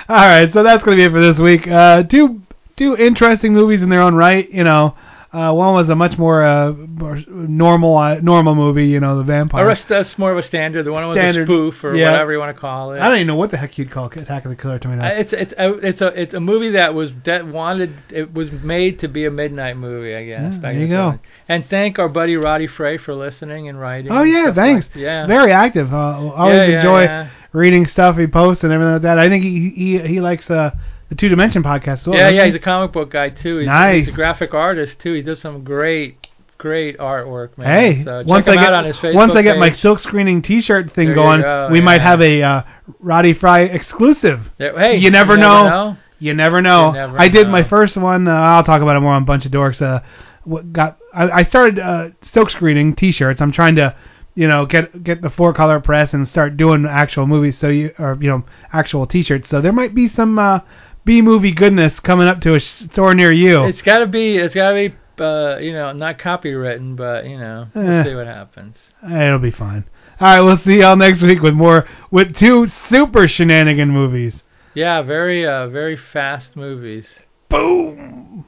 All 0.08 0.16
right, 0.16 0.52
so 0.52 0.62
that's 0.62 0.82
going 0.84 0.96
to 0.98 1.02
be 1.02 1.06
it 1.06 1.10
for 1.12 1.20
this 1.20 1.38
week. 1.38 1.66
Uh, 1.66 2.02
two 2.02 2.42
two 2.76 2.96
interesting 2.96 3.52
movies 3.54 3.82
in 3.82 3.88
their 3.88 4.00
own 4.02 4.14
right. 4.14 4.50
You 4.50 4.64
know, 4.64 4.94
uh, 5.32 5.52
one 5.52 5.74
was 5.74 5.88
a 5.88 5.94
much 5.94 6.18
more, 6.18 6.42
uh, 6.42 6.72
more 6.72 7.22
normal 7.28 7.96
uh, 7.96 8.16
normal 8.16 8.54
movie. 8.56 8.86
You 8.86 8.98
know, 8.98 9.16
the 9.18 9.22
vampire. 9.22 9.64
Or 9.64 9.74
that's- 9.74 10.18
more 10.18 10.32
of 10.32 10.38
a 10.38 10.42
standard. 10.42 10.84
The 10.84 10.92
one 10.92 11.06
was 11.08 11.16
a 11.18 11.44
spoof 11.44 11.84
or 11.84 11.94
yeah. 11.94 12.10
whatever 12.10 12.32
you 12.32 12.38
want 12.38 12.54
to 12.56 12.60
call 12.60 12.92
it. 12.92 13.00
I 13.00 13.06
don't 13.06 13.16
even 13.16 13.28
know 13.28 13.36
what 13.36 13.50
the 13.52 13.56
heck 13.56 13.78
you'd 13.78 13.90
call 13.90 14.06
Attack 14.06 14.44
of 14.44 14.50
the 14.50 14.56
Killer 14.56 14.78
Tomatoes. 14.78 15.04
Uh, 15.04 15.20
It's 15.20 15.32
it's 15.32 15.52
a, 15.56 15.72
it's 15.86 16.00
a 16.00 16.06
it's 16.20 16.34
a 16.34 16.40
movie 16.40 16.70
that 16.70 16.94
was 16.94 17.12
that 17.24 17.46
wanted 17.46 17.94
it 18.10 18.34
was 18.34 18.50
made 18.50 18.98
to 19.00 19.08
be 19.08 19.24
a 19.24 19.30
midnight 19.30 19.76
movie, 19.76 20.14
I 20.16 20.24
guess. 20.24 20.52
Yeah, 20.54 20.58
back 20.58 20.74
there 20.74 20.82
you 20.82 20.88
go. 20.88 21.10
70s. 21.12 21.20
And 21.48 21.66
thank 21.66 21.98
our 21.98 22.08
buddy 22.08 22.36
Roddy 22.36 22.66
Frey 22.66 22.98
for 22.98 23.14
listening 23.14 23.68
and 23.68 23.78
writing. 23.80 24.10
Oh 24.10 24.22
and 24.22 24.32
yeah, 24.32 24.52
thanks. 24.52 24.86
like- 24.88 24.96
yeah. 24.96 25.26
Very 25.26 25.52
active. 25.52 25.92
Uh, 25.94 25.96
always 26.34 26.56
Yeah, 26.56 26.76
enjoy 26.76 27.30
reading 27.52 27.86
stuff 27.86 28.16
he 28.16 28.26
posts 28.26 28.64
and 28.64 28.72
everything 28.72 28.94
like 28.94 29.02
that. 29.02 29.18
I 29.18 29.28
think 29.28 29.44
he 29.44 29.70
he 29.70 29.98
he 30.00 30.20
likes 30.20 30.50
uh, 30.50 30.70
the 31.10 31.14
Two 31.16 31.28
Dimension 31.28 31.62
podcast 31.62 32.00
as 32.00 32.06
well. 32.06 32.16
yeah, 32.18 32.28
yeah, 32.30 32.40
he? 32.42 32.46
he's 32.46 32.54
a 32.54 32.58
comic 32.60 32.92
book 32.92 33.10
guy 33.10 33.28
too. 33.30 33.58
He's, 33.58 33.66
Nice. 33.66 34.04
he's 34.06 34.14
a 34.14 34.16
graphic 34.16 34.54
artist 34.54 34.98
too. 35.00 35.12
He 35.12 35.20
does 35.22 35.40
some 35.40 35.62
great, 35.62 36.26
great 36.56 36.96
artwork, 36.98 37.58
man. 37.58 37.66
Hey, 37.66 38.04
so 38.04 38.20
check 38.22 38.26
once 38.28 38.48
I 38.48 38.54
get 38.54 38.64
out 38.64 38.74
on 38.74 38.84
his 38.86 38.96
Facebook 38.96 39.14
once 39.14 39.32
I 39.34 39.42
get 39.42 39.58
my 39.58 39.70
page. 39.70 39.80
silk 39.80 39.98
screening 40.00 40.40
T-shirt 40.40 40.94
thing 40.94 41.14
going, 41.14 41.42
go, 41.42 41.68
we 41.70 41.80
might 41.82 42.00
have 42.00 42.20
a 42.22 42.42
uh, 42.42 42.62
Roddy 43.00 43.34
Fry 43.34 43.60
exclusive. 43.62 44.40
There- 44.58 44.78
hey, 44.78 44.96
you 44.96 45.10
never, 45.10 45.34
you 45.34 45.40
know. 45.40 45.62
know. 45.68 45.96
You 46.22 46.34
never 46.34 46.60
know. 46.62 46.88
You 46.88 46.92
never 46.92 47.20
I 47.20 47.28
did 47.28 47.46
know. 47.46 47.52
my 47.52 47.62
first 47.68 47.96
one. 47.96 48.28
Uh, 48.28 48.32
I'll 48.32 48.62
talk 48.64 48.82
about 48.82 48.94
it 48.96 49.00
more 49.00 49.12
on 49.12 49.24
Bunch 49.24 49.46
of 49.46 49.52
Dorks. 49.52 49.80
Uh, 49.82 50.00
what 50.44 50.72
got 50.72 50.98
I, 51.14 51.30
I 51.30 51.42
started 51.44 51.78
uh, 51.78 52.08
silk 52.32 52.50
screening 52.50 52.94
T-shirts. 52.94 53.40
I'm 53.40 53.52
trying 53.52 53.74
to, 53.76 53.96
you 54.34 54.46
know, 54.46 54.66
get 54.66 55.02
get 55.02 55.22
the 55.22 55.30
four 55.30 55.54
color 55.54 55.80
press 55.80 56.12
and 56.12 56.28
start 56.28 56.56
doing 56.58 56.86
actual 56.86 57.26
movies. 57.26 57.58
So 57.58 57.68
you 57.68 57.94
or 57.98 58.18
you 58.20 58.28
know 58.28 58.44
actual 58.72 59.06
T-shirts. 59.06 59.48
So 59.48 59.62
there 59.62 59.72
might 59.72 59.94
be 59.94 60.08
some 60.10 60.38
uh, 60.38 60.60
B 61.04 61.22
movie 61.22 61.52
goodness 61.52 61.98
coming 62.00 62.28
up 62.28 62.40
to 62.42 62.54
a 62.54 62.60
store 62.60 63.14
near 63.14 63.32
you. 63.32 63.64
It's 63.64 63.82
got 63.82 63.98
to 63.98 64.06
be. 64.06 64.36
It's 64.36 64.54
got 64.54 64.70
to 64.70 64.74
be. 64.88 64.94
Uh, 65.22 65.58
you 65.58 65.72
know, 65.74 65.92
not 65.92 66.18
copywritten, 66.18 66.96
but 66.96 67.26
you 67.26 67.36
know, 67.38 67.66
we'll 67.74 67.90
Eh. 67.90 68.04
see 68.04 68.14
what 68.14 68.26
happens. 68.26 68.74
It'll 69.04 69.38
be 69.38 69.50
fine. 69.50 69.84
All 70.18 70.28
right, 70.28 70.40
we'll 70.40 70.56
see 70.58 70.80
y'all 70.80 70.96
next 70.96 71.20
week 71.22 71.42
with 71.42 71.52
more 71.52 71.86
with 72.10 72.34
two 72.36 72.68
super 72.88 73.28
shenanigan 73.28 73.90
movies. 73.90 74.34
Yeah, 74.72 75.02
very, 75.02 75.46
uh, 75.46 75.68
very 75.68 75.96
fast 76.12 76.56
movies. 76.56 77.06
Boom. 77.50 78.44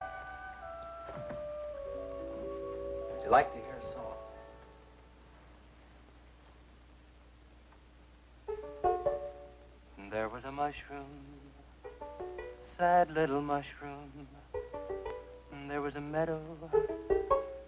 Would 0.00 0.08
you 3.24 3.30
like 3.30 3.50
to 3.52 3.58
hear 3.58 3.74
a 3.80 3.82
song? 3.82 4.14
There 10.10 10.28
was 10.28 10.44
a 10.44 10.52
mushroom, 10.52 11.06
sad 12.78 13.10
little 13.12 13.40
mushroom. 13.40 14.28
There 15.68 15.80
was 15.80 15.96
a 15.96 16.00
meadow, 16.00 16.40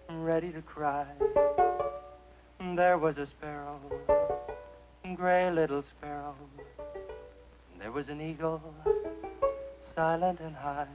ready 0.09 0.51
to 0.51 0.61
cry. 0.61 1.05
There 2.75 2.97
was 2.97 3.17
a 3.17 3.25
sparrow, 3.25 3.79
gray 5.15 5.51
little 5.51 5.83
sparrow. 5.83 6.35
There 7.79 7.91
was 7.91 8.09
an 8.09 8.21
eagle, 8.21 8.61
silent 9.95 10.39
and 10.41 10.55
high. 10.55 10.87